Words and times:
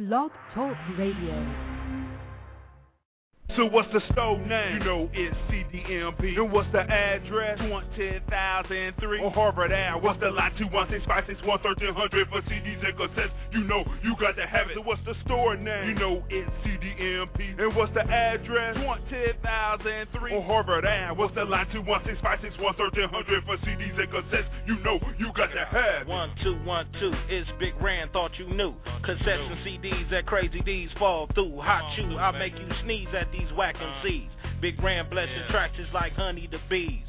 Blog 0.00 0.30
Talk 0.54 0.78
Radio. 0.96 1.69
So 3.56 3.66
what's 3.66 3.92
the 3.92 4.00
store 4.12 4.38
name? 4.38 4.78
You 4.78 4.84
know 4.84 5.10
it's 5.12 5.36
CDMP. 5.50 6.38
And 6.38 6.52
what's 6.52 6.70
the 6.72 6.80
address? 6.80 7.58
20003 7.58 9.24
on 9.24 9.32
Harvard 9.32 9.72
Ave. 9.72 10.00
What's 10.00 10.20
the 10.20 10.30
line? 10.30 10.52
216-561-1300 10.52 12.28
for 12.30 12.42
CDs 12.42 12.86
and 12.86 12.96
cassettes. 12.96 13.30
You 13.52 13.64
know 13.64 13.84
you 14.04 14.14
got 14.20 14.36
to 14.36 14.46
have 14.46 14.70
it. 14.70 14.76
So 14.76 14.82
what's 14.82 15.04
the 15.04 15.14
store 15.24 15.56
name? 15.56 15.88
You 15.88 15.94
know 15.96 16.22
it's 16.30 16.48
CDMP. 16.64 17.60
And 17.60 17.74
what's 17.74 17.92
the 17.92 18.02
address? 18.02 18.76
20003 18.76 20.36
on 20.36 20.42
Harvard 20.44 20.84
Ave. 20.86 21.18
What's 21.18 21.34
the 21.34 21.44
line? 21.44 21.66
216-561-1300 21.74 23.44
for 23.46 23.56
CDs 23.58 23.98
and 23.98 24.10
cassettes. 24.10 24.46
You 24.66 24.78
know 24.80 25.00
you 25.18 25.32
got 25.34 25.48
to 25.48 25.64
have 25.64 26.02
it. 26.02 26.06
One, 26.06 26.30
two, 26.42 26.54
one, 26.64 26.86
two. 27.00 27.12
It's 27.28 27.50
Big 27.58 27.74
Rand, 27.82 28.12
thought 28.12 28.38
you 28.38 28.46
knew. 28.46 28.74
Cassettes 29.02 29.50
and 29.50 29.58
CDs 29.66 30.08
that 30.10 30.26
crazy 30.26 30.60
D's 30.60 30.90
fall 30.98 31.26
through. 31.34 31.60
Hot 31.60 31.96
chew, 31.96 32.16
I 32.16 32.30
make 32.38 32.56
you 32.56 32.68
sneeze 32.84 33.08
at 33.12 33.30
these 33.32 33.39
these 33.40 33.52
whack 33.56 33.76
MCs. 33.76 34.26
Uh-huh. 34.26 34.48
Big 34.60 34.76
grand 34.76 35.08
blessing 35.08 35.42
tracks 35.50 35.78
is 35.78 35.86
like 35.94 36.12
honey 36.12 36.46
to 36.48 36.60
bees. 36.68 37.02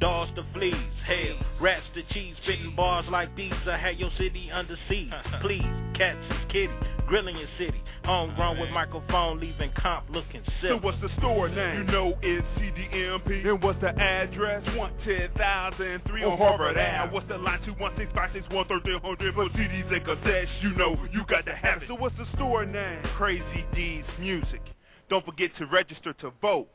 Dogs 0.00 0.30
to 0.36 0.44
fleas, 0.54 0.74
hell, 1.06 1.38
rats 1.60 1.84
to 1.94 2.02
cheese, 2.14 2.34
spitting 2.42 2.74
bars 2.74 3.04
like 3.10 3.34
these. 3.36 3.52
I 3.66 3.76
had 3.76 3.98
your 3.98 4.10
city 4.18 4.50
under 4.50 4.76
siege. 4.88 5.10
Please, 5.42 5.62
cats 5.94 6.18
is 6.30 6.52
kitty, 6.52 6.72
grilling 7.06 7.36
your 7.36 7.48
city. 7.58 7.82
Homegrown 8.04 8.60
with 8.60 8.70
microphone, 8.70 9.40
leaving 9.40 9.70
comp 9.76 10.10
looking 10.10 10.42
silly. 10.60 10.78
So 10.78 10.78
what's 10.78 11.00
the 11.00 11.08
store 11.18 11.48
name? 11.48 11.78
You 11.78 11.84
know 11.84 12.14
it's 12.20 12.46
CDMP. 12.58 13.46
And 13.46 13.62
what's 13.62 13.80
the 13.80 13.98
address? 13.98 14.62
110,003 14.76 16.24
on 16.24 16.38
Harvard 16.38 16.76
Ave. 16.76 17.14
What's 17.14 17.28
the 17.28 17.38
line? 17.38 17.60
216-561-1300 17.80 19.34
for 19.34 19.48
CDs 19.50 19.92
and 19.92 20.04
cassettes. 20.04 20.48
You 20.60 20.74
know 20.76 20.96
you 21.12 21.22
got 21.28 21.46
to 21.46 21.54
have 21.54 21.82
it. 21.82 21.88
So 21.88 21.94
what's 21.94 22.16
the 22.16 22.26
store 22.36 22.66
name? 22.66 23.02
Crazy 23.16 23.64
Dee's 23.74 24.04
Music. 24.20 24.60
Don't 25.08 25.24
forget 25.24 25.50
to 25.58 25.66
register 25.66 26.12
to 26.14 26.30
vote. 26.40 26.68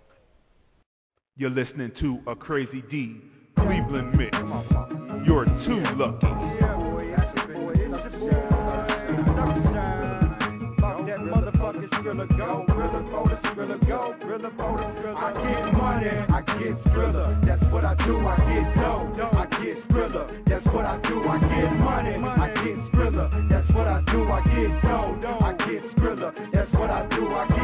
You're 1.36 1.50
listening 1.50 1.92
to 2.00 2.20
a 2.28 2.36
Crazy 2.36 2.84
Dee 2.92 3.22
Cleveland 3.58 4.16
mix. 4.16 4.38
You're 5.26 5.46
too 5.46 5.84
lucky. 5.96 6.28
I 15.12 15.34
get 15.34 15.74
money, 15.74 16.10
I 16.30 16.42
get 16.60 16.94
thriller. 16.94 17.40
That's 17.46 17.64
what 17.72 17.86
I 17.86 17.96
do. 18.06 18.20
I 18.26 18.38
get 18.38 18.76
dough. 18.76 19.30
I 19.34 19.46
get 19.64 19.78
thriller. 19.90 20.44
That's 20.48 20.66
what 20.68 20.86
I 20.86 20.98
do. 21.02 21.28
I 21.28 21.40
get 21.40 21.74
money, 21.74 22.16
I 22.16 22.48
get 22.64 22.92
thriller. 22.92 23.30
That's 23.50 23.70
what 23.74 23.88
I 23.88 24.02
do. 24.12 24.24
I 24.30 24.42
get 24.44 24.82
dough. 24.82 25.40
I 25.42 25.54
get 25.54 25.84
thriller. 25.98 26.34
That's 26.54 26.74
what 26.74 26.90
I 26.90 27.08
do. 27.10 27.28
I 27.28 27.48
get 27.48 27.59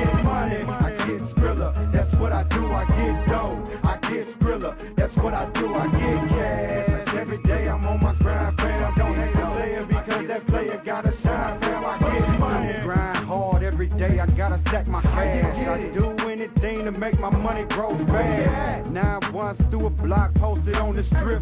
what 2.25 2.33
I 2.33 2.43
do. 2.43 2.65
I 2.73 2.85
get 2.85 3.29
dough. 3.29 3.53
I 3.83 3.97
get 4.09 4.39
thriller. 4.39 4.75
That's 4.97 5.15
what 5.17 5.35
I 5.35 5.45
do. 5.53 5.67
I 5.75 5.85
get 5.93 6.29
cash. 6.33 7.15
Every 7.21 7.37
day 7.43 7.69
I'm 7.69 7.85
on 7.85 8.01
my 8.01 8.15
grind, 8.15 8.57
fam. 8.57 8.93
Don't 8.97 9.15
hate 9.15 9.35
the 9.35 9.45
player 9.53 9.85
because 9.85 10.27
that 10.27 10.47
player 10.47 10.81
gotta 10.83 11.13
shine, 11.21 11.59
fam. 11.59 11.85
I 11.85 11.99
get 11.99 12.39
money. 12.39 12.73
Grind 12.83 13.27
hard 13.27 13.61
every 13.61 13.89
day. 13.89 14.19
I 14.19 14.25
gotta 14.25 14.59
stack 14.67 14.87
my 14.87 15.03
cash. 15.03 15.67
I 15.67 15.93
do 15.93 16.04
to 16.86 16.91
make 16.91 17.19
my 17.19 17.31
money 17.31 17.64
grow 17.69 17.97
fast. 18.05 18.88
Now 18.91 19.19
once 19.33 19.59
through 19.72 19.88
a 19.88 19.89
block 19.89 20.33
posted 20.36 20.75
on 20.75 20.95
the 20.95 21.03
strip. 21.08 21.41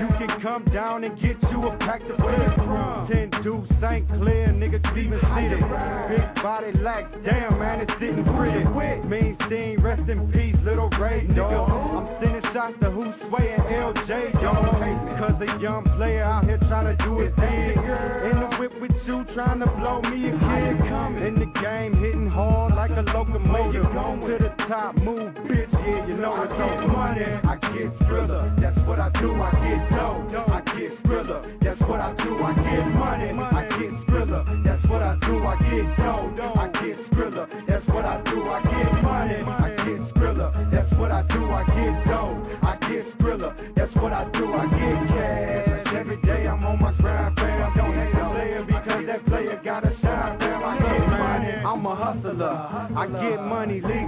You 0.00 0.08
can 0.16 0.40
come 0.40 0.64
down 0.72 1.04
and 1.04 1.14
get 1.20 1.36
you 1.50 1.68
a 1.68 1.76
pack 1.78 2.00
to 2.00 2.16
flip. 2.16 3.12
Ten 3.12 3.30
deuce 3.42 3.68
St. 3.80 4.08
Clair, 4.08 4.48
nigga 4.48 4.80
Cleveland 4.92 5.20
City. 5.36 5.60
Big 6.08 6.42
body 6.42 6.72
lax, 6.80 7.12
damn 7.24 7.58
man, 7.58 7.80
it's 7.80 7.92
sitting 8.00 8.24
pretty. 8.36 8.64
Mean 9.08 9.36
scene, 9.48 9.80
rest 9.80 10.08
in 10.08 10.32
peace, 10.32 10.56
little 10.64 10.88
Ray 11.00 11.26
dog. 11.36 11.68
I'm 11.68 12.22
sending 12.22 12.42
shots 12.54 12.74
to 12.80 12.90
who's 12.90 13.14
sway 13.28 13.52
and 13.52 13.62
LJ 13.62 14.40
dog. 14.40 14.72
Cause 15.18 15.36
a 15.42 15.60
young 15.60 15.84
player 15.96 16.24
out 16.24 16.44
here 16.44 16.58
trying 16.68 16.96
to 16.96 17.04
do 17.04 17.20
it 17.20 17.36
big. 17.36 17.76
In 17.76 18.40
the 18.40 18.56
whip 18.58 18.72
with 18.80 18.92
you, 19.06 19.24
trying 19.34 19.60
to 19.60 19.66
blow 19.66 20.00
me 20.00 20.28
a 20.28 20.32
kid. 20.32 20.78
In 21.26 21.34
the 21.38 21.60
game, 21.60 21.92
hitting 22.00 22.28
hard 22.28 22.74
like 22.74 22.90
a 22.90 23.02
locomotive. 23.12 23.82
To 23.82 24.36
the 24.38 24.47
top, 24.68 24.94
move, 24.96 25.32
bitch, 25.48 25.72
yeah, 25.72 26.06
you 26.06 26.16
know 26.18 26.42
it's 26.42 26.52
over. 26.52 26.88
money, 26.92 27.24
I 27.24 27.56
get 27.72 27.88
thriller. 28.06 28.54
That's 28.60 28.76
what 28.86 29.00
I 29.00 29.08
do, 29.18 29.32
I 29.32 29.50
get 29.64 29.90
dough. 29.96 30.44
I 30.46 30.60
get 30.76 30.92
thriller. 31.06 31.58
That's 31.62 31.80
what 31.80 32.00
I 32.00 32.12
do, 32.16 32.36
I 32.36 32.52
get 32.52 32.86
money. 32.92 33.30
I 33.32 33.62
get 33.64 34.06
thriller. 34.06 34.44
That's 34.64 34.84
what 34.90 35.02
I 35.02 35.16
do, 35.24 35.40
I 35.40 35.56
get 35.56 35.96
dough. 35.96 36.52
I 36.54 36.68
get 36.68 36.98
thriller. 37.14 37.48
That's 37.66 37.86
what 37.88 38.04
I 38.04 38.22
do, 38.24 38.42
I 38.44 38.62
get 38.62 39.02
money. 39.02 39.40
I 39.40 39.70
get 39.88 40.14
thriller. 40.14 40.68
That's 40.70 40.92
what 41.00 41.12
I 41.12 41.22
do, 41.22 41.50
I 41.50 41.64
get 41.64 42.04
dough. 42.06 42.58
I 42.62 42.76
get 42.92 43.18
thriller. 43.18 43.56
That's 43.74 43.94
what 43.96 44.12
I 44.12 44.30
do, 44.32 44.52
I 44.52 44.64
get 44.68 45.08
cash. 45.08 45.94
Every 45.96 46.20
day 46.20 46.46
I'm 46.46 46.62
on 46.64 46.78
my 46.78 46.92
grind, 46.92 47.34
fam. 47.36 47.74
Don't 47.74 47.94
hate 47.94 48.20
a 48.20 48.30
player 48.30 48.64
because 48.66 49.06
that 49.06 49.26
player 49.26 49.60
gotta 49.64 49.96
shine, 50.02 50.38
fam. 50.38 50.62
I 50.62 50.78
get 50.78 51.08
money. 51.08 51.52
I'm 51.64 51.86
a 51.86 51.94
hustler. 51.96 52.88
I 52.98 53.06
get 53.06 53.42
money 53.44 53.80
legally 53.80 54.07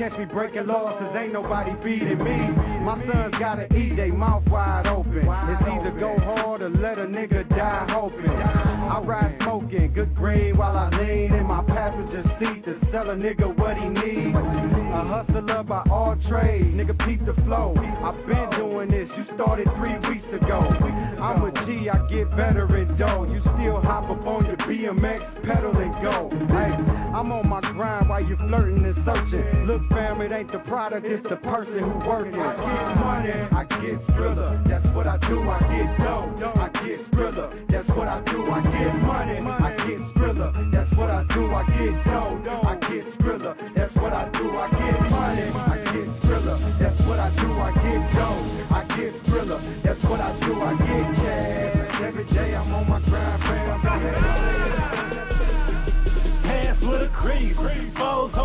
catch 0.00 0.18
me 0.18 0.24
breaking 0.24 0.66
laws 0.66 0.96
cause 0.98 1.14
ain't 1.14 1.34
nobody 1.34 1.72
beating 1.84 2.24
me. 2.24 2.38
My 2.80 2.96
sons 3.04 3.34
gotta 3.38 3.64
eat, 3.76 3.96
they 3.96 4.10
mouth 4.10 4.42
wide 4.48 4.86
open. 4.86 5.28
It's 5.28 5.28
either 5.28 5.94
go 6.00 6.16
hard 6.24 6.62
or 6.62 6.70
let 6.70 6.98
a 6.98 7.04
nigga 7.04 7.46
die 7.50 7.86
hoping. 7.90 8.30
I 8.30 8.98
ride 9.04 9.36
smoking, 9.42 9.92
good 9.92 10.16
grade 10.16 10.56
while 10.56 10.74
I 10.74 10.88
lean 10.88 11.34
in 11.34 11.44
my 11.44 11.62
passenger 11.64 12.24
seat 12.40 12.64
to 12.64 12.80
sell 12.90 13.10
a 13.10 13.14
nigga 13.14 13.54
what 13.58 13.76
he 13.76 13.88
needs. 13.90 14.34
A 14.34 15.04
hustler 15.04 15.62
by 15.64 15.82
all 15.90 16.16
trades, 16.30 16.64
nigga 16.64 16.96
peep 17.06 17.20
the 17.26 17.34
flow. 17.44 17.74
I've 17.76 18.26
been 18.26 18.58
doing 18.58 18.90
this, 18.90 19.08
you 19.18 19.34
started 19.34 19.68
three 19.76 19.98
weeks 20.08 20.24
ago. 20.32 20.60
I'm 21.20 21.44
a 21.44 21.52
G, 21.66 21.90
I 21.90 22.08
get 22.08 22.34
better 22.34 22.64
in 22.74 22.96
dough. 22.96 23.28
You 23.30 23.40
still 23.40 23.82
hop 23.82 24.08
up 24.08 24.26
on 24.26 24.46
your 24.46 24.56
BMX, 24.56 25.44
pedal 25.44 25.76
and 25.76 25.92
go. 26.00 26.30
Hey, 26.48 26.99
I'm 27.20 27.30
on 27.32 27.50
my 27.50 27.60
grind 27.60 28.08
while 28.08 28.24
you 28.24 28.34
flirting 28.48 28.82
and 28.82 28.96
searching. 29.04 29.66
Look, 29.66 29.82
fam, 29.90 30.22
it 30.22 30.32
ain't 30.32 30.50
the 30.50 30.60
product, 30.60 31.04
it's 31.04 31.22
the 31.28 31.36
person 31.36 31.76
who 31.76 32.08
working. 32.08 32.32
I 32.40 32.56
get 32.56 32.96
money, 32.96 33.36
I 33.52 33.64
get 33.76 34.16
thriller. 34.16 34.64
That's 34.66 34.86
what 34.96 35.06
I 35.06 35.18
do, 35.28 35.44
I 35.44 35.60
get 35.68 35.98
dough. 36.00 36.32
I 36.56 36.68
get 36.80 37.12
thriller. 37.12 37.52
That's 37.68 37.88
what 37.90 38.08
I 38.08 38.24
do, 38.24 38.50
I 38.50 38.62
get 38.64 38.94
money. 39.04 39.36
I 39.36 39.70
get 39.84 40.00
thriller. 40.16 40.50
That's 40.72 40.96
what 40.96 41.10
I 41.10 41.24
do, 41.28 41.44
I 41.52 41.62
get 41.68 42.04
dough. 42.08 42.40
I 42.64 42.74
get 42.88 43.04
thriller. 43.20 43.54
That's 43.76 43.94
what 43.96 44.12
I 44.14 44.24
do, 44.32 44.56
I 44.56 44.70
get 44.72 45.10
money. 45.12 45.52
I 45.52 45.76
get 45.92 46.22
thriller. 46.24 46.56
That's 46.80 47.00
what 47.04 47.18
I 47.20 47.28
do, 47.36 47.52
I 47.52 47.70
get 47.84 48.14
dough. 48.16 48.40
I 48.72 48.96
get 48.96 49.12
thriller. 49.28 49.60
That's 49.84 50.02
what 50.08 50.20
I 50.22 50.40
do, 50.40 50.54
I 50.56 50.72
get 50.72 50.89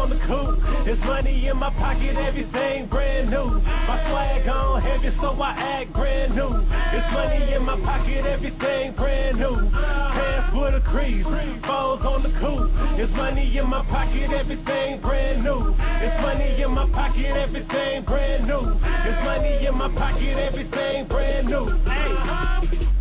on 0.06 0.10
the. 0.12 0.84
There's 0.86 1.00
money 1.00 1.48
in 1.48 1.58
my 1.58 1.72
pocket, 1.72 2.16
everything 2.16 2.88
brand 2.90 3.30
new. 3.30 3.46
My 3.46 3.98
swag 4.10 4.48
on 4.48 4.82
heavy, 4.82 5.10
so 5.20 5.34
I 5.42 5.52
act 5.82 5.94
brand 5.94 6.36
new. 6.36 6.50
There's 6.50 7.12
money 7.14 7.54
in 7.54 7.64
my 7.64 7.80
pocket, 7.82 8.26
everything 8.26 8.94
brand 8.96 9.40
new. 9.40 9.56
Pants 9.72 10.54
with 10.54 10.76
a 10.76 10.82
crease, 10.92 11.26
foes 11.66 12.02
on 12.06 12.22
the 12.22 12.30
coupe. 12.40 12.70
There's 12.98 13.10
money 13.12 13.58
in 13.58 13.68
my 13.68 13.84
pocket, 13.86 14.30
everything 14.32 15.02
brand 15.02 15.44
new. 15.44 15.74
There's 15.74 16.22
money 16.22 16.62
in 16.62 16.72
my 16.72 16.88
pocket, 16.92 17.26
everything 17.26 18.06
brand 18.06 18.48
new. 18.48 18.62
There's 18.62 19.24
money 19.26 19.66
in 19.66 19.76
my 19.76 19.90
pocket, 19.90 20.38
everything 20.38 21.08
brand 21.08 21.48
new. 21.48 21.66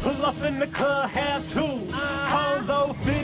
Pull 0.02 0.24
up 0.24 0.36
in 0.36 0.58
the 0.60 0.68
club, 0.68 1.10
have 1.10 1.42
two. 1.52 1.92
Polo 1.92 2.96
fitted 3.04 3.23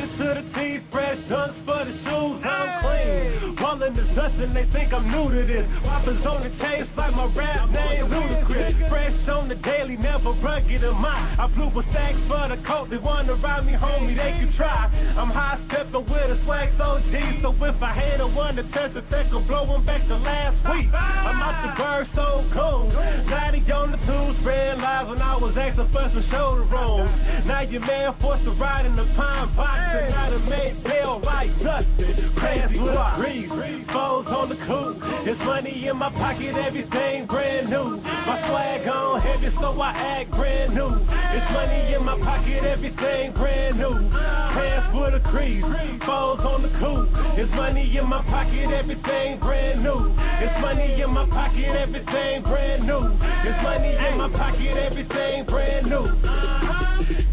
The 4.21 4.45
and 4.45 4.55
they 4.55 4.69
think 4.69 4.93
I'm 4.93 5.09
new 5.09 5.33
to 5.33 5.47
this. 5.49 5.65
Whoppers 5.81 6.21
on 6.29 6.45
the 6.45 6.53
taste 6.61 6.93
like 6.93 7.17
my 7.17 7.25
rap 7.33 7.71
name 7.71 8.05
Ludacris. 8.13 8.77
Fresh 8.93 9.17
on 9.33 9.49
the 9.49 9.55
daily, 9.55 9.97
never 9.97 10.37
rugged 10.45 10.85
in 10.85 10.95
my. 11.01 11.41
I 11.41 11.49
blew 11.49 11.73
with 11.73 11.89
stacks 11.89 12.21
for 12.29 12.45
the 12.53 12.61
coat. 12.69 12.91
They 12.91 12.99
wanna 12.99 13.41
ride 13.41 13.65
me, 13.65 13.73
homie, 13.73 14.13
they 14.13 14.37
can 14.37 14.53
try. 14.59 14.93
I'm 15.17 15.33
high 15.33 15.57
stepping 15.73 16.05
with 16.05 16.37
a 16.37 16.39
swag 16.45 16.69
so 16.77 17.01
deep, 17.09 17.41
So 17.41 17.57
if 17.65 17.81
I 17.81 17.97
had 17.97 18.21
a 18.21 18.29
one 18.29 18.57
to 18.57 18.63
test 18.77 18.93
it, 18.93 19.09
they 19.09 19.25
could 19.33 19.49
blow 19.49 19.65
them 19.65 19.87
back 19.87 20.07
to 20.09 20.17
last 20.17 20.61
week. 20.69 20.93
I'm 20.93 21.41
out 21.41 21.57
the 21.65 21.73
bird 21.81 22.07
so 22.13 22.45
cool. 22.53 22.93
Daddy 23.25 23.65
on 23.73 23.93
the 23.93 24.01
tube, 24.05 24.37
spread 24.45 24.85
lies 24.85 25.09
when 25.09 25.23
I 25.23 25.37
was 25.41 25.57
asking 25.57 25.89
for 25.97 26.05
some 26.13 26.29
shoulder 26.29 26.69
rolls. 26.69 27.09
Now 27.49 27.65
your 27.65 27.81
man 27.81 28.13
forced 28.21 28.45
to 28.45 28.53
ride 28.53 28.85
in 28.85 28.97
the 28.97 29.09
pine 29.17 29.57
box. 29.57 29.81
And 29.81 30.13
now 30.13 30.29
the 30.29 30.39
made 30.45 30.85
pale 30.85 31.21
white 31.25 31.57
dusted. 31.65 32.37
Pants 32.37 32.77
with 32.77 32.93
a. 32.93 34.10
On 34.11 34.49
the 34.49 34.57
coupe. 34.67 34.99
There's 35.25 35.39
money 35.47 35.87
in 35.87 35.97
my 35.97 36.11
pocket, 36.11 36.57
everything 36.57 37.27
brand 37.27 37.71
new. 37.71 38.03
My 38.03 38.43
swag 38.51 38.89
on 38.89 39.21
heavy, 39.23 39.55
so 39.61 39.71
I 39.81 39.91
act 39.93 40.33
brand 40.33 40.75
new. 40.75 40.91
It's 40.91 41.51
money 41.55 41.95
in 41.95 42.05
my 42.05 42.19
pocket, 42.19 42.65
everything 42.65 43.33
brand 43.33 43.79
new. 43.79 43.95
Pants 44.11 44.91
for 44.91 45.11
the 45.13 45.21
crease, 45.31 45.63
foes 46.03 46.43
on 46.43 46.63
the 46.63 46.75
coupe. 46.83 47.07
It's 47.39 47.51
money 47.55 47.87
in 47.97 48.05
my 48.07 48.21
pocket, 48.27 48.75
everything 48.75 49.39
brand 49.39 49.85
new. 49.85 50.13
It's 50.43 50.61
money 50.61 51.01
in 51.01 51.11
my 51.11 51.27
pocket, 51.31 51.71
everything 51.71 52.43
brand 52.43 52.87
new. 52.87 53.15
It's 53.47 53.63
money 53.63 53.95
in 53.95 54.19
my 54.19 54.29
pocket, 54.35 54.75
everything 54.77 55.47
brand 55.47 55.87
new. 55.87 56.07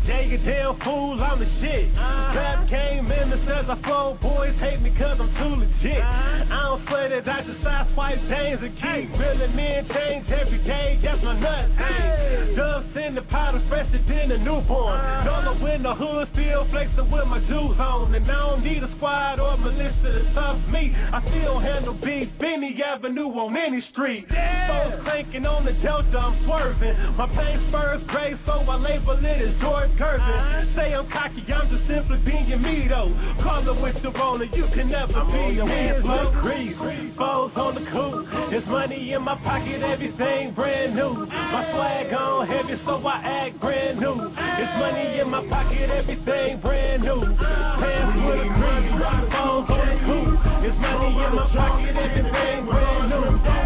Jay, 0.06 0.30
you 0.30 0.38
damn 0.38 0.80
fool, 0.82 1.22
I'm 1.22 1.40
the 1.40 1.50
shit. 1.60 1.94
Rap 1.98 2.70
came 2.70 3.12
in 3.12 3.34
and 3.34 3.42
says 3.48 3.66
I 3.68 3.82
flow, 3.84 4.18
boys 4.22 4.56
hate 4.60 4.82
me 4.82 4.92
cause 4.98 5.18
I'm 5.20 5.34
too 5.36 5.56
legit. 5.60 6.02
I 6.02 6.67
it, 6.76 7.28
I 7.28 7.44
just 7.44 7.64
side 7.64 7.88
swipe 7.94 8.20
James 8.28 8.60
and 8.62 8.76
keep 8.76 9.18
Billy 9.18 9.48
men 9.54 9.88
change 9.88 10.30
every 10.30 10.60
day, 10.64 11.00
that's 11.02 11.24
my 11.24 11.40
nuts. 11.40 11.72
Hey. 11.78 12.54
Doves 12.56 12.98
in 12.98 13.16
the 13.16 13.22
powder, 13.24 13.64
fresher 13.70 14.04
than 14.08 14.32
a 14.32 14.38
newborn. 14.38 15.00
Dollar 15.26 15.56
in 15.72 15.84
the 15.84 15.94
hood, 15.94 16.28
still 16.34 16.68
flexing 16.70 17.10
with 17.10 17.28
my 17.28 17.40
jewels 17.48 17.80
on. 17.80 18.14
And 18.14 18.26
I 18.26 18.36
don't 18.36 18.64
need 18.64 18.84
a 18.84 18.92
squad 18.98 19.40
or 19.40 19.54
a 19.54 19.58
militia 19.58 19.94
to 20.02 20.34
tough 20.34 20.60
me. 20.68 20.94
I 20.96 21.22
still 21.30 21.60
handle 21.60 21.94
big 21.94 22.38
Benny 22.40 22.76
Avenue 22.84 23.28
on 23.28 23.56
any 23.56 23.82
street. 23.92 24.28
Folks 24.28 25.04
cranking 25.04 25.46
on 25.46 25.66
the 25.66 25.74
Delta, 25.84 26.18
I'm 26.18 26.44
swerving. 26.46 27.16
My 27.16 27.28
paint 27.28 27.70
spurs 27.70 28.04
gray, 28.08 28.36
so 28.46 28.52
I 28.52 28.76
label 28.76 29.18
it 29.24 29.26
as 29.26 29.62
George 29.62 29.92
Gervin. 29.98 30.76
Say 30.76 30.94
I'm 30.94 31.10
cocky, 31.12 31.46
I'm 31.54 31.70
just 31.70 31.88
simply 31.88 32.18
being 32.26 32.62
me 32.62 32.88
though. 32.88 33.14
Call 33.44 33.68
it 33.68 33.82
with 33.82 34.02
the 34.04 34.12
roller, 34.12 34.46
you 34.46 34.68
can 34.74 34.90
never 34.90 35.14
I'm 35.14 35.32
be 35.32 35.62
me. 35.62 36.02
Blood 36.02 36.34
crease, 36.78 37.14
foes 37.18 37.52
on 37.56 37.76
the 37.76 37.86
coupe. 37.92 38.26
There's 38.50 38.66
money 38.68 39.14
in 39.14 39.22
my 39.22 39.36
pocket, 39.44 39.84
everything 39.84 40.54
brand 40.54 40.96
new. 40.96 41.26
My 41.28 41.64
swag 41.72 42.14
on 42.14 42.48
heavy, 42.48 42.82
so 42.86 42.98
I 43.06 43.22
act 43.22 43.60
brand 43.60 44.00
new. 44.00 44.16
It's 44.18 44.74
money 44.82 45.20
in 45.20 45.30
my 45.30 45.46
pocket, 45.48 45.90
everything 45.90 46.60
brand 46.62 47.04
new. 47.04 47.22
Pants 47.22 48.18
with 48.26 48.42
a 48.42 48.50
crease, 48.58 48.94
foes 49.30 49.70
on 49.70 49.86
the 49.86 49.98
coupe. 50.08 50.40
It's 50.66 50.78
money 50.82 51.14
in 51.14 51.32
my 51.36 51.46
pocket, 51.54 51.96
everything 51.96 52.66
brand 52.66 53.10
new. 53.10 53.57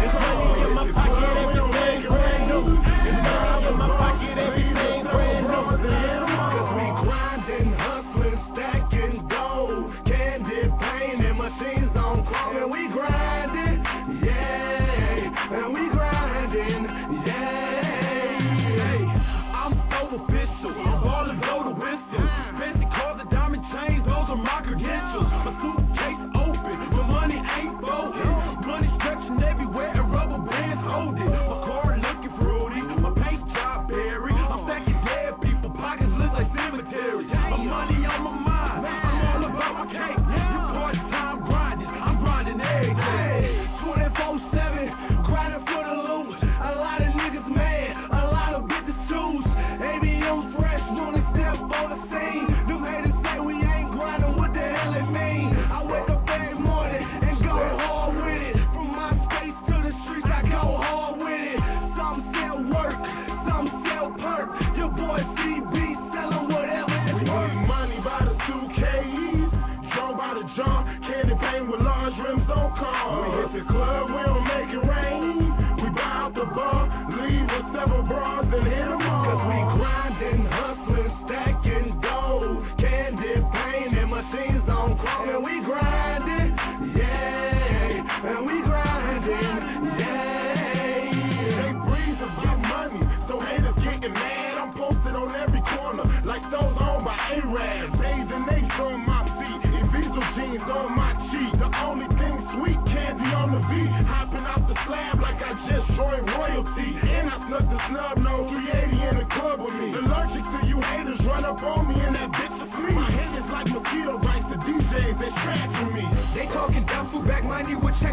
Bras 78.08 78.44
and 78.52 78.66
hit 78.66 78.88
'em 78.88 79.02
all. 79.02 79.24
Cause 79.24 79.42
we 79.50 79.58
grinding, 79.78 80.44
hustling, 80.46 81.12
stacking 81.26 82.00
gold, 82.00 82.64
candy 82.78 83.34
paint 83.52 83.98
and 83.98 84.10
machines 84.10 84.68
on 84.68 84.98
chrome. 84.98 85.28
And 85.30 85.44
we 85.44 85.60
grinding, 85.64 86.50
yeah, 86.96 88.28
and 88.30 88.46
we 88.46 88.60
grinding, 88.62 89.98
yeah. 89.98 91.58
They 91.58 91.72
breeze 91.86 92.20
about 92.22 92.58
money, 92.60 93.02
so 93.28 93.40
haters 93.40 93.76
getting 93.84 94.12
mad. 94.12 94.58
I'm 94.58 94.72
posted 94.74 95.14
on 95.16 95.34
every 95.34 95.62
corner, 95.62 96.06
like 96.24 96.42
those 96.50 96.76
owned 96.80 97.04
by 97.04 97.16
A-Rab. 97.36 98.00
Days 98.00 98.28
and 98.30 98.48
Ace 98.50 98.70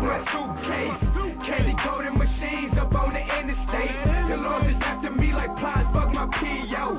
my 0.09 0.17
suitcase. 0.33 0.97
Candy 1.45 1.75
coated 1.85 2.17
machines 2.17 2.73
up 2.81 2.93
on 2.95 3.13
the 3.13 3.21
interstate. 3.21 3.93
The 4.29 4.37
Lord 4.37 4.65
is 4.65 4.75
after 4.81 5.11
me 5.11 5.31
like 5.33 5.55
plies, 5.57 5.85
fuck 5.93 6.11
my 6.11 6.25
PO. 6.25 6.98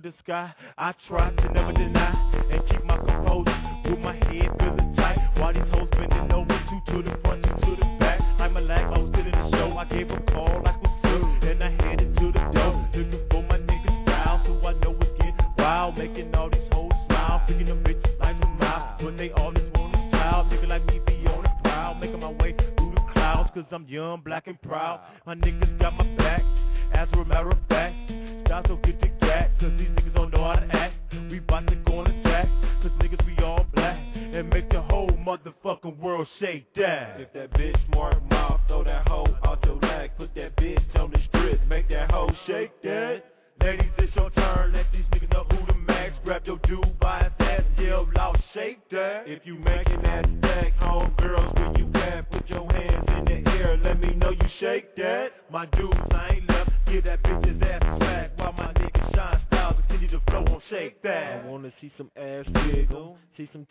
To 0.00 0.08
the 0.08 0.14
sky. 0.22 0.52
I 0.76 0.92
try 1.08 1.23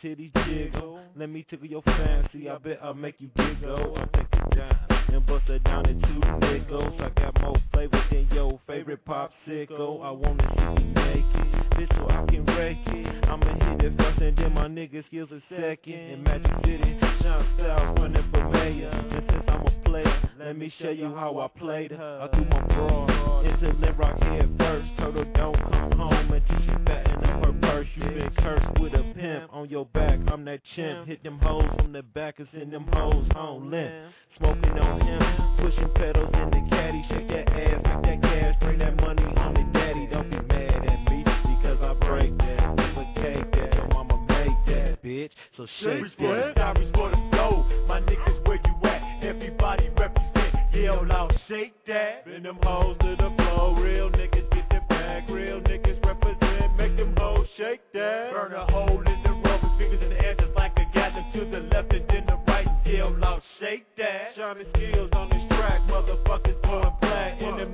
some 0.01 0.09
titties 0.09 0.33
jiggle. 0.47 0.99
Let 1.15 1.29
me 1.29 1.45
tickle 1.49 1.67
your 1.67 1.81
fancy, 1.83 2.49
I 2.49 2.57
bet 2.57 2.79
I'll 2.81 2.93
make 2.93 3.15
you 3.19 3.29
giggle. 3.35 3.95
I'll 3.97 4.07
take 4.07 4.27
it 4.31 4.55
down 4.55 4.77
and 5.09 5.25
bust 5.25 5.49
it 5.49 5.63
down 5.63 5.87
in 5.87 6.01
two 6.01 6.47
nickels. 6.47 6.93
I 6.99 7.09
got 7.19 7.39
more 7.41 7.55
flavor 7.71 8.03
than 8.11 8.27
your 8.31 8.59
favorite 8.67 9.05
popsicle. 9.05 10.03
I 10.03 10.11
wanna 10.11 10.47
see 10.55 10.83
you 10.83 10.93
naked, 10.93 11.69
bitch, 11.71 11.97
so 11.97 12.09
I 12.09 12.25
can 12.29 12.45
rake 12.45 12.77
it. 12.87 13.25
I'ma 13.25 13.77
hit 13.77 13.91
it 13.91 13.97
first 13.97 14.21
and 14.21 14.37
then 14.37 14.53
my 14.53 14.67
nigga 14.67 15.05
skills 15.07 15.29
a 15.31 15.41
second. 15.49 15.93
In 15.93 16.23
Magic 16.23 16.51
City, 16.65 16.99
Sean 17.21 17.45
Styles 17.55 17.97
running 17.99 18.31
for 18.31 18.49
mayor. 18.49 18.89
And 18.89 19.23
since 19.29 19.43
I'm 19.47 19.65
a 19.65 19.83
player, 19.85 20.29
let 20.39 20.57
me 20.57 20.73
show 20.81 20.89
you 20.89 21.13
how 21.15 21.39
I 21.39 21.59
played 21.59 21.91
her. 21.91 22.19
I 22.21 22.35
threw 22.35 22.45
my 22.45 22.61
bra 22.67 23.32
into 23.43 23.77
Lil 23.79 23.93
Rock 23.93 24.21
head 24.21 24.49
first. 24.57 24.87
Turtle 24.97 25.25
don't 25.35 25.57
come 25.71 25.91
home 25.91 26.31
until 26.31 26.59
she 26.61 26.83
fatten 26.85 27.23
up 27.25 27.45
her 27.45 27.53
purse. 27.61 27.87
You 27.95 28.05
been 28.09 28.31
cursed 28.39 28.79
with 28.79 28.93
a 28.93 29.13
pimp 29.15 29.53
on 29.53 29.69
your 29.69 29.85
back. 29.87 30.19
I'm 30.31 30.45
that 30.45 30.59
chimp. 30.75 31.07
Hit 31.07 31.23
them 31.23 31.39
hoes 31.39 31.65
from 31.77 31.91
the 31.91 32.01
back 32.01 32.39
and 32.39 32.47
send 32.53 32.71
them 32.71 32.87
hoes 32.91 33.27
home 33.33 33.69
limp. 33.69 33.91
Smoking 34.37 34.77
on 34.79 35.01
him, 35.01 35.21
pushing 35.57 35.89
pedals 35.95 36.33
in 36.33 36.49
the 36.49 36.69
caddy. 36.69 37.05
Shake 37.09 37.27
that 37.29 37.49
ass, 37.53 38.01
make 38.03 38.21
that 38.21 38.29
cash, 38.29 38.55
bring 38.61 38.79
that 38.79 38.95
money 38.97 39.21
home 39.21 39.55
to 39.55 39.63
daddy. 39.77 40.07
Don't 40.11 40.29
be 40.29 40.37
mad 40.37 40.87
at 40.87 41.11
me 41.11 41.23
because 41.23 41.79
I 41.81 41.93
break 42.05 42.35
that. 42.37 42.75
Duplicate 42.75 43.51
that, 43.51 43.73
your 43.75 43.87
mama 43.89 44.17
make 44.27 44.65
that, 44.73 45.03
bitch. 45.03 45.29
So 45.57 45.67
shake 45.81 46.17
that. 46.17 46.55
Diaries 46.55 46.91
for 46.95 47.09
the 47.11 47.17
dough, 47.31 47.65
my 47.87 48.01
niggas 48.01 48.47
where 48.47 48.57
you 48.57 48.89
at? 48.89 49.23
Everybody 49.23 49.89
represent, 49.89 50.55
yell 50.73 51.05
loud, 51.05 51.33
shake 51.47 51.73
that. 51.87 52.25
Bring 52.25 52.43
them 52.43 52.57
hoes 52.63 52.97
to 53.01 53.15
the 53.17 53.22
floor, 53.63 53.83
real 53.83 54.09
niggas 54.09 54.49
get 54.51 54.69
the 54.69 54.79
bag, 54.89 55.29
real 55.29 55.61
niggas 55.61 56.03
represent, 56.05 56.77
make 56.77 56.95
them 56.97 57.15
hoes 57.17 57.47
shake 57.57 57.81
that. 57.93 58.31
Burn 58.31 58.53
a 58.53 58.71
hole 58.71 58.99
in 58.99 59.23
the 59.23 59.33
with 59.35 59.77
fingers 59.77 60.01
in 60.01 60.09
the 60.09 60.23
air 60.23 60.35
just 60.39 60.55
like 60.55 60.73
a 60.77 60.85
gather 60.93 61.23
to 61.33 61.39
the 61.45 61.59
left 61.71 61.93
and 61.93 62.07
then 62.09 62.25
the 62.25 62.37
right, 62.47 62.67
yell 62.85 63.15
loud, 63.17 63.41
shake 63.59 63.85
that. 63.97 64.35
Shining 64.35 64.67
skills 64.75 65.09
on 65.13 65.29
this 65.29 65.43
track, 65.49 65.81
motherfuckers 65.81 66.61
going 66.63 66.93
black, 67.01 67.41
and 67.41 67.59
them 67.59 67.72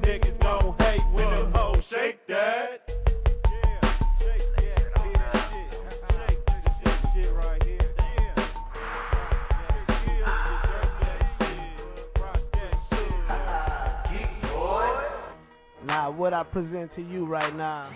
what 16.20 16.34
I 16.34 16.44
present 16.44 16.94
to 16.98 17.02
you 17.02 17.26
right 17.26 17.56
now 17.56 17.90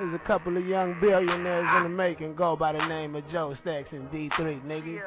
is 0.00 0.14
a 0.14 0.20
couple 0.24 0.56
of 0.56 0.64
young 0.64 0.94
billionaires 1.00 1.66
in 1.78 1.82
the 1.82 1.88
making 1.88 2.36
go 2.36 2.54
by 2.54 2.70
the 2.72 2.86
name 2.86 3.16
of 3.16 3.24
Joe 3.32 3.56
Stacks 3.60 3.88
and 3.90 4.08
D3, 4.10 4.62
nigga. 4.64 5.02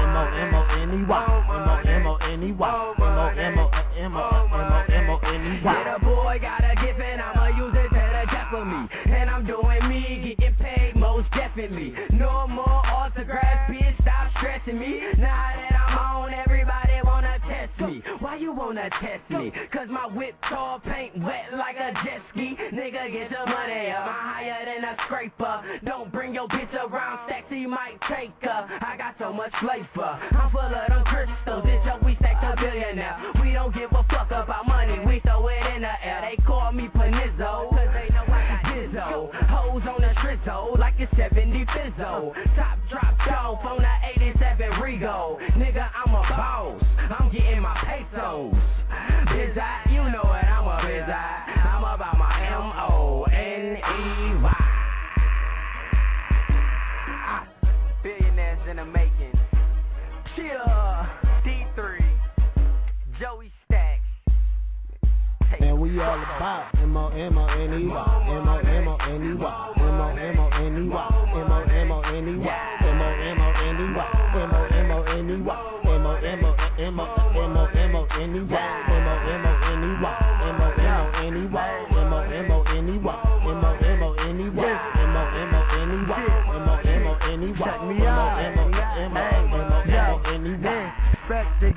M-O-M-O-N-E-Y, 0.93 2.69
M-O-M-O-N-E-Y, 2.99 3.97
M-O-M-O-N-E-Y. 3.97 5.73
Yeah, 5.73 5.97
the 5.97 6.05
boy 6.05 6.37
got 6.39 6.63
a 6.63 6.75
gift 6.85 6.99
and 6.99 7.19
I'ma 7.19 7.47
use 7.57 7.73
it 7.73 7.89
to 7.89 7.95
the 7.95 8.25
death 8.29 8.49
for 8.51 8.63
me. 8.63 8.87
And 9.05 9.27
I'm 9.27 9.43
doing 9.43 9.89
me, 9.89 10.35
getting 10.37 10.55
paid 10.57 10.95
most 10.95 11.31
definitely. 11.31 11.95
No 12.11 12.47
more 12.47 12.85
autographs, 12.85 13.71
bitch, 13.73 13.99
stop 14.01 14.29
stressing 14.37 14.77
me. 14.79 15.01
Now 15.17 15.53
that 15.55 15.73
I'm 15.73 15.97
on, 15.97 16.33
everybody 16.33 17.01
wanna 17.03 17.39
test 17.49 17.73
me. 17.81 18.03
Why 18.19 18.35
you 18.35 18.53
wanna 18.53 18.89
test 19.01 19.27
me? 19.31 19.51
Cause 19.71 19.87
my 19.89 20.05
whip 20.05 20.35
tall 20.47 20.79
paint 20.79 21.17
wet 21.23 21.53
like 21.53 21.77
a 21.77 21.91
jet 22.05 22.21
ski. 22.31 22.55
Nigga, 22.71 23.11
get 23.11 23.31
your 23.31 23.47
money 23.47 23.89
up. 23.89 24.05
I'm 24.05 24.13
higher 24.13 24.65
than 24.65 24.83
a 24.83 24.95
scraper. 25.05 25.61
Don't 25.85 26.11
bring 26.11 26.35
your 26.35 26.47
bitch 26.49 26.73
around, 26.73 27.27
sexy 27.29 27.65
might 27.65 27.99
take 28.07 28.31
her. 28.41 28.67
I 28.81 28.95
got 28.97 29.02
so 29.23 29.31
much 29.31 29.53
flavor. 29.61 30.19
I'm 30.35 30.51
full 30.51 30.59
of 30.59 30.87
them 30.89 31.03
crystals. 31.05 31.63
This 31.63 31.79
how 31.85 31.97
we 32.03 32.15
stack 32.19 32.43
a 32.43 32.59
billionaire. 32.59 33.15
We 33.41 33.53
don't 33.53 33.73
give 33.73 33.89
a 33.91 34.03
fuck 34.11 34.27
about 34.27 34.67
money. 34.67 34.99
We 35.05 35.21
throw 35.21 35.47
it 35.47 35.63
in 35.75 35.81
the 35.81 35.95
air. 36.03 36.27
They 36.27 36.43
call 36.43 36.73
me 36.73 36.89
Panizzo. 36.93 37.69
Cause 37.71 37.87
they 37.95 38.11
know 38.11 38.27
I 38.27 38.43
got 38.51 38.75
Dizzo. 38.75 39.31
Hoes 39.47 39.83
on 39.87 40.01
the 40.01 40.11
trizzo 40.19 40.75
like 40.77 40.99
a 40.99 41.07
70 41.15 41.65
Fizzo. 41.71 42.33
Top 42.57 42.77
dropped 42.89 43.31
off 43.31 43.63
on 43.63 43.77
the 43.79 44.21
87 44.21 44.71
Rego. 44.83 45.39
Nigga, 45.55 45.89
I'm 45.95 46.13
a 46.13 46.21
boss. 46.27 46.83
I'm 47.17 47.31
getting 47.31 47.61
my 47.61 47.79
pesos. 47.87 48.53
Biz 49.31 49.57
I, 49.57 49.87
We 65.93 65.99
all 65.99 66.15
about 66.15 66.73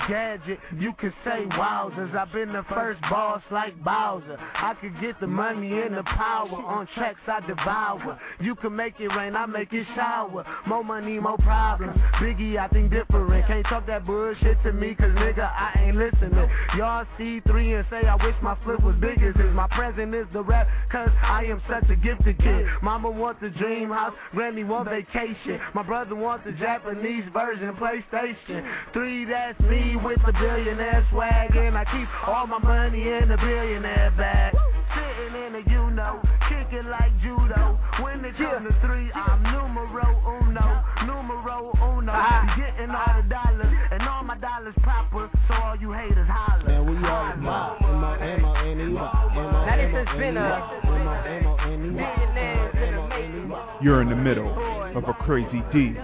gadget, 0.09 0.59
you 0.79 0.93
can 0.95 1.12
say 1.25 1.45
wowzers. 1.53 2.15
I've 2.15 2.33
been 2.33 2.53
the 2.53 2.65
first 2.69 3.00
boss 3.11 3.43
like 3.50 3.76
Bowser. 3.83 4.38
I 4.55 4.75
could 4.81 4.99
get 5.00 5.19
the 5.21 5.26
money 5.26 5.81
and 5.81 5.97
the 5.97 6.03
power. 6.03 6.49
On 6.49 6.87
tracks 6.95 7.21
I 7.26 7.41
devour. 7.47 8.19
You 8.41 8.55
can 8.57 8.75
make 8.75 8.95
it 8.99 9.09
rain, 9.09 9.37
I 9.37 9.47
make 9.47 9.73
it 9.73 9.87
shower. 9.95 10.45
More 10.67 10.85
money, 10.85 11.19
more 11.19 11.38
problems. 11.38 11.97
Biggie, 12.21 12.59
I 12.59 12.69
think 12.69 12.91
different. 12.91 13.47
Can't 13.47 13.67
talk 13.67 13.87
that 13.87 14.07
bullshit 14.07 14.62
to 14.65 14.73
me, 14.73 14.95
cause 14.95 15.12
nigga, 15.12 15.45
I 15.45 15.87
ain't 15.87 15.97
listening. 15.97 16.50
Y'all 16.76 17.07
see 17.19 17.41
three 17.41 17.75
and 17.75 17.87
say, 17.91 18.07
I 18.07 18.17
wish 18.17 18.35
my 18.43 18.57
flip 18.65 18.83
was 18.83 18.97
bigger. 18.97 19.33
Since 19.37 19.55
my 19.55 19.69
present 19.69 20.15
is 20.15 20.26
the 20.33 20.43
rap, 20.43 20.69
cause 20.91 21.11
I 21.23 21.45
am 21.45 21.62
such 21.69 21.88
a 21.91 21.97
gifted 21.97 22.38
kid. 22.38 22.67
Mama 22.83 23.11
wants 23.11 23.43
a 23.43 23.50
dream 23.50 23.91
house, 23.91 24.15
granny 24.33 24.65
want 24.65 24.88
vacation. 24.88 25.61
My 25.75 25.83
brother 25.83 26.15
wants 26.15 26.45
the 26.45 26.53
Japanese 26.53 27.25
version, 27.33 27.75
PlayStation. 27.75 28.69
Three, 28.93 29.25
that's 29.25 29.59
me 29.61 29.86
with 29.95 30.19
the 30.26 30.33
billionaire 30.33 31.07
swag. 31.12 31.55
And 31.55 31.78
I 31.78 31.85
keep 31.85 32.09
all 32.26 32.47
my 32.47 32.59
money 32.59 33.02
in 33.02 33.28
the 33.28 33.37
billionaire 33.37 34.12
bag. 34.16 34.55
Sitting 34.97 35.35
in 35.47 35.55
a 35.55 35.62
you 35.71 35.90
know, 35.90 36.21
kicking 36.49 36.88
like 36.90 37.12
judo. 37.23 37.78
When 38.02 38.25
it 38.25 38.37
comes 38.37 38.66
to 38.66 38.75
three, 38.87 39.12
I'm 39.12 39.43
numero 39.43 40.07
uno, 40.26 40.83
numero 41.07 41.73
uno. 41.83 42.12
Getting 42.57 42.90
all 42.90 43.23
the 43.23 43.28
dollars, 43.28 43.73
and 43.93 44.02
all 44.02 44.25
my 44.25 44.38
dollars 44.38 44.75
proper, 44.83 45.31
so 45.49 45.55
all 45.55 45.76
you 45.76 45.93
haters 45.93 46.28
holler. 46.28 46.64
Man, 46.66 46.87
we 46.87 46.97
all 47.07 47.33
about 47.33 47.83
M-O-M-O-N-E-Y. 47.83 49.33
Now 49.35 49.76
this 49.76 49.93
has 49.95 50.19
been 50.19 50.37
a 50.37 50.87
millionaires 50.87 51.71
in 51.73 52.93
the 52.93 53.02
making. 53.09 53.52
You're 53.83 54.02
in 54.02 54.09
the 54.09 54.16
middle 54.16 54.52
of 54.97 55.05
a 55.05 55.12
Crazy 55.25 55.62
Dee 55.73 55.97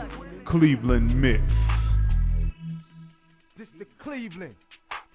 Cleveland 0.46 1.20
mix. 1.20 1.42
Cleveland 4.02 4.54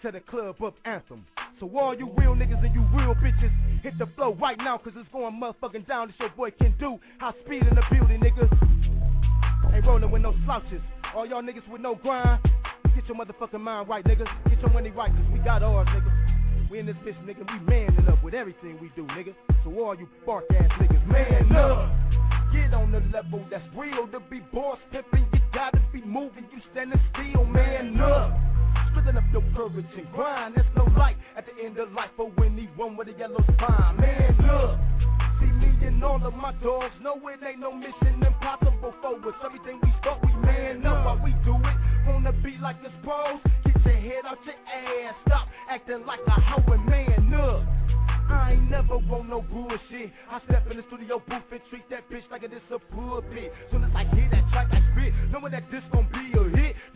to 0.02 0.12
the 0.12 0.22
club 0.22 0.62
up 0.64 0.76
anthem. 0.86 1.26
So 1.60 1.70
all 1.78 1.94
you 1.94 2.10
real 2.16 2.36
niggas 2.36 2.64
and 2.64 2.74
you 2.74 2.86
real 2.94 3.16
bitches, 3.16 3.52
hit 3.82 3.98
the 3.98 4.08
flow 4.16 4.34
right 4.36 4.58
now, 4.58 4.78
cause 4.78 4.94
it's 4.96 5.10
going 5.12 5.34
motherfucking 5.34 5.88
down. 5.88 6.08
This 6.08 6.16
your 6.20 6.30
boy 6.30 6.52
can 6.52 6.74
do. 6.80 6.98
High 7.20 7.34
speed 7.44 7.64
in 7.64 7.76
the 7.76 7.84
building, 7.92 8.22
niggas. 8.22 9.74
Ain't 9.74 9.86
rolling 9.86 10.10
with 10.10 10.22
no 10.22 10.34
slouches. 10.46 10.82
All 11.16 11.26
y'all 11.26 11.42
niggas 11.42 11.68
with 11.70 11.82
no 11.82 11.96
grind, 11.96 12.42
get 12.96 13.06
your 13.08 13.18
motherfucking 13.18 13.60
mind 13.60 13.90
right, 13.90 14.06
niggas. 14.06 14.30
Get 14.50 14.60
your 14.62 14.72
money 14.72 14.92
right, 14.92 15.12
cause 15.12 15.26
we 15.34 15.40
got 15.40 15.64
ours, 15.64 15.88
niggas. 15.90 16.70
We 16.70 16.80
in 16.80 16.86
this 16.86 16.96
bitch, 16.98 17.18
nigga. 17.26 17.40
We 17.40 17.66
manning 17.66 18.08
up 18.08 18.24
with 18.24 18.34
everything 18.34 18.78
we 18.82 18.92
do, 18.96 19.04
nigga. 19.08 19.34
So 19.64 19.78
all 19.80 19.96
you 19.96 20.08
bark 20.26 20.46
ass 20.52 20.70
niggas, 20.80 21.06
man 21.08 21.56
up. 21.56 21.92
Get 22.54 22.74
on 22.74 22.92
the 22.92 23.00
level 23.12 23.44
that's 23.50 23.66
real 23.76 24.08
to 24.08 24.20
be 24.30 24.40
boss 24.54 24.78
pimping. 24.92 25.28
You 25.34 25.40
gotta 25.54 25.82
be 25.92 26.02
moving. 26.02 26.46
You 26.54 26.62
standing 26.72 27.02
still, 27.14 27.44
man 27.44 28.00
up. 28.00 28.57
Splitting 29.08 29.24
up 29.24 29.32
your 29.32 29.56
courage 29.56 29.86
and 29.96 30.12
grind. 30.12 30.56
There's 30.56 30.68
no 30.76 30.84
light 30.98 31.16
at 31.38 31.46
the 31.46 31.64
end 31.64 31.78
of 31.78 31.94
life 31.94 32.10
for 32.18 32.30
anyone 32.44 32.98
with 32.98 33.08
a 33.08 33.14
yellow 33.14 33.40
spine, 33.54 33.96
man 33.96 34.36
up. 34.50 34.78
See 35.40 35.46
me 35.46 35.72
and 35.88 36.04
all 36.04 36.20
of 36.26 36.34
my 36.34 36.52
dogs 36.62 36.92
know 37.02 37.16
it 37.30 37.40
ain't 37.42 37.60
no 37.60 37.72
mission 37.72 38.22
impossible 38.22 38.94
for 39.02 39.16
us. 39.16 39.36
Everything 39.46 39.80
we 39.82 39.94
start, 40.02 40.20
we 40.26 40.34
man 40.44 40.86
up 40.86 41.06
while 41.06 41.24
we 41.24 41.32
do 41.46 41.56
it. 41.56 41.78
Wanna 42.06 42.34
be 42.44 42.58
like 42.62 42.76
us 42.84 42.92
pros? 43.02 43.40
Get 43.64 43.80
your 43.86 43.96
head 43.96 44.26
out 44.26 44.40
your 44.44 44.56
ass. 44.76 45.16
Stop 45.26 45.48
acting 45.70 46.06
like 46.06 46.20
a 46.28 46.32
hoe 46.32 46.74
and 46.74 46.86
man 46.86 47.34
up. 47.34 47.64
I 48.30 48.60
ain't 48.60 48.70
never 48.70 48.98
want 48.98 49.30
no 49.30 49.42
bullshit. 49.42 50.12
I 50.30 50.42
step 50.50 50.70
in 50.70 50.76
the 50.76 50.84
studio 50.88 51.24
booth 51.26 51.48
and 51.50 51.62
treat 51.70 51.90
that 51.92 52.10
bitch 52.12 52.30
like 52.30 52.44
it 52.44 52.52
is 52.52 52.60
a 52.76 52.80
pulpit. 52.94 53.54
Soon 53.72 53.86
as 53.86 53.92
I 53.96 54.04
hear 54.14 54.28
that 54.32 54.44
track, 54.52 54.68
I 54.72 54.84
spit, 54.92 55.14
knowing 55.32 55.54
that 55.54 55.64
this 55.72 55.84
gon' 55.94 56.10
be 56.12 56.38
a. 56.38 56.47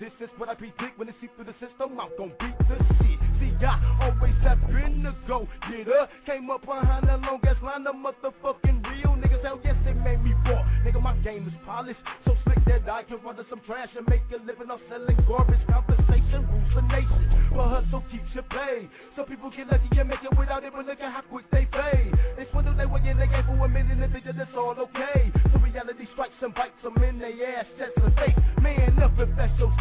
This 0.02 0.18
is 0.18 0.34
what 0.42 0.50
I 0.50 0.56
predict 0.56 0.98
when 0.98 1.08
it 1.10 1.16
see 1.22 1.30
through 1.36 1.46
the 1.46 1.54
system. 1.62 1.94
I'm 2.02 2.10
gon' 2.18 2.34
beat 2.42 2.58
the 2.66 2.74
shit. 2.98 3.22
See, 3.38 3.54
I 3.62 3.78
always 4.02 4.34
have 4.42 4.58
been 4.74 5.06
the 5.06 5.14
go 5.30 5.46
getter. 5.70 6.10
Came 6.26 6.50
up 6.50 6.66
behind 6.66 7.06
the 7.06 7.22
longest 7.22 7.62
line 7.62 7.86
of 7.86 7.94
motherfucking 7.94 8.82
real 8.82 9.14
niggas. 9.14 9.46
Hell 9.46 9.62
yes, 9.64 9.78
it 9.86 9.94
made 10.02 10.18
me 10.26 10.34
ball. 10.42 10.66
Nigga, 10.82 11.00
my 11.00 11.14
game 11.22 11.46
is 11.46 11.54
polished, 11.70 12.02
so 12.26 12.34
slick 12.46 12.66
that 12.66 12.90
I 12.90 13.04
can 13.04 13.22
run 13.22 13.36
to 13.38 13.46
some 13.48 13.62
trash 13.70 13.94
and 13.96 14.10
make 14.10 14.26
a 14.34 14.42
living 14.42 14.72
off 14.74 14.82
selling 14.90 15.22
garbage. 15.30 15.62
Conversation 15.70 16.50
rules 16.50 16.74
the 16.74 16.82
nation, 16.82 17.54
but 17.54 17.70
hustle 17.70 18.02
keeps 18.10 18.34
you 18.34 18.42
paid. 18.50 18.90
Some 19.16 19.30
people 19.30 19.54
get 19.54 19.70
lucky 19.70 19.86
and 20.02 20.10
make 20.10 20.26
it 20.26 20.34
without 20.34 20.64
it, 20.64 20.74
but 20.74 20.90
look 20.90 20.98
at 20.98 21.14
how 21.14 21.22
quick 21.30 21.46
they 21.54 21.70
fade. 21.70 22.10
They 22.42 22.50
swindle 22.50 22.74
their 22.74 22.90
way 22.90 23.06
in 23.06 23.22
the 23.22 23.30
game 23.30 23.46
for 23.46 23.54
a 23.54 23.70
minute 23.70 24.02
and 24.02 24.12
think 24.12 24.26
it's 24.26 24.58
all 24.58 24.74
okay. 24.82 25.30
So 25.54 25.62
reality 25.62 26.10
strikes 26.14 26.42
and 26.42 26.58
bites 26.58 26.82
them 26.82 26.98
in 27.06 27.20
their 27.20 27.38
ass, 27.54 27.70
chest 27.78 27.94
and 28.02 28.16
face. 28.18 28.38
Man 28.66 28.91
if 29.22 29.30
that's 29.38 29.58
your 29.60 29.72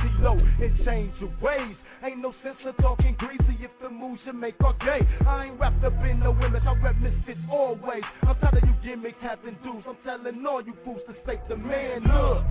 and 0.60 0.84
change 0.84 1.12
your 1.18 1.32
ways. 1.40 1.74
Ain't 2.04 2.18
no 2.18 2.32
sense 2.42 2.56
of 2.66 2.76
talking 2.78 3.16
greasy 3.18 3.58
if 3.60 3.70
the 3.82 3.88
moves 3.88 4.20
you 4.26 4.32
make 4.32 4.54
are 4.62 4.76
gay. 4.80 5.06
I 5.26 5.46
ain't 5.46 5.58
wrapped 5.58 5.84
up 5.84 5.94
in 6.04 6.20
no 6.20 6.32
image, 6.44 6.62
I 6.66 6.74
rep 6.74 6.96
misfits 6.96 7.40
always. 7.50 8.02
I'm 8.22 8.36
tired 8.36 8.62
of 8.62 8.68
you 8.68 8.74
gimmicks 8.84 9.18
having 9.20 9.56
dudes. 9.64 9.86
I'm 9.88 9.96
telling 10.04 10.46
all 10.46 10.62
you 10.62 10.74
fools 10.84 11.00
to 11.08 11.14
stay 11.24 11.40
the 11.48 11.56
man 11.56 12.06
up. 12.10 12.44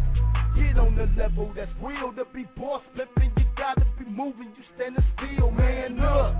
Get 0.56 0.78
on 0.80 0.96
the 0.96 1.08
level 1.18 1.52
that's 1.56 1.72
real 1.82 2.12
to 2.14 2.26
be 2.34 2.48
boss 2.58 2.82
flipping. 2.96 3.32
You 3.38 3.46
gotta 3.56 3.86
be 3.98 4.06
moving, 4.06 4.52
you 4.58 4.64
standing 4.76 5.04
still, 5.18 5.52
man 5.52 6.00
up. 6.00 6.36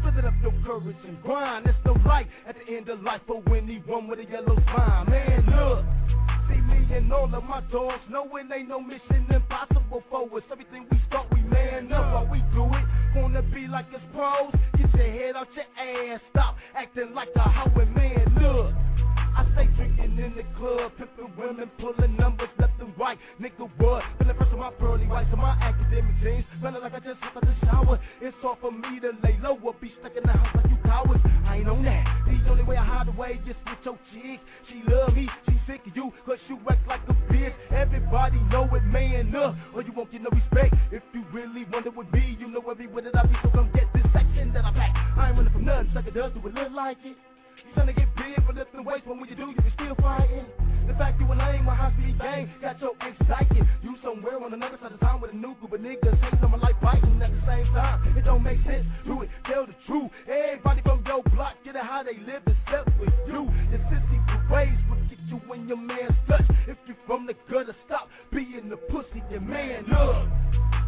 Splitting 0.00 0.24
up 0.24 0.34
your 0.42 0.54
courage 0.66 0.96
and 1.06 1.22
grind. 1.22 1.66
There's 1.66 1.76
the 1.84 1.92
light 2.06 2.26
at 2.48 2.56
the 2.56 2.76
end 2.76 2.88
of 2.88 3.02
life 3.02 3.20
for 3.26 3.42
anyone 3.54 4.08
with 4.08 4.18
a 4.18 4.24
yellow 4.24 4.56
spine, 4.56 5.10
man 5.10 5.48
up. 5.52 6.03
See 6.48 6.60
me 6.60 6.86
and 6.94 7.12
all 7.12 7.32
of 7.34 7.44
my 7.44 7.60
dogs 7.72 8.02
know 8.10 8.24
it 8.36 8.46
ain't 8.54 8.68
no 8.68 8.80
mission 8.80 9.26
impossible 9.30 10.02
for 10.10 10.24
us. 10.36 10.44
Everything 10.50 10.86
we 10.90 11.00
start, 11.08 11.26
we 11.32 11.42
man 11.42 11.92
up 11.92 12.12
while 12.14 12.28
we 12.30 12.38
do 12.52 12.64
it. 12.64 12.84
Wanna 13.16 13.42
be 13.42 13.66
like 13.66 13.86
us 13.94 14.02
pros? 14.12 14.52
Get 14.76 14.92
your 14.94 15.10
head 15.10 15.36
out 15.36 15.48
your 15.54 15.64
ass. 15.78 16.20
Stop 16.30 16.56
acting 16.76 17.14
like 17.14 17.28
a 17.36 17.46
man 17.86 18.44
up. 18.44 18.93
I 19.36 19.44
stay 19.52 19.66
drinking 19.74 20.18
in 20.18 20.34
the 20.36 20.44
club, 20.56 20.92
pimping 20.96 21.32
women, 21.36 21.70
pulling 21.78 22.16
numbers 22.16 22.48
left 22.58 22.80
and 22.80 22.96
right. 22.98 23.18
Nigga, 23.40 23.68
what? 23.78 24.02
Feeling 24.18 24.36
fresh 24.36 24.52
on 24.52 24.60
my 24.60 24.70
pearly 24.72 25.06
whites 25.06 25.28
and 25.32 25.40
my 25.40 25.56
Akademiks 25.58 26.22
jeans. 26.22 26.44
Feeling 26.60 26.82
like 26.82 26.94
I 26.94 27.00
just 27.00 27.18
hopped 27.20 27.36
out 27.36 27.42
the 27.42 27.66
shower. 27.66 27.98
It's 28.20 28.36
all 28.44 28.56
for 28.60 28.70
me 28.70 29.00
to 29.00 29.12
lay 29.22 29.38
low 29.42 29.58
or 29.62 29.74
be 29.80 29.92
stuck 30.00 30.16
in 30.16 30.22
the 30.22 30.32
house 30.32 30.54
like 30.54 30.70
you 30.70 30.78
cowards. 30.84 31.20
I 31.46 31.58
ain't 31.58 31.68
on 31.68 31.82
that. 31.84 32.04
The 32.26 32.50
only 32.50 32.62
way 32.62 32.76
I 32.76 32.84
hide 32.84 33.08
away 33.08 33.40
just 33.46 33.58
with 33.66 33.78
your 33.84 33.98
chick. 34.12 34.40
She 34.68 34.82
love 34.88 35.14
me, 35.14 35.28
she 35.46 35.58
sick 35.66 35.80
of 35.86 35.96
you, 35.96 36.12
cause 36.26 36.38
you 36.48 36.58
act 36.70 36.86
like 36.86 37.00
a 37.08 37.14
bitch. 37.32 37.54
Everybody 37.70 38.38
know 38.50 38.68
it, 38.72 38.84
man 38.84 39.34
up, 39.34 39.56
or 39.74 39.82
you 39.82 39.92
won't 39.92 40.12
get 40.12 40.22
no 40.22 40.30
respect. 40.30 40.74
If 40.92 41.02
you 41.12 41.24
really 41.32 41.64
wonder 41.72 41.90
with 41.90 42.12
me, 42.12 42.36
you 42.38 42.48
know 42.48 42.62
everywhere 42.70 43.02
that 43.02 43.16
I 43.16 43.26
be, 43.26 43.34
so 43.42 43.50
come 43.50 43.70
get 43.74 43.92
this 43.94 44.04
section 44.12 44.52
that 44.52 44.64
I 44.64 44.72
pack. 44.72 44.94
I 45.16 45.28
ain't 45.28 45.36
running 45.36 45.52
from 45.52 45.64
nothing, 45.64 45.90
sucker 45.92 46.10
does 46.10 46.32
do 46.32 46.46
it 46.46 46.54
look 46.54 46.72
like 46.72 46.98
it. 47.04 47.16
You 47.74 47.82
tryna 47.82 47.96
get 47.96 48.14
big 48.14 48.46
for 48.46 48.52
lifting 48.52 48.84
weights, 48.84 49.02
but 49.06 49.18
when 49.18 49.28
you 49.28 49.34
do, 49.34 49.50
you 49.50 49.56
be 49.56 49.72
still 49.74 49.96
fighting. 49.96 50.46
The 50.86 50.94
fact 50.94 51.18
you 51.18 51.26
I 51.26 51.56
ain't 51.56 51.64
my 51.64 51.74
high 51.74 51.90
speed 51.98 52.18
gang 52.18 52.48
got 52.62 52.80
your 52.80 52.92
ex 53.00 53.16
psychic. 53.26 53.66
You 53.82 53.96
somewhere 54.02 54.38
on 54.38 54.54
another 54.54 54.78
side 54.80 54.92
of 54.92 55.00
town 55.00 55.20
with 55.20 55.32
a 55.32 55.34
new 55.34 55.56
group 55.56 55.72
of 55.72 55.80
niggas 55.80 56.14
hate 56.22 56.38
someone 56.40 56.60
like 56.60 56.80
biting 56.80 57.20
at 57.20 57.32
the 57.32 57.42
same 57.46 57.66
time. 57.74 58.16
It 58.16 58.24
don't 58.24 58.44
make 58.44 58.62
sense. 58.64 58.86
Do 59.04 59.22
it, 59.22 59.30
tell 59.50 59.66
the 59.66 59.74
truth. 59.86 60.10
Everybody 60.28 60.82
from 60.82 61.02
your 61.04 61.22
block 61.34 61.54
get 61.64 61.74
it 61.74 61.82
how 61.82 62.04
they 62.04 62.14
live 62.22 62.42
except 62.46 62.94
for 62.94 63.10
you. 63.26 63.50
Your 63.72 63.80
sissy 63.90 64.50
ways 64.50 64.78
will 64.88 65.02
get 65.10 65.18
you 65.26 65.40
when 65.48 65.66
your 65.66 65.78
man's 65.78 66.14
touch. 66.28 66.46
If 66.68 66.78
you 66.86 66.94
from 67.08 67.26
the 67.26 67.34
gutter, 67.50 67.74
stop 67.86 68.08
being 68.30 68.68
the 68.68 68.76
pussy, 68.76 69.22
your 69.30 69.40
man 69.40 69.90
up. 69.90 70.28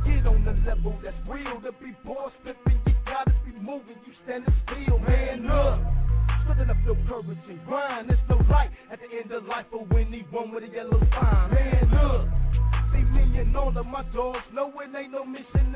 Get 0.06 0.24
on 0.26 0.44
the 0.44 0.54
level 0.62 0.94
that's 1.02 1.16
real 1.26 1.60
to 1.62 1.72
be 1.82 1.96
boss 2.04 2.30
flipping. 2.44 2.78
You 2.86 2.94
gotta 3.06 3.34
be 3.44 3.58
moving, 3.58 3.98
you 4.06 4.12
standing 4.22 4.54
still, 4.70 5.00
man 5.00 5.50
up. 5.50 6.05
Splitting 6.46 6.70
up 6.70 6.76
your 6.86 6.96
courage 7.08 7.38
and 7.48 7.66
grind. 7.66 8.08
There's 8.08 8.20
no 8.28 8.36
light 8.50 8.70
at 8.90 9.00
the 9.00 9.18
end 9.18 9.32
of 9.32 9.44
life 9.46 9.66
for 9.70 9.86
anyone 9.98 10.52
with 10.54 10.64
a 10.64 10.68
yellow 10.68 11.00
spine. 11.10 11.50
Man 11.50 11.94
up. 11.94 12.28
See 12.92 13.02
me 13.02 13.38
and 13.40 13.56
all 13.56 13.76
of 13.76 13.86
my 13.86 14.04
dogs 14.14 14.38
know 14.54 14.72
it 14.80 14.96
ain't 14.96 15.12
no 15.12 15.24
mission 15.24 15.74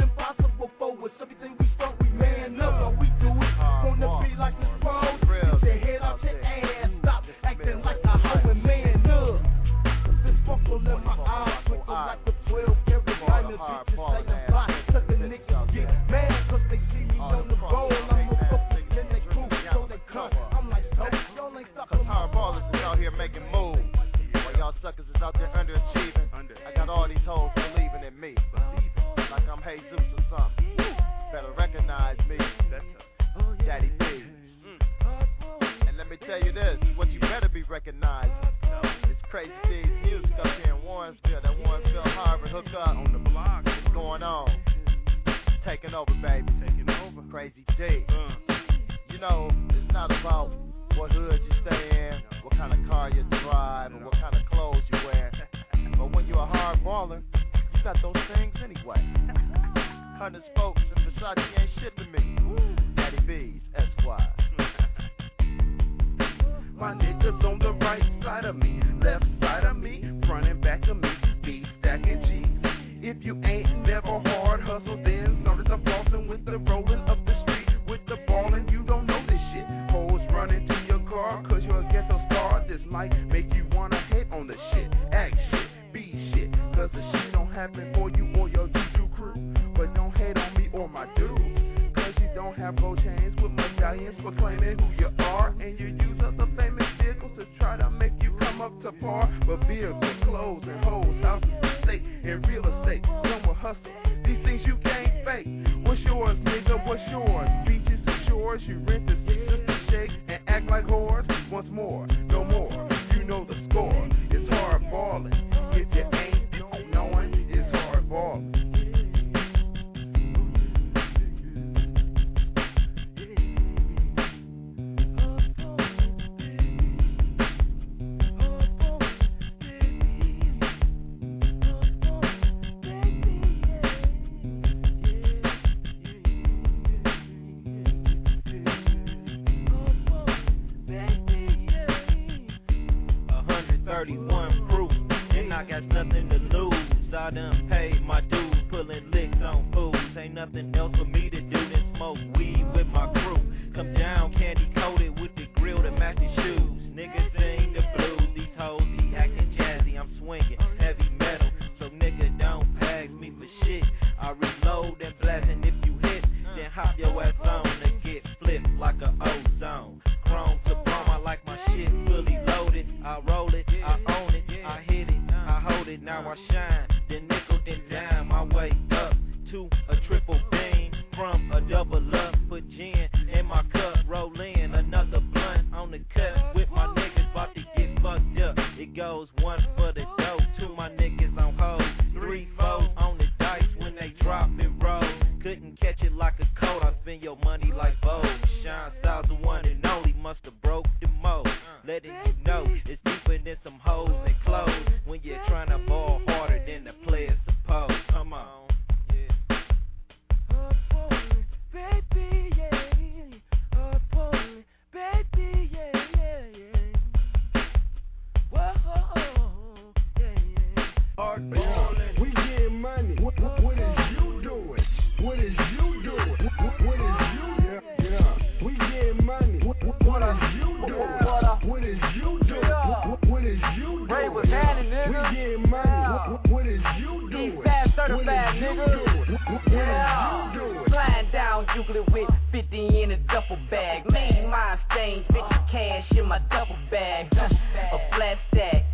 juggling 241.74 242.04
with 242.12 242.28
50 242.52 243.02
in 243.02 243.10
a 243.12 243.16
duffel 243.18 243.58
bag. 243.70 244.04
made 244.10 244.46
my 244.48 244.78
stains, 244.90 245.24
bitch, 245.30 245.70
cash 245.70 246.06
in 246.16 246.26
my 246.26 246.38
duffel 246.50 246.76
bag. 246.90 247.26
A 247.32 247.98
flat 248.14 248.38
stack, 248.52 248.84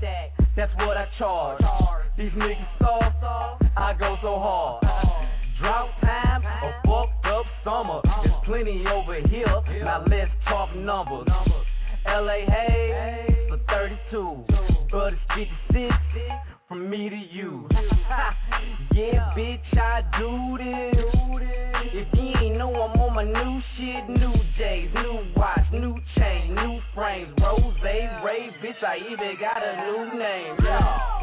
that's 0.57 0.73
what 0.77 0.97
I 0.97 1.09
charge. 1.19 1.63
These 2.19 2.33
niggas 2.33 2.67
soft, 2.81 3.17
I 3.77 3.95
go 3.99 4.17
so 4.23 4.39
hard. 4.39 4.83
Drought 5.59 5.91
time, 6.03 6.43
a 6.45 6.73
fucked 6.87 7.27
up 7.27 7.47
summer. 7.65 8.01
There's 8.23 8.37
plenty 8.45 8.85
over 8.87 9.15
here, 9.29 9.63
now 9.85 10.05
let's 10.09 10.31
talk 10.47 10.75
numbers. 10.77 11.29
LA 12.07 12.47
Hayes 12.47 13.37
for 13.49 13.59
32, 13.69 14.45
but 14.91 15.13
it's 15.13 15.51
56 15.69 15.95
from 16.69 16.91
me 16.91 17.09
to 17.09 17.17
you. 17.17 17.69
yeah, 18.95 19.33
bitch, 19.37 19.79
I 19.79 20.03
do 20.19 20.59
this. 20.59 21.06
I 28.83 28.99
even 29.11 29.37
got 29.41 29.63
a 29.63 29.87
new 29.87 30.19
name, 30.19 30.57
yeah. 30.63 31.16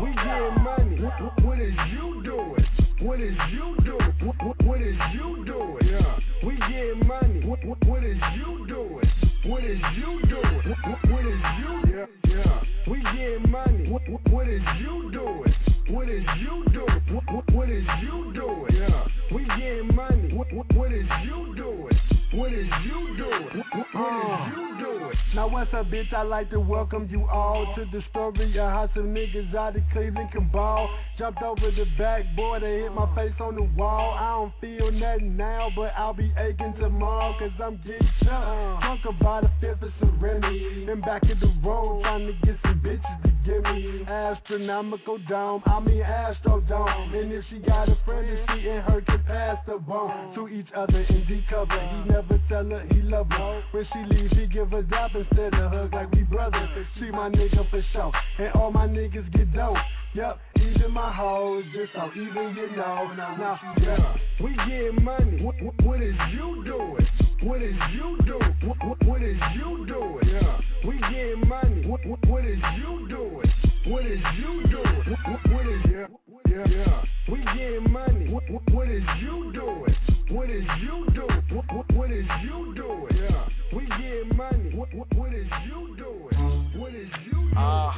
Now 25.34 25.48
what's 25.48 25.74
up, 25.74 25.88
bitch? 25.88 26.14
I'd 26.14 26.28
like 26.28 26.52
to 26.52 26.60
welcome 26.60 27.08
you 27.10 27.28
all 27.28 27.66
to 27.76 27.86
the 27.92 28.04
story 28.12 28.52
of 28.60 28.70
how 28.70 28.88
some 28.94 29.16
niggas 29.16 29.56
out 29.56 29.76
of 29.76 29.82
Cleveland 29.92 30.30
can 30.32 30.48
ball. 30.50 30.88
Jumped 31.18 31.42
over 31.42 31.72
the 31.72 31.86
backboard 31.98 32.62
and 32.62 32.84
hit 32.84 32.94
my 32.94 33.16
face 33.16 33.34
on 33.40 33.56
the 33.56 33.64
wall. 33.76 34.14
I 34.14 34.30
don't 34.30 34.54
feel 34.62 34.92
nothing 34.92 35.36
now, 35.36 35.70
but 35.76 35.92
I'll 35.98 36.14
be 36.14 36.32
aching 36.38 36.76
tomorrow, 36.80 37.34
cause 37.40 37.50
I'm 37.64 37.78
getting 37.78 38.08
drunk. 38.22 38.46
Uh. 38.46 38.80
Drunk 38.82 39.06
about 39.06 39.44
a 39.46 39.52
fifth 39.60 39.82
of 39.82 39.92
serenity. 40.00 40.86
Then 40.86 41.02
back 41.02 41.24
in 41.24 41.40
the 41.40 41.52
road, 41.68 42.04
trying 42.04 42.28
to 42.28 42.34
get 42.46 42.58
some 42.62 42.80
bitches 42.80 43.33
give 43.46 43.64
me 43.64 44.06
astronomical 44.08 45.18
dome. 45.30 45.64
I 45.66 45.80
mean 45.80 46.02
astrodome. 46.02 47.16
And 47.16 47.32
if 47.32 47.44
she 47.50 47.60
got 47.60 47.90
a 47.90 47.98
friend, 48.06 48.28
then 48.28 48.46
she 48.50 48.70
and 48.70 48.84
her 48.84 49.02
can 49.02 49.24
pass 49.24 49.58
the 49.68 49.78
bone 49.78 50.34
to 50.36 50.48
each 50.48 50.68
other 50.76 51.06
and 51.10 51.44
cover. 51.50 51.80
He 51.80 52.10
never 52.12 52.40
tell 52.50 52.66
her 52.66 52.86
he 52.92 53.02
love 53.02 53.28
her. 53.30 53.64
When 53.72 53.86
she 53.94 54.16
leaves, 54.16 54.34
he 54.34 54.48
give 54.48 54.72
a 54.74 54.82
drop 54.84 55.12
instead 55.16 55.54
of 55.54 55.72
hug 55.72 55.94
like 55.94 56.12
we 56.12 56.24
brothers. 56.24 56.70
She 57.00 57.12
my 57.12 57.30
nigga 57.30 57.70
for 57.70 57.84
sure, 57.92 58.12
and 58.40 58.54
all 58.56 58.72
my 58.72 58.88
niggas 58.88 59.32
get 59.34 59.54
dope. 59.54 59.78
Yep, 60.14 60.40
even 60.58 60.92
my 60.92 61.12
hoes, 61.12 61.64
just 61.74 61.94
so 61.94 62.10
even 62.16 62.56
you 62.56 62.76
know. 62.76 63.12
Now, 63.16 63.36
now 63.36 63.60
yeah. 63.82 64.16
we 64.42 64.56
get 64.56 65.02
money. 65.02 65.44
What, 65.44 65.56
what 65.84 66.02
is 66.02 66.14
you 66.32 66.64
doing? 66.66 67.33
What 67.44 67.62
is 67.62 67.76
you 67.94 68.18
doing? 68.26 68.56
What, 68.64 68.78
what, 68.88 69.06
what 69.06 69.22
is 69.22 69.38
you 69.54 69.86
doing? 69.86 70.28
Yeah, 70.28 70.62
we 70.88 70.98
getting 70.98 71.46
money. 71.46 71.86
What, 71.86 72.00
what, 72.06 72.26
what 72.26 72.46
is 72.46 72.58
you 72.78 73.06
doing? 73.10 73.52
What 73.88 74.06
is 74.06 74.22
you 74.40 74.64
doing? 74.68 75.04
What, 75.10 75.20
what, 75.28 75.52
what 75.52 75.68
is 75.68 75.82
yeah, 75.92 76.08
yeah, 76.48 76.68
yeah? 76.70 77.04
We 77.30 77.40
getting 77.40 77.92
money. 77.92 78.30
What, 78.32 78.44
what, 78.50 78.64
what 78.72 78.88
is 78.88 79.04
you 79.22 79.52
doing? 79.54 79.96
What 80.32 80.50
is 80.50 80.64
you 80.82 81.06
doing? 81.14 81.44
What, 81.52 81.66
what, 81.76 81.94
what 81.94 82.12
is 82.12 82.26
you 82.44 82.74
doing? 82.78 83.14
Yeah, 83.14 83.50
we 83.76 83.88
getting 83.88 84.38
money. 84.38 84.74
What, 84.74 84.94
what, 84.94 85.14
what 85.14 85.34
is 85.34 85.48
you 85.66 85.98
doing? 85.98 86.72
What 86.78 86.96
is 86.96 87.10
you 87.26 87.34
doing? 87.34 87.58
Uh, 87.58 87.94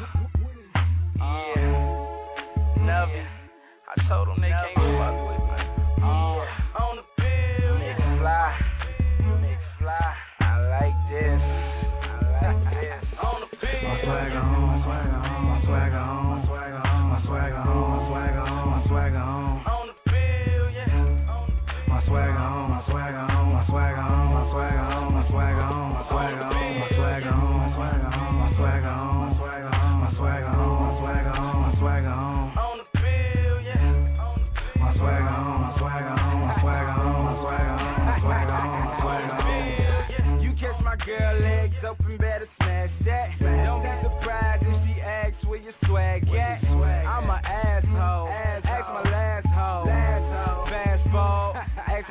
yeah. 1.55 2.75
Never. 2.79 3.27
I 3.95 4.10
told 4.10 4.27
them 4.27 4.41
they 4.41 4.49
can't 4.49 4.73
fuck 4.73 5.24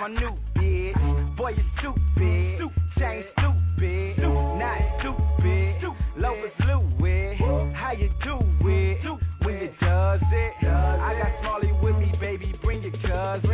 my 0.05 0.11
new 0.11 0.37
bitch. 0.55 1.37
Boy, 1.37 1.55
you 1.57 1.65
stupid. 1.79 2.71
Chain 2.99 3.25
stupid. 3.33 4.19
Not 4.19 4.79
stupid. 5.01 5.77
Loafers 6.19 6.53
Louis. 6.61 7.37
How 7.73 7.93
you 7.93 8.11
do 8.23 8.39
it? 8.69 9.01
When 9.41 9.55
you 9.61 9.71
does 9.81 10.21
it. 10.31 10.67
I 10.67 11.15
got 11.19 11.41
Smalley 11.41 11.73
with 11.83 11.97
me, 11.97 12.13
baby. 12.21 12.55
Bring 12.63 12.83
your 12.83 12.93
cousin. 12.93 13.51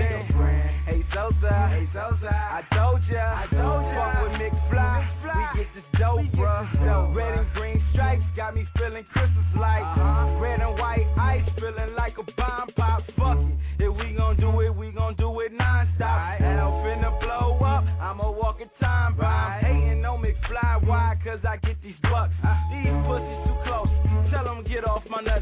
Hey 0.87 1.05
Sosa. 1.15 1.69
Hey 1.69 1.89
Sosa. 1.93 2.35
I 2.35 2.65
told 2.75 3.01
ya. 3.09 3.21
I 3.21 3.47
told 3.53 3.85
ya. 3.85 4.13
Fuck 4.13 4.23
with 4.25 4.41
McFly. 4.41 5.55
We 5.55 5.63
get 5.63 5.75
this 5.77 5.85
dope, 6.01 6.27
bruh. 6.35 7.15
Red 7.15 7.39
and 7.39 7.53
green 7.55 7.81
stripes 7.93 8.25
got 8.35 8.57
me 8.57 8.67
feeling 8.77 9.05
Christmas 9.13 9.40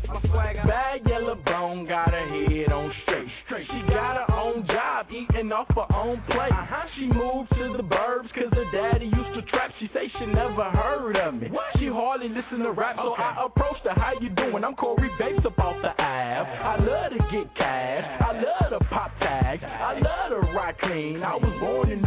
my 0.08 0.14
nuts. 0.14 0.26
My 0.26 0.30
swagger. 0.30 0.62
Bad 0.66 1.08
yellow 1.08 1.34
bone 1.34 1.86
got 1.86 2.10
her 2.10 2.26
head 2.28 2.72
on 2.72 2.92
straight. 3.02 3.28
straight. 3.46 3.66
She 3.66 3.80
got 3.92 4.16
her 4.16 4.34
own 4.34 4.66
job, 4.66 5.06
eating 5.10 5.52
off 5.52 5.68
her 5.74 5.94
own 5.94 6.22
plate. 6.28 6.52
Uh-huh. 6.52 6.86
She 6.96 7.06
moved 7.06 7.50
to 7.50 7.74
the 7.76 7.82
burbs 7.82 8.32
cause 8.34 8.52
her 8.52 8.70
daddy 8.72 9.06
used 9.06 9.34
to 9.34 9.42
trap. 9.42 9.72
She 9.78 9.88
say 9.92 10.10
she 10.18 10.26
never 10.26 10.64
heard 10.64 11.16
of 11.16 11.34
me. 11.34 11.50
She 11.78 11.86
hardly 11.86 12.28
listen 12.28 12.60
to 12.60 12.72
rap, 12.72 12.96
so 12.96 13.14
I 13.14 13.44
approached 13.44 13.84
her. 13.84 13.90
How 13.90 14.12
you 14.20 14.30
doing? 14.30 14.64
I'm 14.64 14.74
Corey 14.74 15.10
Bates 15.18 15.44
up 15.44 15.58
off 15.58 15.80
the 15.82 15.90
Ave. 15.90 16.50
I 16.50 16.76
love 16.80 17.12
to 17.12 17.18
get 17.30 17.54
cash. 17.54 18.22
I 18.22 18.32
love 18.32 18.80
to 18.80 18.86
pop 18.88 19.12
tags. 19.20 19.62
I 19.62 19.98
love 20.00 20.30
to 20.30 20.52
rock 20.52 20.78
clean. 20.80 21.22
I 21.22 21.36
was 21.36 21.52
born 21.60 21.90
in 21.90 22.02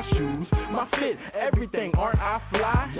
my 0.00 0.18
shoes, 0.18 0.46
my 0.72 0.88
fit, 0.98 1.16
everything. 1.34 1.92
Aren't 1.96 2.20
I 2.20 2.40
fly? 2.50 2.94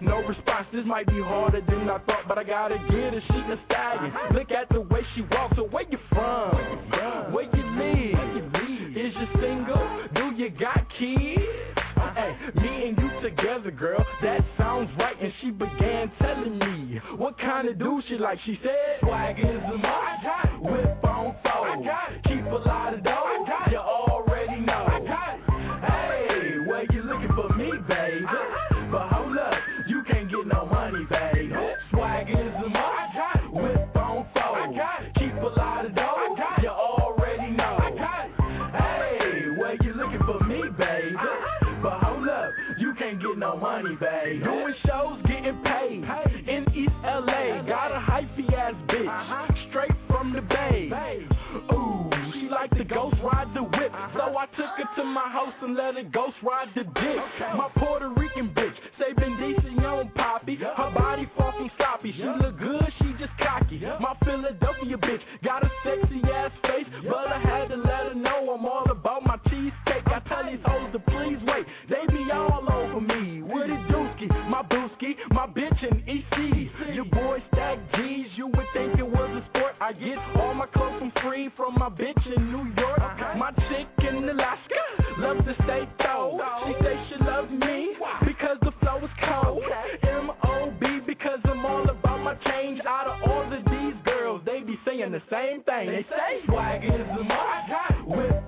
No 0.00 0.22
response, 0.26 0.66
this 0.72 0.84
might 0.86 1.06
be 1.06 1.20
harder 1.20 1.60
than 1.60 1.90
I 1.90 1.98
thought, 1.98 2.26
but 2.26 2.38
I 2.38 2.44
gotta 2.44 2.78
get 2.90 3.12
her. 3.12 3.20
She 3.28 3.34
a 3.34 3.58
stallion. 3.66 4.14
Look 4.34 4.50
at 4.50 4.68
the 4.70 4.80
way 4.80 5.00
she 5.14 5.22
walks. 5.22 5.56
So 5.56 5.64
where 5.64 5.84
you 5.88 5.98
from? 6.08 6.56
Where 7.32 7.44
you 7.44 7.64
live? 7.78 8.54
Is 8.96 9.14
you 9.14 9.40
single? 9.40 10.06
Do 10.14 10.32
you 10.36 10.50
got 10.50 10.86
kids? 10.98 11.42
Hey, 12.14 12.36
me 12.56 12.88
and 12.88 12.98
you 12.98 13.10
together, 13.22 13.70
girl. 13.70 14.04
That 14.22 14.40
sounds 14.58 14.90
right. 14.98 15.16
And 15.20 15.32
she 15.40 15.50
began 15.50 16.10
telling 16.20 16.58
me 16.58 17.00
what 17.16 17.38
kind 17.38 17.68
of 17.68 17.78
dude 17.78 18.04
she 18.08 18.16
like. 18.16 18.38
She 18.44 18.58
said, 18.62 19.00
swag 19.00 19.38
is 19.38 19.44
a. 19.46 20.60
Whip 20.60 21.04
on 21.04 21.34
fold. 21.42 21.86
Keep 22.24 22.46
a 22.46 22.68
lot 22.68 22.94
of 22.94 23.02
to 55.02 55.08
my 55.08 55.28
house 55.28 55.52
and 55.62 55.74
let 55.74 55.94
her 55.94 56.04
ghost 56.04 56.36
ride 56.42 56.68
the 56.74 56.84
dick. 56.84 57.18
My 57.56 57.68
Puerto 57.76 58.08
Rican 58.10 58.50
bitch, 58.54 58.74
say 58.98 59.12
Bendice 59.14 59.84
on 59.84 60.10
Poppy. 60.14 60.56
Her 60.56 60.92
body 60.94 61.28
from 61.36 61.70
sloppy. 61.76 62.12
She 62.12 62.22
look 62.22 62.58
good, 62.58 62.86
she 62.98 63.12
just 63.18 63.36
cocky. 63.38 63.80
My 64.00 64.16
Philadelphia 64.24 64.96
bitch 64.96 65.21
free 81.42 81.50
from 81.56 81.74
my 81.78 81.88
bitch 81.88 82.36
in 82.36 82.52
New 82.52 82.72
York. 82.80 82.98
Uh-huh. 83.00 83.38
My 83.38 83.50
chick 83.68 83.88
in 84.06 84.28
Alaska 84.28 84.74
loves 85.18 85.44
to 85.44 85.54
stay 85.64 85.88
throw. 86.00 86.38
She 86.66 86.84
say 86.84 87.06
she 87.08 87.24
loves 87.24 87.50
me 87.50 87.94
because 88.26 88.58
the 88.62 88.72
flow 88.80 88.98
is 88.98 89.10
cold. 89.28 89.62
M.O.B. 90.02 91.00
because 91.06 91.38
I'm 91.44 91.64
all 91.64 91.88
about 91.88 92.20
my 92.22 92.34
change. 92.50 92.80
Out 92.86 93.06
of 93.06 93.30
all 93.30 93.52
of 93.52 93.64
these 93.64 93.94
girls, 94.04 94.42
they 94.44 94.60
be 94.60 94.78
saying 94.86 95.12
the 95.12 95.22
same 95.30 95.62
thing. 95.62 95.86
They 95.86 96.06
say 96.10 96.46
swag 96.46 96.84
is 96.84 96.90
a 96.90 97.24
must. 97.24 98.06
Whip 98.06 98.41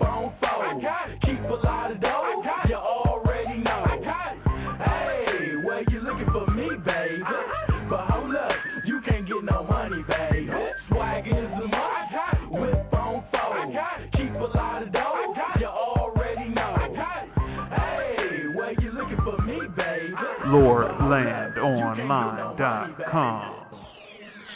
LordLandOnline.com. 20.55 23.55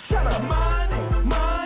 Shut 0.08 0.26
up, 0.26 0.42
money, 0.42 1.24
money. 1.26 1.57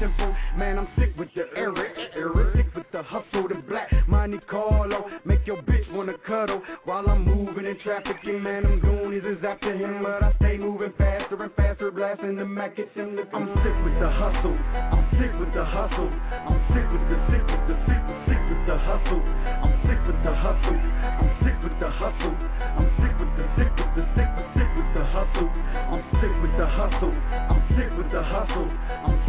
Touching. 0.00 0.36
Man, 0.56 0.78
I'm 0.78 0.88
sick 0.98 1.16
with 1.18 1.28
the 1.34 1.44
Eric. 1.56 1.92
Eric. 2.14 2.56
Sick 2.56 2.74
with 2.74 2.86
the 2.92 3.02
hustle. 3.02 3.48
The 3.48 3.56
black 3.68 3.90
money 4.08 4.38
Carlo. 4.48 5.10
Make 5.24 5.46
your 5.46 5.62
bitch 5.62 5.90
wanna 5.92 6.14
cuddle 6.26 6.62
while 6.84 7.08
I'm 7.08 7.24
moving 7.24 7.66
and 7.66 7.78
trafficking. 7.80 8.42
Man, 8.42 8.66
I'm 8.66 8.80
goonies 8.80 9.24
is 9.24 9.44
after 9.44 9.72
him, 9.72 10.02
but 10.02 10.22
I 10.22 10.32
stay 10.40 10.58
moving 10.58 10.92
faster 10.98 11.42
and 11.42 11.52
faster, 11.54 11.90
blasting 11.90 12.36
the 12.36 12.44
Mac. 12.44 12.78
In 12.78 13.14
the 13.14 13.22
I'm 13.32 13.46
sick 13.62 13.76
with 13.84 13.98
the 14.00 14.10
hustle. 14.10 14.56
I'm 14.74 15.06
sick 15.14 15.30
with 15.38 15.54
the 15.54 15.64
hustle. 15.64 16.10
I'm 16.10 16.58
sick 16.74 16.86
with 16.90 17.06
the 17.06 17.18
sick 17.30 17.44
with 17.46 17.64
the 17.70 17.76
sick 17.86 18.02
with 18.08 18.20
sick 18.26 18.42
with 18.50 18.66
the 18.66 18.76
hustle. 18.78 19.22
I'm 19.62 19.74
sick 19.86 20.00
with 20.06 20.20
the 20.24 20.34
hustle. 20.34 20.74
I'm 20.74 21.30
sick 21.44 21.56
with 21.62 21.76
the 21.78 21.90
hustle. 21.90 22.34
I'm 22.34 22.88
sick 22.98 23.14
with 23.14 23.32
the 23.38 23.44
sick 23.54 23.70
with 23.78 23.92
the 23.94 24.04
sick 24.14 24.30
with 24.34 24.48
sick 24.58 24.70
with 24.74 24.90
the 24.94 25.04
hustle. 25.06 25.50
I'm 25.86 26.02
sick 26.18 26.34
with 26.42 26.54
the 26.58 26.66
hustle. 26.66 27.14
I'm 27.14 27.62
sick 27.78 27.90
with 27.94 28.10
the 28.10 28.22
hustle. 28.22 28.68
I'm 29.06 29.23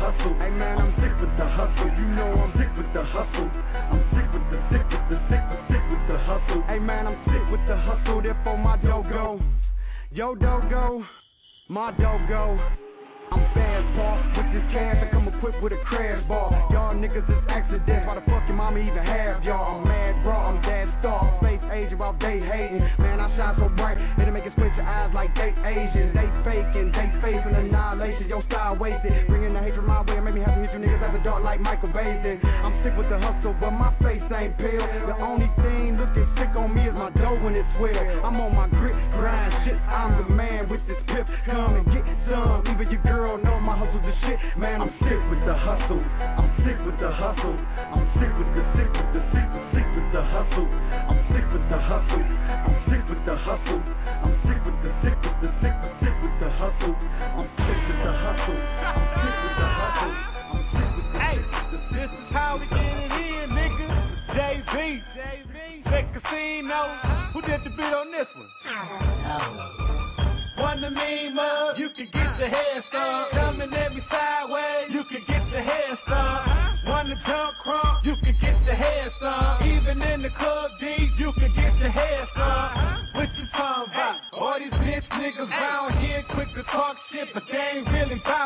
hustle. 0.00 0.34
Hey 0.40 0.48
man, 0.48 0.78
I'm 0.80 0.92
sick 0.96 1.12
with 1.20 1.36
the 1.36 1.44
hustle. 1.44 1.90
You 1.92 2.06
know 2.16 2.32
I'm 2.40 2.52
sick 2.56 2.72
with 2.72 2.90
the 2.96 3.04
hustle. 3.04 3.50
I'm 3.92 4.00
sick 4.16 4.26
with 4.32 4.46
the 4.48 4.58
sick 4.72 4.86
with 4.88 5.04
the 5.12 5.18
sick 5.28 5.44
with 5.52 5.64
sick 5.68 5.84
with 5.92 6.04
the 6.08 6.18
hustle. 6.24 6.62
Hey 6.72 6.78
man, 6.78 7.06
I'm 7.06 7.20
sick 7.28 7.44
with 7.52 7.60
the 7.68 7.76
hustle. 7.76 8.22
Therefore 8.22 8.56
my 8.56 8.76
dogo, 8.78 9.38
yo 10.10 10.34
dogo, 10.34 11.04
my 11.68 11.92
dogo. 11.92 12.58
I'm 13.30 13.44
fast, 13.54 13.86
Paul. 13.96 14.18
With 14.36 14.48
this 14.54 14.66
cash, 14.72 14.98
I 15.02 15.10
come 15.10 15.28
equipped 15.28 15.62
with 15.62 15.72
a 15.72 15.80
crash 15.86 16.22
bar. 16.28 16.50
Y'all 16.70 16.94
niggas 16.94 17.26
is 17.26 17.42
accidents. 17.48 18.06
Why 18.06 18.14
the 18.14 18.24
fuck 18.26 18.46
your 18.46 18.56
mama 18.56 18.78
even 18.78 19.02
have 19.02 19.42
y'all? 19.44 19.80
I'm 19.80 19.88
mad, 19.88 20.22
bro. 20.22 20.34
I'm 20.34 20.62
dead 20.62 20.92
star. 21.00 21.26
Space 21.40 21.62
agent 21.72 21.98
while 21.98 22.16
they 22.20 22.40
hating. 22.40 22.82
Man, 22.98 23.20
I 23.20 23.30
shine 23.36 23.56
so 23.58 23.68
bright. 23.68 23.98
It'll 24.20 24.32
make 24.34 24.44
it 24.44 24.52
squint 24.52 24.74
your 24.76 24.86
eyes 24.86 25.10
like 25.14 25.34
they 25.34 25.54
Asian. 25.64 26.12
They 26.12 26.28
faking, 26.44 26.92
they 26.92 27.08
facing 27.22 27.54
annihilation. 27.54 28.28
Your 28.28 28.42
style 28.46 28.76
wasted. 28.76 29.26
Bringing 29.28 29.54
the 29.54 29.60
hatred 29.60 29.84
my 29.84 30.02
way. 30.02 30.20
Make 30.20 30.34
me 30.34 30.42
have 30.42 30.59
the 31.12 31.18
dark 31.24 31.42
like 31.42 31.60
Michael 31.60 31.88
Basin. 31.88 32.38
I'm 32.62 32.74
sick 32.84 32.94
with 32.96 33.08
the 33.10 33.18
hustle, 33.18 33.54
but 33.58 33.70
my 33.70 33.90
face 34.02 34.22
ain't 34.30 34.56
pale. 34.58 34.86
The 35.06 35.16
only 35.18 35.50
thing 35.58 35.98
looking 35.98 36.28
sick 36.38 36.54
on 36.54 36.74
me 36.74 36.86
is 36.86 36.94
my 36.94 37.10
dough 37.10 37.38
when 37.42 37.54
it 37.56 37.66
swell. 37.78 37.94
I'm 38.22 38.38
on 38.38 38.54
my 38.54 38.68
grit, 38.68 38.94
grind 39.18 39.50
shit. 39.64 39.78
I'm 39.90 40.22
the 40.22 40.28
man 40.34 40.68
with 40.68 40.80
this 40.86 41.00
pip. 41.08 41.26
Come 41.46 41.76
and 41.76 41.86
get 41.90 42.04
some. 42.30 42.62
Even 42.66 42.90
your 42.90 43.02
girl 43.02 43.38
know 43.38 43.58
my 43.60 43.76
hustle's 43.76 44.04
the 44.06 44.14
shit. 44.26 44.38
Man, 44.56 44.82
I'm 44.82 44.94
sick 45.02 45.20
with 45.30 45.42
the 45.42 45.54
hustle. 45.54 46.00
I'm 46.00 46.50
sick 46.62 46.78
with 46.86 46.98
the 47.00 47.10
hustle. 47.10 47.58
I'm 47.58 48.06
sick 48.20 48.32
with 48.38 48.50
the 48.54 48.62
sick 48.78 48.90
with 48.94 49.10
the 49.10 49.22
sick 49.34 49.48
with 49.50 49.66
sick 49.74 49.88
with 49.96 50.08
the 50.14 50.22
hustle. 50.22 50.68
I'm 51.10 51.20
sick 51.34 51.46
with 51.50 51.66
the 51.70 51.80
hustle. 51.80 52.22
I'm 52.22 52.76
sick 52.86 53.02
with 53.10 53.22
the 53.26 53.36
hustle. 53.36 53.82
I'm 54.22 54.34
sick 54.46 54.60
with 54.62 54.78
the 54.84 54.90
sick 55.02 55.16
with 55.18 55.38
the 55.42 55.50
sick 55.58 55.74
with 55.74 55.94
sick 55.98 56.16
with 56.22 56.36
the 56.38 56.50
hustle. 56.54 56.94
I'm 56.94 57.48
sick 57.58 57.80
with 57.88 58.00
the 58.04 58.12
hustle. 58.14 58.79
How 62.30 62.58
we 62.58 62.66
get 62.66 62.78
it 62.78 63.12
in, 63.12 63.50
nigga. 63.50 63.86
JV, 64.30 65.02
Check 65.84 66.14
Casino. 66.14 66.74
Uh-huh. 66.74 67.32
Who 67.34 67.42
did 67.42 67.60
the 67.64 67.70
beat 67.70 67.94
on 67.94 68.10
this 68.12 68.26
one? 68.34 68.48
Uh-huh. 68.66 70.62
One 70.62 70.80
to 70.82 70.90
meme 70.90 71.38
up, 71.38 71.78
you 71.78 71.90
can 71.96 72.06
get 72.12 72.38
your 72.38 72.48
head 72.48 72.78
uh-huh. 72.78 72.88
started. 72.88 73.40
Coming 73.40 73.72
at 73.74 73.94
me 73.94 74.02
sideways, 74.10 74.90
you 74.90 75.04
can 75.04 75.22
get 75.26 75.48
your 75.50 75.62
head 75.62 75.98
started. 76.06 76.88
One 76.88 77.06
to 77.06 77.16
jump 77.26 77.54
crunk, 77.64 78.04
you 78.04 78.14
can 78.22 78.36
get 78.40 78.62
your 78.64 78.74
head 78.74 79.10
started. 79.18 79.66
Even 79.66 80.02
in 80.02 80.22
the 80.22 80.30
club 80.30 80.70
D, 80.80 81.10
you 81.18 81.32
can 81.32 81.52
get 81.54 81.76
your 81.78 81.90
head 81.90 82.28
started. 82.32 83.08
What 83.14 83.28
you 83.36 83.44
talking 83.52 83.92
about? 83.92 84.20
All 84.32 84.56
these 84.58 84.72
bitch 84.72 85.04
niggas 85.12 85.50
round 85.50 85.98
here 86.00 86.24
quick 86.32 86.48
to 86.54 86.62
talk 86.64 86.96
shit, 87.12 87.28
but 87.34 87.42
they 87.50 87.78
ain't 87.78 87.88
really 87.88 88.20
bout 88.24 88.39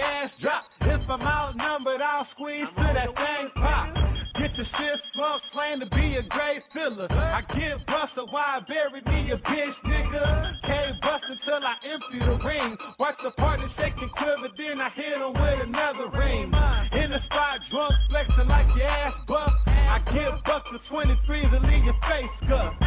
ass 0.00 0.30
drop. 0.40 0.64
If 0.80 1.08
I'm 1.08 1.22
outnumbered, 1.22 2.00
I'll 2.00 2.26
squeeze 2.34 2.68
to 2.76 2.82
that 2.82 3.14
thing 3.14 3.50
pop. 3.56 3.94
Get 4.38 4.54
your 4.56 4.66
shit 4.66 5.00
smoked, 5.14 5.44
claim 5.52 5.80
to 5.80 5.86
be 5.94 6.16
a 6.16 6.22
great 6.28 6.62
filler. 6.74 7.06
I 7.10 7.40
get 7.54 7.86
busted, 7.86 8.26
why 8.30 8.58
I 8.58 8.60
bury 8.66 9.00
me 9.06 9.30
a 9.30 9.38
bitch, 9.38 9.74
nigga? 9.86 10.54
Can't 10.66 11.00
bust 11.00 11.24
until 11.30 11.64
I 11.64 11.74
empty 11.86 12.18
the 12.18 12.44
ring. 12.44 12.76
Watch 12.98 13.14
the 13.22 13.30
party 13.32 13.64
shake 13.78 13.94
and 13.96 14.10
quiver, 14.12 14.48
then 14.58 14.80
I 14.80 14.90
hit 14.90 15.14
'em 15.14 15.32
with 15.32 15.60
another 15.62 16.08
ring. 16.08 16.52
In 16.92 17.10
the 17.10 17.22
spot, 17.26 17.60
drunk, 17.70 17.94
flexing 18.10 18.48
like 18.48 18.66
your 18.76 18.88
ass 18.88 19.14
buff. 19.28 19.52
I 19.66 20.00
get 20.12 20.44
busted 20.44 20.80
23 20.88 21.42
to 21.50 21.58
leave 21.60 21.84
your 21.84 21.94
face 22.08 22.30
scuffed. 22.44 22.83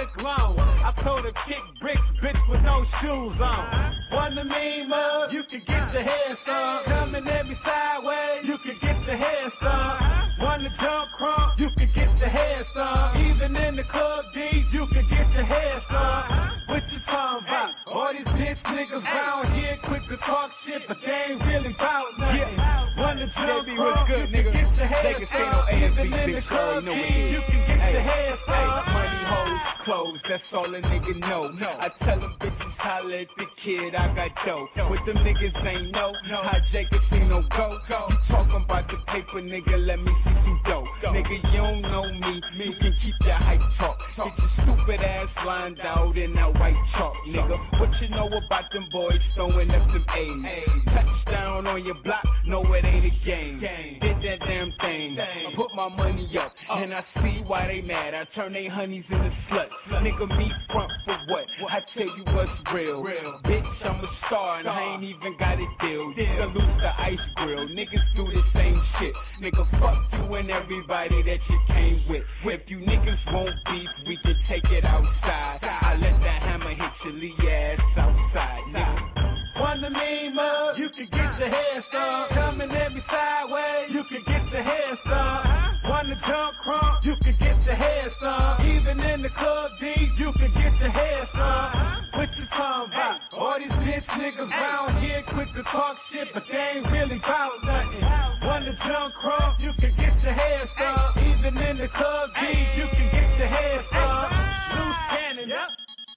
Quick 0.00 0.24
loan. 0.24 0.56
I 0.58 0.92
told 1.04 1.24
her 1.24 1.32
kick 1.46 1.60
bricks, 1.80 2.00
bitch, 2.22 2.40
with 2.48 2.62
no 2.62 2.84
shoes 3.00 3.36
on. 3.40 3.96
One 4.12 4.34
to 4.34 4.44
meme 4.44 4.92
up, 4.92 5.32
you 5.32 5.42
can 5.44 5.60
get 5.66 5.92
your 5.92 6.02
head 6.02 6.36
stung. 6.42 6.84
Coming 6.86 7.26
at 7.28 7.46
me 7.46 7.54
sideways, 7.64 8.44
you 8.44 8.56
can 8.64 8.76
get 8.80 8.96
your 9.06 9.16
head 9.16 9.52
stung. 9.60 10.40
One 10.40 10.60
to 10.60 10.70
jump 10.80 11.10
crunk, 11.20 11.58
you 11.58 11.68
can 11.76 11.90
get 11.94 12.16
your 12.16 12.28
head 12.28 12.64
stung. 12.72 13.16
Even 13.28 13.54
in 13.56 13.76
the 13.76 13.84
club 13.84 14.24
D, 14.32 14.64
you 14.72 14.86
can 14.88 15.04
get 15.08 15.28
your 15.36 15.44
head 15.44 15.82
stung. 15.88 16.24
What 16.68 16.82
you 16.90 16.98
talking 17.04 17.44
about? 17.46 17.74
All 17.92 18.12
these 18.12 18.24
bitch 18.24 18.60
niggas 18.72 19.04
round 19.04 19.52
here 19.54 19.76
quick 19.84 20.02
to 20.08 20.16
talk 20.24 20.50
shit, 20.66 20.82
but 20.88 20.96
they 21.04 21.34
ain't 21.34 21.44
really 21.44 21.74
bout 21.78 22.06
nothing. 22.18 22.56
One 22.96 23.16
to 23.18 23.26
jump 23.26 23.68
crunk, 23.68 23.78
what's 23.78 24.08
you 24.08 24.16
good, 24.16 24.32
can 24.32 24.32
nigga? 24.32 24.52
get 24.52 24.76
your 24.76 24.86
head 24.86 25.04
Vegas 25.04 25.28
ain't 25.34 25.52
no 25.52 25.60
stung. 25.60 25.76
Even 25.76 26.12
in 26.14 26.32
the 26.32 26.40
you 26.40 26.42
club 26.48 26.84
D, 26.84 26.88
what 26.88 26.96
it 26.96 27.20
is. 27.20 27.32
you 27.36 27.42
can 27.52 27.60
get 27.68 27.92
your 27.92 28.02
head 28.02 28.38
stung. 28.44 28.92
money, 28.94 29.22
hoes, 29.28 29.60
clothes, 29.84 30.18
that's 30.28 30.42
all 30.52 30.74
a 30.74 30.80
nigga 30.80 31.18
know. 31.20 31.50
No. 31.50 31.68
I 31.68 31.88
tell 32.04 32.20
them 32.20 32.34
bitches 32.40 32.72
holla 32.78 33.20
at 33.20 33.26
the 33.36 33.44
kid, 33.64 33.94
I 33.94 34.14
got 34.14 34.30
dough. 34.46 34.68
What 34.88 35.04
them 35.06 35.16
niggas 35.16 35.66
ain't 35.66 35.92
know, 35.92 36.12
how 36.28 36.58
J 36.72 36.86
no 37.12 37.42
go. 37.56 37.78
You 37.88 38.16
talking 38.28 38.64
about 38.64 38.88
the 38.88 38.96
paper, 39.06 39.40
nigga, 39.40 39.86
let 39.86 39.98
me 39.98 40.12
see 40.24 40.30
some 40.30 40.60
dough. 40.64 40.84
Nigga, 41.04 41.52
you 41.52 41.58
don't 41.58 41.82
know 41.82 42.12
me. 42.12 42.40
You 42.56 42.72
can 42.80 42.94
keep 43.02 43.14
your 43.22 43.34
hype 43.34 43.60
talk. 43.78 43.98
Get 44.16 44.38
your 44.38 44.76
stupid 44.76 45.00
ass 45.00 45.28
lined 45.46 45.80
out 45.80 46.16
in 46.16 46.34
that 46.34 46.54
white 46.54 46.74
chalk, 46.96 47.14
nigga. 47.28 47.80
What 47.80 47.90
you 48.00 48.08
know 48.08 48.26
about 48.26 48.70
them 48.72 48.88
boys 48.92 49.20
throwing 49.34 49.70
up 49.70 49.86
them 49.88 50.04
A's? 50.16 50.68
Touchdown 50.86 51.66
on 51.66 51.84
your 51.84 51.96
block, 52.02 52.24
no 52.46 52.62
it 52.74 52.84
ain't 52.84 53.04
a 53.04 53.24
game. 53.24 53.60
game. 53.60 53.98
Did 54.00 54.16
that 54.16 54.46
damn 54.46 54.72
thing. 54.80 55.18
Put 55.56 55.69
my 55.88 55.96
money 55.96 56.28
up, 56.38 56.52
uh. 56.68 56.74
and 56.74 56.92
I 56.92 57.02
see 57.22 57.42
why 57.46 57.66
they 57.66 57.80
mad. 57.80 58.12
I 58.14 58.24
turn 58.34 58.52
they 58.52 58.66
honeys 58.66 59.04
into 59.08 59.32
sluts. 59.48 59.70
Nigga, 60.02 60.28
me 60.36 60.52
front 60.70 60.92
for 61.06 61.16
what? 61.28 61.46
I 61.70 61.80
tell 61.96 62.04
you 62.04 62.24
what's 62.34 62.50
real. 62.74 63.02
Bitch, 63.44 63.86
I'm 63.86 64.04
a 64.04 64.08
star, 64.26 64.58
and 64.58 64.68
I 64.68 64.94
ain't 64.94 65.04
even 65.04 65.36
got 65.38 65.58
a 65.58 65.66
deal. 65.80 66.08
Lose 66.08 66.80
the 66.82 67.00
ice 67.00 67.18
grill. 67.36 67.66
Niggas 67.68 68.04
do 68.14 68.24
the 68.24 68.42
same 68.52 68.80
shit. 68.98 69.14
Nigga, 69.42 69.80
fuck 69.80 69.96
you 70.12 70.34
and 70.34 70.50
everybody 70.50 71.22
that 71.22 71.38
you 71.48 71.58
came 71.68 72.04
with. 72.10 72.24
If 72.44 72.68
you 72.68 72.78
niggas 72.78 73.32
won't 73.32 73.54
beef, 73.66 73.88
we 74.06 74.18
can 74.18 74.36
take 74.48 74.64
it 74.64 74.84
outside. 74.84 75.60
I 75.62 75.96
let 75.98 76.20
that 76.20 76.42
hammer 76.42 76.74
hit 76.74 76.92
your 77.04 77.14
lee 77.14 77.34
ass 77.48 77.80
outside, 77.96 78.62
nigga. 78.68 79.60
One 79.60 79.80
to 79.80 79.90
me, 79.90 80.30
mug, 80.34 80.78
you 80.78 80.88
can 80.90 81.06
get 81.10 81.38
your 81.38 81.48
hair 81.48 81.84
started. 81.88 82.34
Coming 82.34 82.70
every 82.70 83.02
sideways, 83.10 83.90
you 83.92 84.04
can 84.04 84.22
get 84.26 84.52
your 84.52 84.62
hair 84.62 84.98
started. 85.04 85.69
To 86.10 86.16
jump 86.26 86.56
crunk, 86.66 87.04
you 87.06 87.14
can 87.22 87.38
get 87.38 87.62
your 87.62 87.78
hair 87.78 88.10
started. 88.18 88.66
Even 88.66 88.98
in 88.98 89.22
the 89.22 89.28
club 89.28 89.70
D, 89.78 89.94
you 90.18 90.32
can 90.32 90.50
get 90.58 90.74
your 90.82 90.90
hair 90.90 91.22
started. 91.30 92.18
What 92.18 92.28
you 92.34 92.46
talking 92.50 92.90
about? 92.90 93.20
All 93.30 93.54
these 93.54 93.70
bitch 93.70 94.02
niggas 94.18 94.50
round 94.50 94.98
here 94.98 95.22
quick 95.30 95.46
to 95.54 95.62
talk 95.70 95.94
shit, 96.10 96.26
but 96.34 96.42
they 96.50 96.58
ain't 96.58 96.90
really 96.90 97.22
bout 97.22 97.54
nothing. 97.62 98.02
One 98.42 98.64
the 98.66 98.74
jump 98.82 99.14
crunk, 99.22 99.62
you 99.62 99.70
can 99.78 99.94
get 99.94 100.18
your 100.26 100.34
hair 100.34 100.66
started. 100.74 101.30
Even 101.30 101.56
in 101.62 101.78
the 101.78 101.86
club 101.94 102.30
D, 102.42 102.58
you 102.74 102.90
can 102.90 103.06
get 103.14 103.38
your 103.38 103.46
hair 103.46 103.78
started. 103.94 104.34
Loose 104.82 105.02
cannon, 105.14 105.46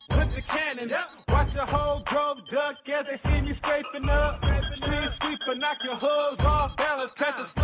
with 0.10 0.30
the 0.34 0.42
cannon. 0.50 0.90
Up 0.90 1.10
watch 1.30 1.54
the 1.54 1.66
whole 1.70 2.02
drove 2.10 2.42
duck 2.50 2.82
as 2.90 3.06
they 3.06 3.30
see 3.30 3.42
me 3.42 3.54
scraping 3.62 4.10
up. 4.10 4.42
Street 4.82 5.10
sweeper, 5.22 5.54
knock 5.62 5.78
your 5.86 6.02
hooves 6.02 6.42
off 6.42 6.76
balance. 6.78 7.12
Through 7.14 7.63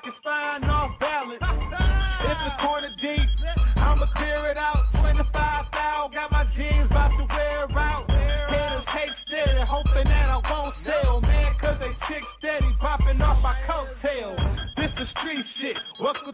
chest 0.00 0.16
and 0.24 0.64
knock 0.64 0.90
off 0.90 1.00
balance. 1.00 1.42
If 2.22 2.38
it's 2.46 2.62
corner 2.62 2.94
deep, 3.02 3.28
I'ma 3.76 4.06
clear 4.14 4.46
it 4.46 4.56
out. 4.56 4.84
25 4.94 5.66
foul, 5.72 6.08
got 6.08 6.30
my 6.30 6.44
jeans 6.56 6.86
about 6.86 7.10
to 7.18 7.26
wear 7.28 7.66
out. 7.76 8.08
Haters 8.08 8.86
hate 8.88 9.16
steady, 9.26 9.60
hoping 9.66 10.06
that 10.06 10.30
I 10.30 10.38
won't 10.48 10.74
sell. 10.86 11.20
Man, 11.20 11.52
cause 11.60 11.76
they 11.80 11.90
chick 12.06 12.22
steady, 12.38 12.72
popping 12.80 13.20
off 13.20 13.42
my 13.42 13.56
coattail. 13.68 14.38
This 14.76 14.90
the 14.96 15.04
street 15.18 15.44
shit. 15.60 15.76
Welcome 16.00 16.31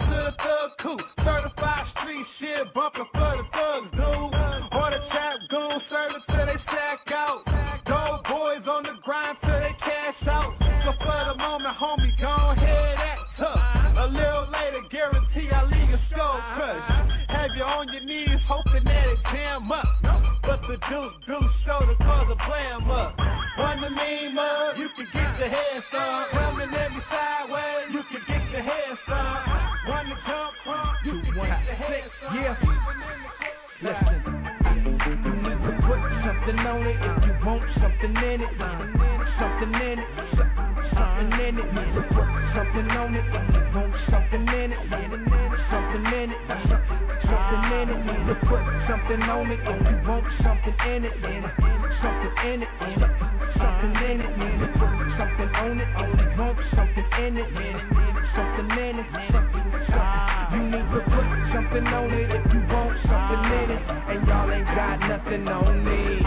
shoulder 22.47 22.47
cause 22.47 22.78
a 22.78 22.84
blam 22.84 22.89
up. 22.91 23.18
One 23.59 23.78
to 23.82 23.91
me, 23.91 24.32
mug, 24.32 24.78
you 24.78 24.89
can 24.97 25.07
get 25.12 25.39
your 25.39 25.49
head 25.49 25.82
started. 25.89 26.32
Coming 26.32 26.74
at 26.74 26.93
me 26.93 27.01
sideways, 27.11 27.91
you 27.93 28.03
can 28.11 28.22
get 28.26 28.51
your 28.51 28.62
head 28.62 28.99
started. 29.05 29.91
One 29.91 30.07
to 30.07 30.16
jump 30.26 30.55
front, 30.64 31.05
you 31.05 31.12
can 31.22 31.34
get 31.34 31.64
your 31.64 31.74
head. 31.74 32.11
Yeah. 32.34 32.57
Listen, 33.80 34.18
you 34.74 35.32
need 35.43 35.59
to 35.59 35.72
put 35.86 36.01
something 36.24 36.59
on 36.59 36.86
it 36.86 36.99
if 37.03 37.24
you 37.26 37.34
want 37.47 37.62
something 37.80 38.16
in 38.16 38.41
it. 38.43 38.53
Something 39.39 39.74
in 39.74 39.99
it, 39.99 40.09
so- 40.34 40.51
something 40.95 41.32
in 41.47 41.59
it. 41.59 41.68
To 41.95 42.03
put 42.14 42.30
something 42.55 42.91
on 42.91 43.14
it 43.14 43.24
if 43.26 43.55
you 43.55 43.62
want 43.74 43.95
something 44.11 44.49
in 44.49 44.72
it. 44.72 44.78
Something 44.91 45.26
in 45.26 45.53
it, 45.53 45.61
something 45.70 46.07
in 46.07 46.30
it. 46.32 46.97
Need 47.78 47.86
to 47.86 48.34
put 48.50 48.58
something 48.90 49.22
on 49.22 49.46
it 49.52 49.60
if 49.62 49.78
you 49.86 49.96
want 50.10 50.26
something 50.42 50.74
in 50.90 51.04
it. 51.04 51.14
Something 52.02 52.34
in 52.50 52.62
it, 52.62 52.68
so- 52.98 53.06
something 53.54 53.94
in 54.02 54.18
it. 54.18 54.36
Need 54.36 54.58
to 54.58 54.66
put 54.82 54.98
something 55.14 55.50
on 55.54 55.78
it 55.78 55.86
if 55.94 56.10
you 56.18 56.42
want 56.42 56.58
something 56.74 57.06
in 57.22 57.38
it. 57.38 57.46
Something 58.34 58.70
in 58.82 58.98
it, 58.98 59.06
so- 59.30 59.46
so- 59.94 60.56
you 60.56 60.62
need 60.74 60.90
to 60.90 61.00
put 61.06 61.54
something 61.54 61.86
on 61.86 62.10
it 62.10 62.34
if 62.34 62.52
you 62.52 62.60
want 62.66 62.98
something 63.06 63.44
in 63.46 63.70
it. 63.70 63.82
And 64.10 64.26
y'all 64.26 64.50
ain't 64.50 64.66
got 64.74 64.98
nothing 64.98 65.46
on 65.46 65.84
me. 65.84 66.26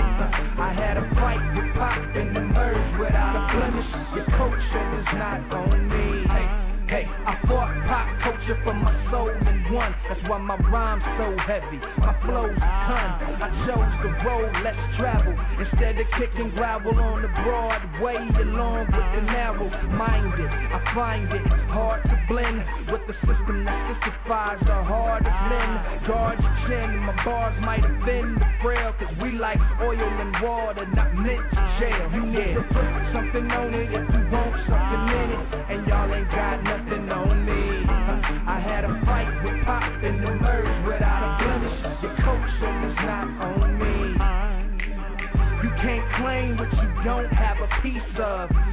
I 0.58 0.72
had 0.72 0.96
a 0.96 1.04
fight 1.20 1.44
with 1.54 1.76
Pop 1.76 2.16
and 2.16 2.34
the 2.34 2.42
merge 2.48 2.98
without 2.98 3.36
a 3.36 3.44
blemish. 3.52 3.92
Your 4.16 4.26
coaching 4.40 4.90
is 5.04 5.10
not 5.20 5.52
on 5.52 5.90
me. 5.90 6.24
Hey, 6.32 6.48
hey, 6.88 7.06
I 7.28 7.36
fought 7.46 7.76
Pop 7.92 8.08
coaching 8.24 8.64
for 8.64 8.74
my 8.74 9.12
soul 9.12 9.30
and 9.30 9.61
won. 9.72 9.96
That's 10.08 10.22
why 10.28 10.38
my 10.38 10.58
rhyme's 10.70 11.04
so 11.18 11.32
heavy. 11.48 11.80
My 11.98 12.14
flow's 12.22 12.60
ton. 12.60 13.10
I 13.40 13.50
chose 13.66 13.92
the 14.04 14.12
road 14.28 14.52
less 14.64 14.78
travel 15.00 15.34
instead 15.58 15.98
of 16.00 16.08
kicking 16.20 16.52
gravel 16.52 17.00
on 17.00 17.22
the 17.24 17.32
Broadway 17.44 18.20
along 18.44 18.92
with 18.92 19.08
the 19.16 19.24
narrow 19.24 19.70
minded. 19.96 20.52
I 20.52 20.80
find 20.94 21.32
it 21.32 21.48
hard 21.72 22.04
to 22.04 22.16
blend 22.28 22.60
with 22.92 23.02
the 23.08 23.16
system 23.24 23.64
that 23.66 23.80
sissifies 24.04 24.60
the 24.60 24.84
hardest 24.84 25.40
men. 25.48 25.70
Guard 26.08 26.40
your 26.44 26.56
chin, 26.68 27.00
my 27.08 27.16
bars 27.24 27.56
might 27.64 27.84
offend 27.84 28.38
the 28.38 28.48
frail, 28.62 28.94
cause 29.00 29.14
we 29.22 29.32
like 29.40 29.60
oil 29.82 29.98
and 29.98 30.36
water, 30.44 30.86
not 30.94 31.16
mint 31.16 31.42
jail. 31.80 32.12
You 32.14 32.26
need 32.28 32.54
to 32.60 32.64
put 32.68 32.90
something 33.16 33.48
on 33.52 33.74
it 33.74 33.88
if 33.88 34.06
you 34.12 34.24
want 34.32 34.56
something 34.68 35.04
in 35.16 35.28
it, 35.32 35.44
and 35.72 35.88
y'all 35.88 36.14
ain't 36.14 36.30
got 36.30 36.64
nothing 36.64 37.10
on 37.10 37.46
me. 37.46 38.11
I 38.24 38.60
had 38.60 38.84
a 38.86 38.94
fight 39.06 39.44
with 39.44 39.66
Pop 39.66 40.02
the 40.02 40.12
merge 40.12 40.86
without 40.86 41.22
a 41.26 41.44
blemish. 41.44 42.02
Your 42.04 42.16
coaching 42.22 42.78
is 42.90 42.96
not 43.02 43.28
on 43.42 43.80
me. 43.80 44.14
You 45.64 45.72
can't 45.82 46.06
claim 46.22 46.58
what 46.58 46.72
you 46.72 47.04
don't 47.04 47.32
have 47.34 47.58
a 47.58 47.82
piece 47.82 48.20
of. 48.20 48.71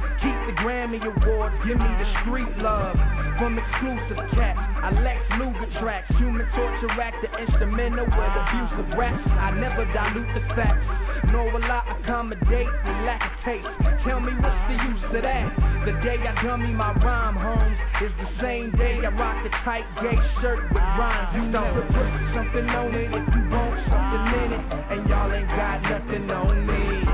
The 0.59 0.65
Grammy 0.65 0.99
Awards, 0.99 1.55
give 1.65 1.77
me 1.77 1.87
the 1.87 2.07
street 2.21 2.51
love. 2.57 2.95
From 3.39 3.55
exclusive 3.55 4.19
cats, 4.35 4.59
I 4.59 4.91
Lex 4.99 5.19
Luger 5.39 5.71
tracks, 5.79 6.11
human 6.17 6.43
torture 6.51 6.91
act, 6.99 7.15
the 7.23 7.31
instrumental 7.39 8.03
with 8.03 8.35
abusive 8.35 8.97
raps. 8.99 9.23
I 9.39 9.51
never 9.55 9.87
dilute 9.95 10.27
the 10.35 10.43
facts, 10.55 10.83
nor 11.31 11.47
will 11.53 11.63
I 11.63 11.79
accommodate 11.95 12.67
the 12.83 12.93
lack 13.07 13.23
of 13.23 13.31
taste. 13.47 13.71
Tell 14.03 14.19
me 14.19 14.35
what's 14.43 14.59
the 14.67 14.75
use 14.83 15.03
of 15.15 15.23
that? 15.23 15.47
The 15.85 15.95
day 16.03 16.19
I 16.19 16.35
dummy 16.43 16.73
my 16.73 16.91
rhyme 16.91 17.39
homes 17.39 17.79
is 18.03 18.11
the 18.19 18.43
same 18.43 18.71
day 18.75 18.99
I 18.99 19.07
rock 19.15 19.39
a 19.45 19.49
tight 19.63 19.87
gay 20.03 20.19
shirt 20.41 20.59
with 20.75 20.83
rhymes. 20.99 21.39
You 21.39 21.47
know, 21.47 21.63
to 21.63 21.83
put 21.87 22.09
something 22.35 22.67
on 22.67 22.91
it 22.95 23.07
if 23.15 23.25
you 23.31 23.43
want 23.47 23.79
something 23.87 24.25
in 24.43 24.49
it, 24.59 24.63
and 24.91 25.07
y'all 25.07 25.31
ain't 25.31 25.47
got 25.55 25.79
nothing 25.87 26.29
on 26.29 26.67
me. 26.67 27.07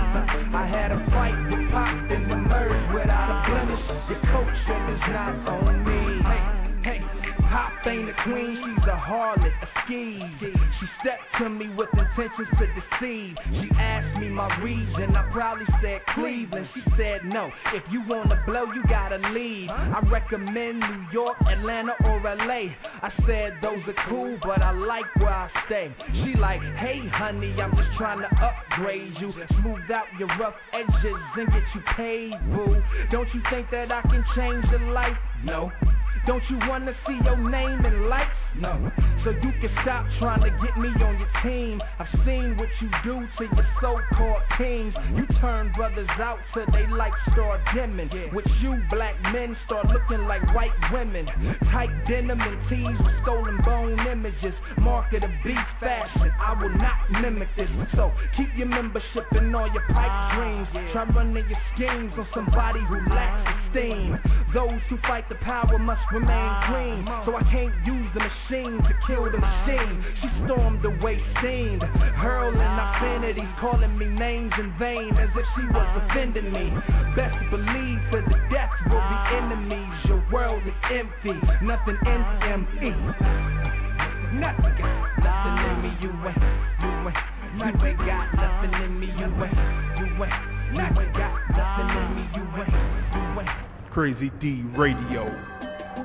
I 0.56 0.66
had 0.66 0.90
a 0.92 1.00
fight 1.12 1.38
with 1.52 1.70
Pop 1.70 2.10
in 2.10 2.30
the 2.30 2.36
merge 2.36 2.94
without 2.94 3.35
Your 3.76 4.22
coaching 4.32 4.96
is 4.96 5.02
not 5.12 5.48
on 5.50 5.85
Pop 7.56 7.72
ain't 7.88 8.10
a 8.10 8.14
queen, 8.24 8.58
she's 8.66 8.84
a 8.84 9.00
harlot, 9.00 9.48
a 9.48 9.68
skis. 9.86 10.52
She 10.78 10.86
stepped 11.00 11.24
to 11.40 11.48
me 11.48 11.70
with 11.70 11.88
intentions 11.94 12.50
to 12.60 12.68
deceive. 12.68 13.38
She 13.50 13.70
asked 13.80 14.20
me 14.20 14.28
my 14.28 14.62
reason, 14.62 15.16
I 15.16 15.32
probably 15.32 15.66
said 15.82 16.02
Cleveland. 16.14 16.68
She 16.74 16.82
said 16.98 17.24
no, 17.24 17.50
if 17.74 17.84
you 17.90 18.04
wanna 18.10 18.44
blow, 18.46 18.66
you 18.74 18.84
gotta 18.90 19.20
leave. 19.30 19.70
I 19.70 20.02
recommend 20.12 20.82
New 20.82 21.06
York, 21.14 21.38
Atlanta, 21.48 21.94
or 22.04 22.20
LA. 22.20 22.76
I 23.02 23.14
said 23.26 23.54
those 23.62 23.80
are 23.88 24.10
cool, 24.10 24.38
but 24.44 24.62
I 24.62 24.72
like 24.72 25.16
where 25.16 25.30
I 25.30 25.50
stay. 25.66 25.96
She 26.12 26.36
like, 26.36 26.60
hey 26.60 27.08
honey, 27.08 27.56
I'm 27.62 27.74
just 27.74 27.96
trying 27.98 28.20
to 28.20 28.30
upgrade 28.36 29.14
you, 29.22 29.32
smooth 29.62 29.90
out 29.92 30.08
your 30.20 30.28
rough 30.38 30.56
edges 30.74 31.22
and 31.38 31.48
get 31.48 31.64
you 31.74 31.82
paid, 31.96 32.34
boo. 32.54 32.84
Don't 33.12 33.34
you 33.34 33.42
think 33.50 33.72
that 33.72 33.94
I 33.94 34.02
can 34.02 34.26
change 34.36 34.66
your 34.72 34.92
life? 34.92 35.16
No. 35.46 35.72
Don't 36.26 36.44
you 36.50 36.58
wanna 36.68 36.94
see 37.06 37.20
your 37.24 37.38
name 37.38 37.86
in 37.86 38.10
lights? 38.10 38.45
No. 38.60 38.92
So 39.24 39.32
you 39.32 39.52
can 39.60 39.70
stop 39.82 40.06
trying 40.20 40.42
to 40.42 40.50
get 40.50 40.78
me 40.78 40.88
on 41.04 41.20
your 41.20 41.30
team. 41.44 41.82
I've 42.00 42.08
seen 42.26 42.56
what 42.56 42.70
you 42.80 42.90
do 43.04 43.28
to 43.38 43.44
your 43.44 43.68
so-called 43.82 44.42
teams. 44.58 44.94
You 45.16 45.26
turn 45.42 45.74
brothers 45.76 46.08
out 46.22 46.40
till 46.54 46.66
they 46.72 46.88
like 46.88 47.12
start 47.34 47.60
dimming. 47.74 48.10
With 48.34 48.46
you, 48.62 48.80
black 48.90 49.20
men 49.34 49.58
start 49.66 49.88
looking 49.88 50.26
like 50.28 50.42
white 50.56 50.72
women. 50.94 51.28
Tight 51.72 51.90
denim 52.08 52.40
and 52.40 52.70
tees 52.70 52.98
with 53.04 53.16
stolen 53.24 53.60
bone 53.66 54.00
images. 54.08 54.54
Market 54.78 55.24
of 55.24 55.32
beast 55.44 55.60
fashion. 55.80 56.32
I 56.40 56.54
will 56.62 56.76
not 56.78 57.22
mimic 57.22 57.50
this. 57.58 57.70
So 57.96 58.12
keep 58.38 58.50
your 58.56 58.68
membership 58.68 59.26
and 59.32 59.54
all 59.56 59.68
your 59.74 59.84
pipe 59.88 60.12
ah, 60.12 60.36
dreams. 60.38 60.92
Try 60.94 61.04
running 61.06 61.46
your 61.50 61.60
schemes 61.76 62.14
on 62.18 62.28
somebody 62.34 62.80
who 62.88 62.96
lacks 63.10 63.44
ah, 63.48 63.68
esteem. 63.68 64.20
Those 64.54 64.80
who 64.90 64.98
fight 65.08 65.28
the 65.28 65.36
power 65.36 65.78
must 65.80 66.02
remain 66.14 66.30
ah, 66.32 66.70
clean. 66.70 67.06
So 67.26 67.36
I 67.36 67.44
can't 67.52 67.74
use 67.86 68.08
the 68.14 68.22
machine 68.22 68.45
to 68.84 68.94
kill 69.08 69.26
the 69.26 69.38
machine. 69.38 70.06
She 70.22 70.28
stormed 70.46 70.82
hurling 72.14 72.62
obscenities, 72.62 73.50
calling 73.60 73.98
me 73.98 74.06
names 74.06 74.54
in 74.60 74.74
vain 74.78 75.10
as 75.18 75.30
if 75.36 75.46
she 75.56 75.66
was 75.74 75.90
offending 76.06 76.52
me. 76.54 76.70
Best 77.16 77.38
believe 77.50 78.00
the 78.30 78.38
death 78.54 78.70
will 78.86 79.02
be 79.02 79.18
enemies. 79.34 79.94
Your 80.06 80.24
world 80.32 80.62
is 80.66 80.78
empty, 80.92 81.34
nothing 81.66 81.98
me. 82.82 82.92
Nothing 84.38 84.76
got 84.78 85.16
nothing 85.26 85.56
in 85.66 85.76
me, 85.82 85.92
you 86.02 86.12
ain't, 86.28 86.38
you 86.82 86.92
ain't. 87.10 87.98
Got 87.98 88.36
nothing 88.36 88.74
in 88.84 89.00
me, 89.00 89.08
you 89.08 89.30
ain't, 89.42 89.58
you 89.98 90.24
ain't. 90.24 91.14
Got 91.18 91.34
nothing 91.50 91.90
in 91.98 92.10
me, 92.16 92.24
you 92.36 92.46
ain't, 92.62 92.74
you 93.16 93.42
ain't. 93.42 93.92
Crazy 93.92 94.30
Dee 94.40 94.62
Radio. 94.78 95.55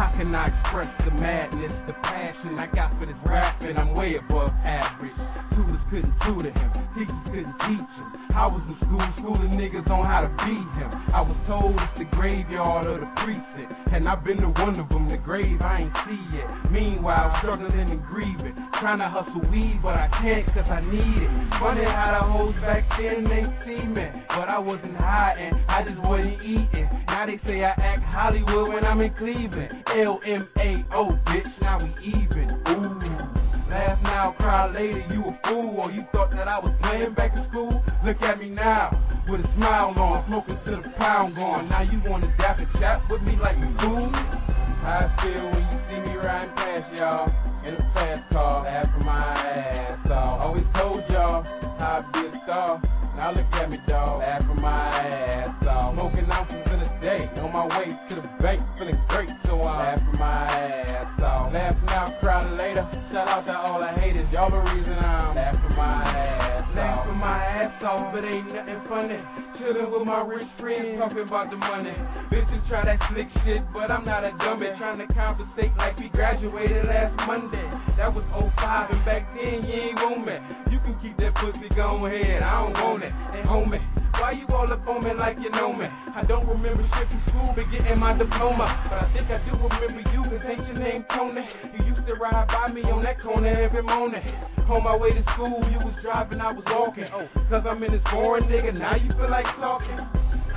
How 0.00 0.08
can 0.16 0.34
I 0.34 0.48
express 0.48 0.88
the 1.04 1.10
madness, 1.10 1.76
the 1.86 1.92
passion 1.92 2.58
I 2.58 2.72
got 2.74 2.98
for 2.98 3.04
this 3.04 3.20
rapping? 3.22 3.76
I'm 3.76 3.94
way 3.94 4.16
above 4.16 4.48
average. 4.64 5.12
Tutors 5.52 5.76
couldn't 5.90 6.14
tutor 6.24 6.48
him, 6.56 6.72
teachers 6.96 7.20
couldn't 7.28 7.52
teach 7.68 7.92
him. 8.00 8.08
I 8.32 8.46
was 8.46 8.64
in 8.64 8.76
school, 8.80 9.04
schooling 9.20 9.60
niggas 9.60 9.84
on 9.90 10.06
how 10.08 10.24
to 10.24 10.32
beat 10.40 10.68
him. 10.80 10.88
I 11.12 11.20
was 11.20 11.36
told 11.46 11.76
it's 11.76 11.98
the 11.98 12.08
graveyard 12.16 12.86
of 12.86 13.00
the 13.04 13.10
precinct, 13.20 13.76
and 13.92 14.08
I've 14.08 14.24
been 14.24 14.38
to 14.40 14.48
one 14.48 14.80
of 14.80 14.88
them, 14.88 15.10
the 15.10 15.18
grave 15.18 15.60
I 15.60 15.84
ain't 15.84 15.92
see 16.08 16.22
yet. 16.32 16.48
Meanwhile, 16.72 17.36
struggling 17.44 17.76
and 17.76 18.00
grieving, 18.06 18.56
trying 18.80 19.04
to 19.04 19.08
hustle 19.10 19.44
weed, 19.52 19.80
but 19.82 20.00
I 20.00 20.08
can't 20.22 20.46
cause 20.56 20.64
I 20.64 20.80
need 20.80 21.28
it. 21.28 21.30
Funny 21.60 21.84
how 21.84 22.16
the 22.16 22.24
hoes 22.24 22.56
back 22.64 22.88
then 22.96 23.28
they 23.28 23.44
see 23.68 23.84
me, 23.84 24.08
but 24.32 24.48
I 24.48 24.58
wasn't 24.58 24.96
hiding, 24.96 25.52
I 25.68 25.84
just 25.84 26.00
wasn't 26.00 26.40
eating. 26.40 26.88
Now 27.04 27.26
they 27.26 27.38
say 27.44 27.60
I 27.64 27.76
act 27.76 28.02
Hollywood 28.04 28.72
when 28.72 28.84
I'm 28.86 29.02
in 29.02 29.12
Cleveland. 29.20 29.84
L-M-A-O, 29.90 31.18
bitch, 31.26 31.60
now 31.60 31.82
we 31.82 31.90
even. 32.06 32.50
Ooh. 32.68 33.40
Laugh 33.70 34.02
now, 34.02 34.34
cry 34.36 34.66
later, 34.72 35.04
you 35.12 35.24
a 35.24 35.38
fool, 35.44 35.76
or 35.78 35.90
you 35.90 36.04
thought 36.12 36.30
that 36.30 36.48
I 36.48 36.58
was 36.58 36.74
playing 36.80 37.14
back 37.14 37.36
in 37.36 37.46
school? 37.50 37.82
Look 38.04 38.22
at 38.22 38.38
me 38.38 38.50
now, 38.50 38.90
with 39.28 39.40
a 39.40 39.54
smile 39.56 39.94
on, 39.96 40.26
smoking 40.26 40.58
to 40.64 40.82
the 40.82 40.88
pound 40.96 41.36
gone. 41.36 41.68
Now 41.68 41.82
you 41.82 42.00
wanna 42.04 42.34
dap 42.38 42.58
and 42.58 42.66
chat 42.78 43.02
with 43.10 43.22
me 43.22 43.36
like 43.36 43.56
cool? 43.80 44.10
How 44.10 45.06
I 45.06 45.22
feel 45.22 45.50
when 45.50 45.62
you 45.62 45.78
see 45.86 46.00
me 46.08 46.16
riding 46.16 46.54
past 46.54 46.94
y'all 46.94 47.28
in 47.66 47.74
a 47.74 47.90
fast 47.92 48.30
car, 48.32 48.64
laughing 48.64 49.04
my 49.04 49.22
ass 49.22 50.10
off. 50.10 50.40
Always 50.40 50.64
told 50.74 51.02
y'all 51.10 51.42
how 51.78 52.02
I 52.02 52.12
be 52.12 52.26
a 52.26 52.40
star. 52.44 52.82
Now 53.16 53.32
look 53.32 53.46
at 53.52 53.70
me, 53.70 53.78
dog, 53.86 54.20
laughing 54.20 54.60
my 54.60 54.70
ass 54.70 55.66
off. 55.66 55.94
Smoking 55.94 56.24
in 56.24 56.30
a 56.30 56.69
day, 57.00 57.30
on 57.40 57.52
my 57.52 57.66
way 57.66 57.96
to 58.08 58.14
the 58.14 58.22
bank, 58.42 58.60
feeling 58.78 59.00
great, 59.08 59.28
so 59.44 59.60
I'm 59.62 59.98
laughing 59.98 60.18
my 60.18 60.60
ass 60.60 61.22
off. 61.22 61.52
Laugh 61.52 61.76
now, 61.84 62.14
cry 62.20 62.44
later. 62.52 62.86
Shout 63.12 63.26
out 63.26 63.46
to 63.46 63.56
all 63.56 63.80
the 63.80 63.88
haters, 64.00 64.28
y'all 64.32 64.50
the 64.50 64.58
reason 64.58 64.92
I'm 64.92 65.34
laughing 65.34 65.76
my 65.76 66.04
ass 66.04 66.68
off. 66.68 66.76
Laughing 66.76 67.16
my 67.16 67.44
ass 67.44 67.82
off, 67.82 68.12
but 68.12 68.24
ain't 68.24 68.52
nothing 68.52 68.80
funny. 68.88 69.18
Chillin' 69.56 69.90
with 69.90 70.06
my 70.06 70.20
rich 70.22 70.48
friends, 70.60 70.98
talking 71.00 71.24
about 71.24 71.50
the 71.50 71.56
money. 71.56 71.96
Bitches 72.30 72.68
try 72.68 72.84
that 72.84 73.00
slick 73.10 73.28
shit, 73.44 73.62
but 73.72 73.90
I'm 73.90 74.04
not 74.04 74.24
a 74.24 74.32
dummy. 74.38 74.68
Trying 74.78 74.98
to 74.98 75.08
compensate 75.12 75.76
like 75.76 75.98
we 75.98 76.08
graduated 76.10 76.84
last 76.84 77.16
Monday. 77.26 77.64
That 77.96 78.14
was 78.14 78.24
05, 78.32 78.90
and 78.90 79.04
back 79.04 79.26
then 79.34 79.64
you 79.64 79.72
ain't 79.72 79.96
want 79.96 80.26
me. 80.26 80.36
You 80.70 80.78
can 80.80 80.96
keep 81.00 81.16
that 81.18 81.34
pussy 81.36 81.68
go 81.74 82.06
ahead, 82.06 82.42
I 82.42 82.62
don't 82.62 82.72
want 82.72 83.02
it. 83.04 83.12
And 83.12 83.48
homie, 83.48 83.99
why 84.18 84.32
you 84.32 84.46
all 84.48 84.72
up 84.72 84.86
on 84.86 85.04
me 85.04 85.12
like 85.14 85.36
you 85.40 85.50
know 85.50 85.72
me? 85.72 85.86
I 85.86 86.24
don't 86.26 86.46
remember 86.46 86.82
shit 86.82 87.08
from 87.08 87.22
school, 87.28 87.52
but 87.54 87.70
getting 87.70 87.98
my 87.98 88.16
diploma. 88.16 88.66
But 88.88 89.04
I 89.04 89.12
think 89.12 89.30
I 89.30 89.38
do 89.44 89.56
remember 89.56 90.02
you, 90.10 90.22
cause 90.24 90.42
ain't 90.46 90.66
your 90.66 90.78
name 90.78 91.04
Tony? 91.10 91.42
You 91.78 91.94
used 91.94 92.06
to 92.06 92.14
ride 92.14 92.48
by 92.48 92.72
me 92.72 92.82
on 92.82 93.02
that 93.04 93.20
corner 93.22 93.48
every 93.48 93.82
morning. 93.82 94.22
On 94.68 94.82
my 94.84 94.96
way 94.96 95.12
to 95.12 95.22
school, 95.34 95.62
you 95.70 95.78
was 95.78 95.94
driving, 96.02 96.40
I 96.40 96.52
was 96.52 96.64
walking. 96.66 97.04
Oh, 97.12 97.26
cause 97.48 97.64
I'm 97.68 97.82
in 97.82 97.92
this 97.92 98.02
boring 98.10 98.44
nigga, 98.44 98.76
now 98.76 98.96
you 98.96 99.08
feel 99.14 99.30
like 99.30 99.46
talking? 99.56 99.98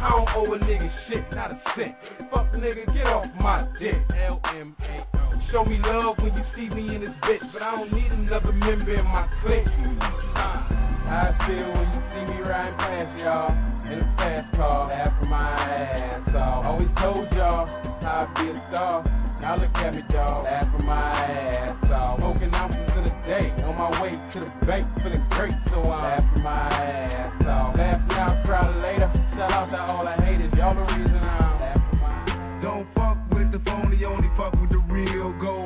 I 0.04 0.10
don't 0.10 0.30
owe 0.36 0.54
a 0.54 0.60
nigga 0.60 0.92
shit, 1.08 1.24
not 1.32 1.52
a 1.52 1.62
cent. 1.76 1.96
Fuck 2.32 2.52
nigga, 2.54 2.86
get 2.94 3.06
off 3.06 3.26
my 3.40 3.68
dick. 3.80 3.96
L-M-A-O. 4.16 5.24
Show 5.52 5.64
me 5.66 5.78
love 5.80 6.18
when 6.18 6.34
you 6.36 6.44
see 6.56 6.70
me 6.74 6.96
in 6.96 7.02
this 7.02 7.16
bitch, 7.24 7.54
but 7.54 7.62
I 7.62 7.72
don't 7.72 7.94
need 7.94 8.12
another 8.12 8.52
member 8.52 8.94
in 8.94 9.06
my 9.06 9.28
clique. 9.42 10.83
I 11.14 11.30
feel 11.46 11.70
when 11.78 11.86
you 11.94 12.02
see 12.10 12.26
me 12.26 12.42
riding 12.42 12.74
past 12.74 13.14
y'all 13.22 13.54
in 13.86 14.02
a 14.02 14.16
fast 14.18 14.50
car, 14.58 14.88
laughing 14.90 15.30
my 15.30 15.38
ass 15.38 16.28
off. 16.34 16.66
Always 16.66 16.90
told 16.98 17.30
y'all 17.38 17.70
how 18.02 18.26
I 18.26 18.42
be 18.42 18.50
a 18.50 18.58
star. 18.70 19.06
Now 19.40 19.62
look 19.62 19.70
at 19.76 19.94
me, 19.94 20.02
dog, 20.10 20.46
laughing 20.46 20.86
my 20.88 20.98
ass 20.98 21.92
off. 21.94 22.18
Smoking 22.18 22.52
ounces 22.56 22.98
in 22.98 23.06
a 23.06 23.14
day, 23.30 23.54
on 23.62 23.78
my 23.78 24.02
way 24.02 24.18
to 24.34 24.40
the 24.42 24.66
bank, 24.66 24.90
feeling 25.06 25.22
great, 25.30 25.54
so 25.70 25.86
I'm 25.86 26.02
laughing 26.02 26.42
my 26.42 26.82
ass 26.82 27.46
off. 27.46 27.78
Laugh 27.78 28.02
now, 28.10 28.42
cry 28.44 28.66
later. 28.82 29.12
Shout 29.38 29.52
out 29.54 29.70
to 29.70 29.78
all 29.78 30.06
the 30.06 30.18
haters, 30.18 30.52
y'all 30.58 30.74
the 30.74 30.82
reason 30.82 31.22
I'm 31.22 31.62
laughing 31.62 32.00
my 32.02 32.58
Don't 32.66 32.88
fuck 32.98 33.22
with 33.30 33.52
the 33.52 33.62
phony, 33.62 34.04
only 34.04 34.34
fuck 34.36 34.58
with 34.58 34.72
the 34.72 34.82
real. 34.90 35.30
Go 35.38 35.63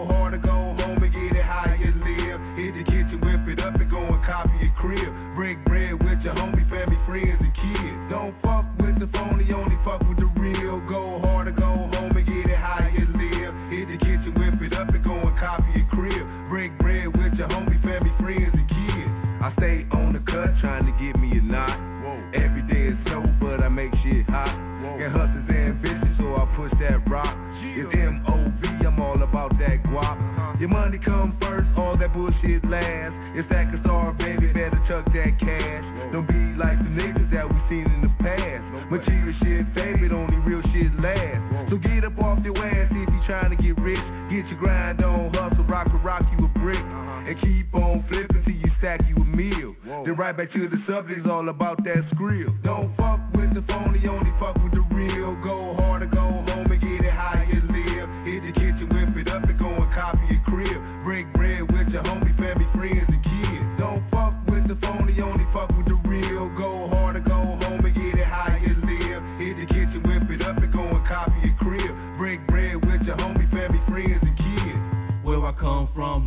Your 30.68 30.76
money 30.84 30.98
come 30.98 31.38
first, 31.40 31.68
all 31.78 31.96
that 31.96 32.12
bullshit 32.12 32.60
last. 32.68 33.16
It's 33.40 33.48
that 33.48 33.72
Casar, 33.72 34.12
baby, 34.18 34.48
better 34.52 34.76
chuck 34.84 35.06
that 35.16 35.40
cash. 35.40 35.86
Don't 36.12 36.28
be 36.28 36.60
like 36.60 36.76
the 36.80 36.92
niggas 36.92 37.32
that 37.32 37.48
we 37.48 37.56
seen 37.72 37.88
in 37.88 38.02
the 38.04 38.12
past. 38.20 38.92
Material 38.92 39.32
shit 39.40 39.64
faded, 39.74 40.12
only 40.12 40.36
real 40.44 40.60
shit 40.76 40.92
last. 41.00 41.72
So 41.72 41.78
get 41.78 42.04
up 42.04 42.20
off 42.20 42.44
your 42.44 42.58
ass 42.60 42.92
if 42.92 43.08
you 43.08 43.22
trying 43.26 43.56
to 43.56 43.64
get 43.64 43.80
rich. 43.80 44.04
Get 44.28 44.44
your 44.52 44.60
grind 44.60 45.02
on, 45.02 45.34
hustle, 45.34 45.64
rock 45.72 45.88
will 45.88 46.04
rock 46.04 46.24
you 46.38 46.44
a 46.44 46.60
brick. 46.60 46.84
And 46.84 47.40
keep 47.40 47.74
on 47.74 48.04
flipping 48.10 48.44
till 48.44 48.60
you 48.60 48.68
stack 48.80 49.00
you 49.08 49.16
a 49.16 49.26
meal. 49.26 49.74
Then 50.04 50.18
right 50.18 50.36
back 50.36 50.52
to 50.52 50.68
the 50.68 50.84
subject, 50.84 51.28
all 51.28 51.48
about 51.48 51.82
that 51.86 52.04
skrill. 52.12 52.52
Don't 52.64 52.92
fuck 52.98 53.22
with 53.34 53.54
the 53.56 53.64
phony, 53.72 54.04
only 54.06 54.32
fuck 54.38 54.60
with 54.60 54.74
the 54.74 54.84
real. 54.92 55.32
Go 55.42 55.77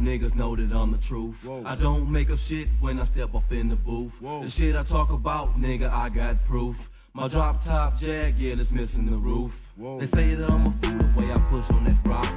niggas 0.00 0.34
know 0.34 0.56
that 0.56 0.72
I'm 0.72 0.92
the 0.92 1.00
truth. 1.08 1.36
I 1.66 1.74
don't 1.76 2.10
make 2.10 2.30
up 2.30 2.38
shit 2.48 2.68
when 2.80 2.98
I 2.98 3.06
step 3.12 3.34
up 3.34 3.50
in 3.50 3.68
the 3.68 3.76
booth. 3.76 4.12
The 4.20 4.50
shit 4.56 4.74
I 4.74 4.82
talk 4.84 5.10
about, 5.10 5.58
nigga, 5.58 5.90
I 5.90 6.08
got 6.08 6.36
proof. 6.48 6.74
My 7.12 7.28
drop 7.28 7.62
top 7.64 8.00
jag, 8.00 8.38
yeah, 8.38 8.54
it's 8.56 8.70
missing 8.70 9.06
the 9.10 9.16
roof. 9.16 9.52
They 9.76 10.06
say 10.16 10.34
that 10.34 10.48
I'm 10.48 10.66
a 10.66 10.72
fool 10.80 10.98
the 10.98 11.20
way 11.20 11.28
I 11.32 11.38
push 11.50 11.66
on 11.74 11.84
that 11.84 12.00
rock. 12.08 12.30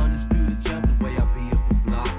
Undisputed 0.00 0.64
champ 0.64 0.86
the 0.86 1.04
way 1.04 1.12
I 1.12 1.24
be 1.34 1.44
up 1.52 1.68
the 1.68 1.74
block. 1.84 2.12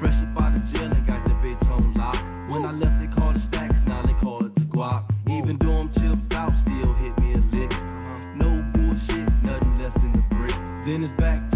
Fresh 0.00 0.18
up 0.18 0.42
out 0.42 0.56
of 0.56 0.62
jail 0.72 0.90
and 0.90 1.06
got 1.06 1.22
the 1.24 1.34
big 1.42 1.58
tone 1.68 1.94
lock. 1.96 2.18
When 2.50 2.64
I 2.64 2.72
left, 2.72 2.96
they 3.00 3.10
called 3.14 3.36
it 3.36 3.42
stacks, 3.48 3.76
now 3.86 4.02
they 4.02 4.14
call 4.20 4.46
it 4.46 4.54
the 4.54 4.66
guap. 4.72 5.10
Even 5.30 5.58
though 5.60 5.84
I'm 5.84 5.92
chipped 5.94 6.32
out, 6.34 6.52
still 6.66 6.92
hit 6.98 7.14
me 7.22 7.38
a 7.38 7.42
lick. 7.54 7.70
No 8.40 8.50
bullshit, 8.74 9.26
nothing 9.46 9.78
less 9.78 9.94
than 9.94 10.12
the 10.16 10.24
brick. 10.34 10.56
Then 10.86 11.04
it's 11.04 11.20
back 11.20 11.53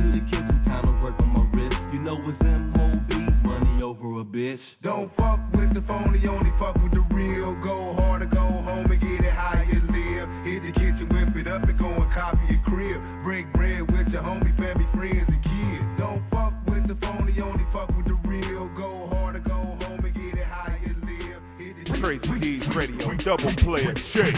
bitch. 4.58 4.82
Don't 4.82 5.10
fuck 5.16 5.40
with 5.54 5.74
the 5.74 5.82
phony, 5.86 6.26
only 6.28 6.50
fuck 6.58 6.74
with 6.82 6.92
the 6.92 7.04
real. 7.14 7.54
Go 7.62 7.94
hard 7.94 8.22
or 8.22 8.26
go 8.26 8.38
home 8.38 8.90
and 8.90 9.00
get 9.00 9.26
it 9.26 9.32
how 9.32 9.62
you 9.62 9.80
live. 9.80 10.28
Hit 10.44 10.62
the 10.62 10.72
kitchen, 10.72 11.08
whip 11.10 11.36
it 11.36 11.48
up 11.48 11.62
and 11.68 11.78
go 11.78 11.88
and 11.88 12.12
copy 12.12 12.38
your 12.50 12.62
crib. 12.64 13.00
Break 13.24 13.52
bread 13.52 13.82
with 13.90 14.08
your 14.08 14.22
homie, 14.22 14.54
family, 14.56 14.86
friends, 14.94 15.28
and 15.28 15.42
kids. 15.42 15.84
Don't 15.98 16.22
fuck 16.30 16.52
with 16.66 16.86
the 16.88 16.96
phony, 17.00 17.40
only 17.40 17.64
fuck 17.72 17.88
with 17.96 18.06
the 18.06 18.18
real. 18.28 18.68
Go 18.76 19.08
hard 19.10 19.36
or 19.36 19.40
go 19.40 19.54
home 19.54 20.04
and 20.04 20.14
get 20.14 20.38
it 20.38 20.46
how 20.46 20.74
you 20.84 20.94
live. 21.04 22.00
Crazy 22.00 22.40
Dee's 22.40 22.76
Radio, 22.76 23.12
double 23.24 23.54
player, 23.56 23.94
shake. 24.12 24.34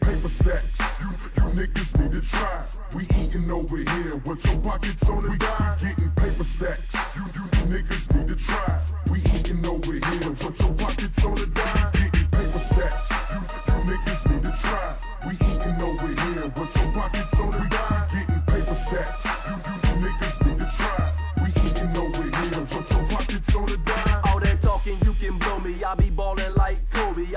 paper 0.00 0.30
stacks. 0.42 0.66
You, 1.00 1.10
you 1.36 1.66
niggas 1.66 2.00
need 2.00 2.12
to 2.12 2.20
try. 2.30 2.66
We 2.94 3.04
eating 3.04 3.50
over 3.50 3.76
here 3.76 4.20
with 4.24 4.38
your 4.44 4.60
pockets 4.60 4.98
on 5.02 5.22
the 5.22 5.36
dime. 5.38 5.78
Getting 5.80 6.10
paper 6.16 6.46
stacks. 6.56 6.87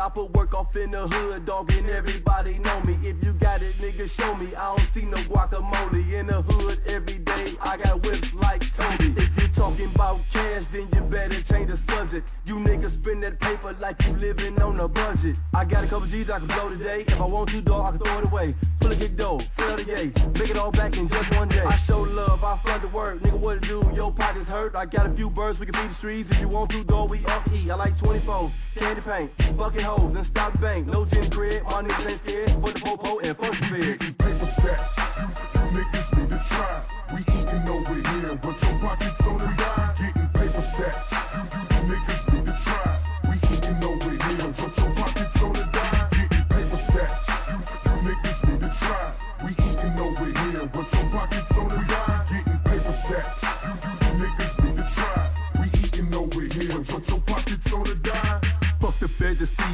I 0.02 0.10
put 0.10 0.34
work 0.34 0.56
off 0.56 0.76
in 0.76 0.90
the 0.90 1.08
hood, 1.08 1.46
dog, 1.46 1.70
and 1.70 1.88
everybody 1.88 2.58
know 2.58 2.82
me. 2.82 2.98
If 3.04 3.24
you 3.24 3.34
got 3.34 3.62
it, 3.62 3.76
nigga, 3.78 4.10
show 4.18 4.34
me. 4.34 4.56
I 4.56 4.76
don't 4.76 4.88
see 4.96 5.04
no 5.04 5.18
guacamole 5.30 6.20
in 6.20 6.26
the 6.26 6.42
hood 6.42 6.80
every 6.88 7.20
day. 7.20 7.54
I 7.62 7.78
got 7.78 8.02
whips 8.02 8.26
like 8.34 8.64
Toby. 8.76 9.14
If 9.16 9.30
you 9.38 9.48
talking 9.56 9.92
about 9.94 10.22
cash, 10.34 10.64
then 10.74 10.90
you 10.92 11.02
better 11.02 11.44
change 11.52 11.70
the 11.70 11.78
subject. 11.88 12.28
You 13.32 13.38
that 13.38 13.62
paper 13.62 13.76
like 13.80 13.96
you 14.02 14.18
living 14.18 14.62
on 14.62 14.80
a 14.80 14.88
budget. 14.88 15.36
I 15.54 15.64
got 15.64 15.86
a 15.86 15.88
couple 15.88 16.08
G's 16.08 16.28
I 16.30 16.40
can 16.40 16.48
blow 16.48 16.70
today. 16.70 17.06
If 17.08 17.20
I 17.20 17.26
want 17.26 17.50
to, 17.52 17.62
dog, 17.62 17.86
I 17.86 17.98
can 17.98 18.00
throw 18.00 18.20
it 18.20 18.26
away. 18.26 18.56
Full 18.82 18.92
of 18.92 19.00
kick 19.00 19.18
dough, 19.18 19.40
fill 19.56 19.78
the 19.78 19.84
yay. 19.84 20.12
Make 20.34 20.50
it 20.50 20.58
all 20.58 20.72
back 20.72 20.94
in 20.94 21.08
just 21.08 21.32
one 21.32 21.48
day. 21.48 21.62
I 21.62 21.80
show 21.88 22.02
love, 22.02 22.44
I 22.44 22.60
front 22.62 22.82
the 22.82 22.90
work. 22.90 23.22
Nigga, 23.22 23.40
what 23.40 23.62
to 23.62 23.68
do? 23.68 23.90
Your 23.94 24.12
pockets 24.12 24.48
hurt. 24.48 24.76
I 24.76 24.86
got 24.86 25.10
a 25.10 25.16
few 25.16 25.30
birds, 25.30 25.60
we 25.60 25.66
can 25.66 25.74
beat 25.74 25.94
the 25.94 25.98
streets. 26.00 26.30
If 26.32 26.40
you 26.40 26.50
want 26.50 26.72
to, 26.72 26.84
dog, 26.84 27.10
we 27.10 27.24
up 27.26 27.48
E. 27.54 27.72
I 27.72 27.76
like 27.76 27.98
24, 28.00 28.54
candy 28.78 29.02
paint, 29.02 29.58
bucket 29.58 29.84
holes, 29.84 30.16
and 30.18 30.28
stop 30.32 30.60
bank. 30.60 30.88
No 30.88 31.06
gin 31.06 31.30
crib, 31.32 31.64
my 31.64 31.84
niggas 31.84 32.12
ain't 32.12 32.22
scared. 32.24 32.62
But 32.62 32.74
the 32.74 32.80
popo 32.82 33.20
and 33.20 33.38
fuck 33.38 33.54
the 33.54 33.98
bed. 33.98 34.18
paper 34.20 34.56
stacks. 34.60 34.92
You, 35.22 35.78
you 35.78 35.84
niggas 35.84 36.18
need 36.18 36.40
try. 36.50 36.91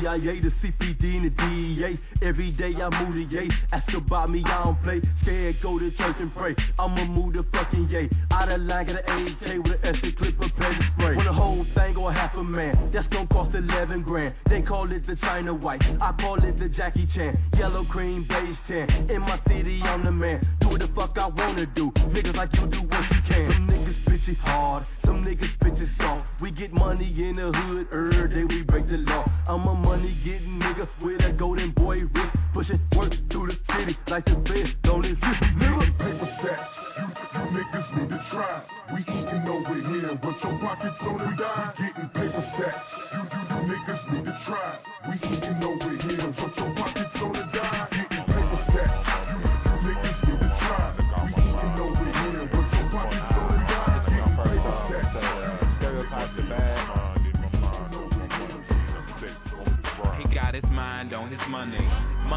CIA, 0.01 0.39
the 0.39 0.51
CPD, 0.61 1.03
and 1.03 1.25
the 1.25 1.29
DEA. 1.29 1.99
Every 2.21 2.51
day 2.51 2.73
I 2.75 3.03
move 3.03 3.15
the 3.15 3.35
yay. 3.35 3.49
Ask 3.71 3.93
about 3.93 4.29
me, 4.29 4.43
I 4.45 4.63
don't 4.63 4.83
play. 4.83 5.01
Scared, 5.21 5.57
go 5.61 5.79
to 5.79 5.89
church 5.91 6.15
and 6.19 6.33
pray. 6.35 6.55
I'ma 6.79 7.05
move 7.05 7.33
the 7.33 7.45
fucking 7.51 7.89
yay. 7.89 8.09
Out 8.31 8.49
of 8.49 8.61
line, 8.61 8.87
got 8.87 9.07
an 9.07 9.27
AK 9.27 9.63
with 9.63 9.73
an 9.73 9.95
extra 9.95 10.11
clip 10.13 10.41
of 10.41 10.51
pepper 10.57 10.87
spray. 10.93 11.15
When 11.15 11.25
the 11.25 11.33
whole 11.33 11.65
thing 11.75 11.95
or 11.95 12.11
half 12.11 12.35
a 12.35 12.43
man, 12.43 12.91
that's 12.93 13.07
gonna 13.09 13.27
cost 13.27 13.55
11 13.55 14.03
grand. 14.03 14.33
They 14.49 14.61
call 14.61 14.91
it 14.91 15.05
the 15.07 15.15
China 15.17 15.53
White, 15.53 15.81
I 16.01 16.13
call 16.19 16.43
it 16.43 16.59
the 16.59 16.69
Jackie 16.69 17.07
Chan. 17.15 17.37
Yellow 17.57 17.85
cream, 17.85 18.25
beige 18.27 18.57
tan. 18.67 19.09
In 19.09 19.21
my 19.21 19.39
city, 19.47 19.81
I'm 19.81 20.03
the 20.03 20.11
man. 20.11 20.45
Do 20.61 20.69
what 20.69 20.79
the 20.79 20.89
fuck 20.95 21.17
I 21.17 21.27
wanna 21.27 21.65
do. 21.65 21.91
Niggas 21.91 22.35
like 22.35 22.53
you 22.53 22.67
do 22.67 22.81
what 22.81 23.03
you 23.11 23.21
can. 23.27 23.51
Some 23.53 23.67
niggas 23.67 24.05
bitches 24.27 24.37
hard, 24.39 24.85
some 25.05 25.23
niggas 25.23 25.57
bitches 25.59 25.89
soft. 25.97 26.27
We 26.41 26.51
get 26.51 26.73
money 26.73 27.05
in 27.05 27.37
the 27.37 27.51
hood, 27.51 27.87
every 27.91 28.29
day 28.29 28.43
we 28.43 28.61
break 28.63 28.87
the 28.87 28.97
law. 28.97 29.25
I'm 29.47 29.65
a 29.67 29.73
money 29.73 30.19
getting 30.25 30.59
nigga 30.59 30.87
with 31.01 31.21
a 31.21 31.31
golden 31.31 31.71
boy 31.71 32.01
wrist. 32.13 32.35
Pushing 32.53 32.79
work 32.95 33.13
through 33.31 33.47
the 33.47 33.57
city 33.73 33.97
like 34.07 34.25
the 34.25 34.35
best 34.35 34.91
on 34.91 35.01
this 35.01 35.17
wrist, 35.21 35.43
nigga. 35.55 35.97
paper 35.97 36.37
stacks. 36.39 36.75
You, 36.97 37.07
you 37.07 37.45
niggas 37.57 37.97
need 37.97 38.09
to 38.09 38.25
try. 38.31 38.63
We 38.93 39.01
eating 39.01 39.47
over 39.47 39.75
here 39.75 40.11
with 40.11 40.35
your 40.43 40.59
pockets 40.59 40.95
on 41.01 41.17
the 41.17 41.29
dime. 41.37 41.73
Getting 41.77 42.09
paper 42.09 42.43
stacks. 42.57 42.87
You, 43.13 43.21
you, 43.21 43.41
you 43.47 43.75
niggas 43.75 44.13
need 44.13 44.25
to 44.25 44.37
try. 44.45 44.79
We 45.07 45.15
eating 45.37 45.63
over 45.63 45.89
here 46.03 46.27
with 46.27 46.57
your 46.57 46.75
pockets 46.75 47.15
on 47.15 47.33
the 47.33 47.57
dime. 47.57 48.06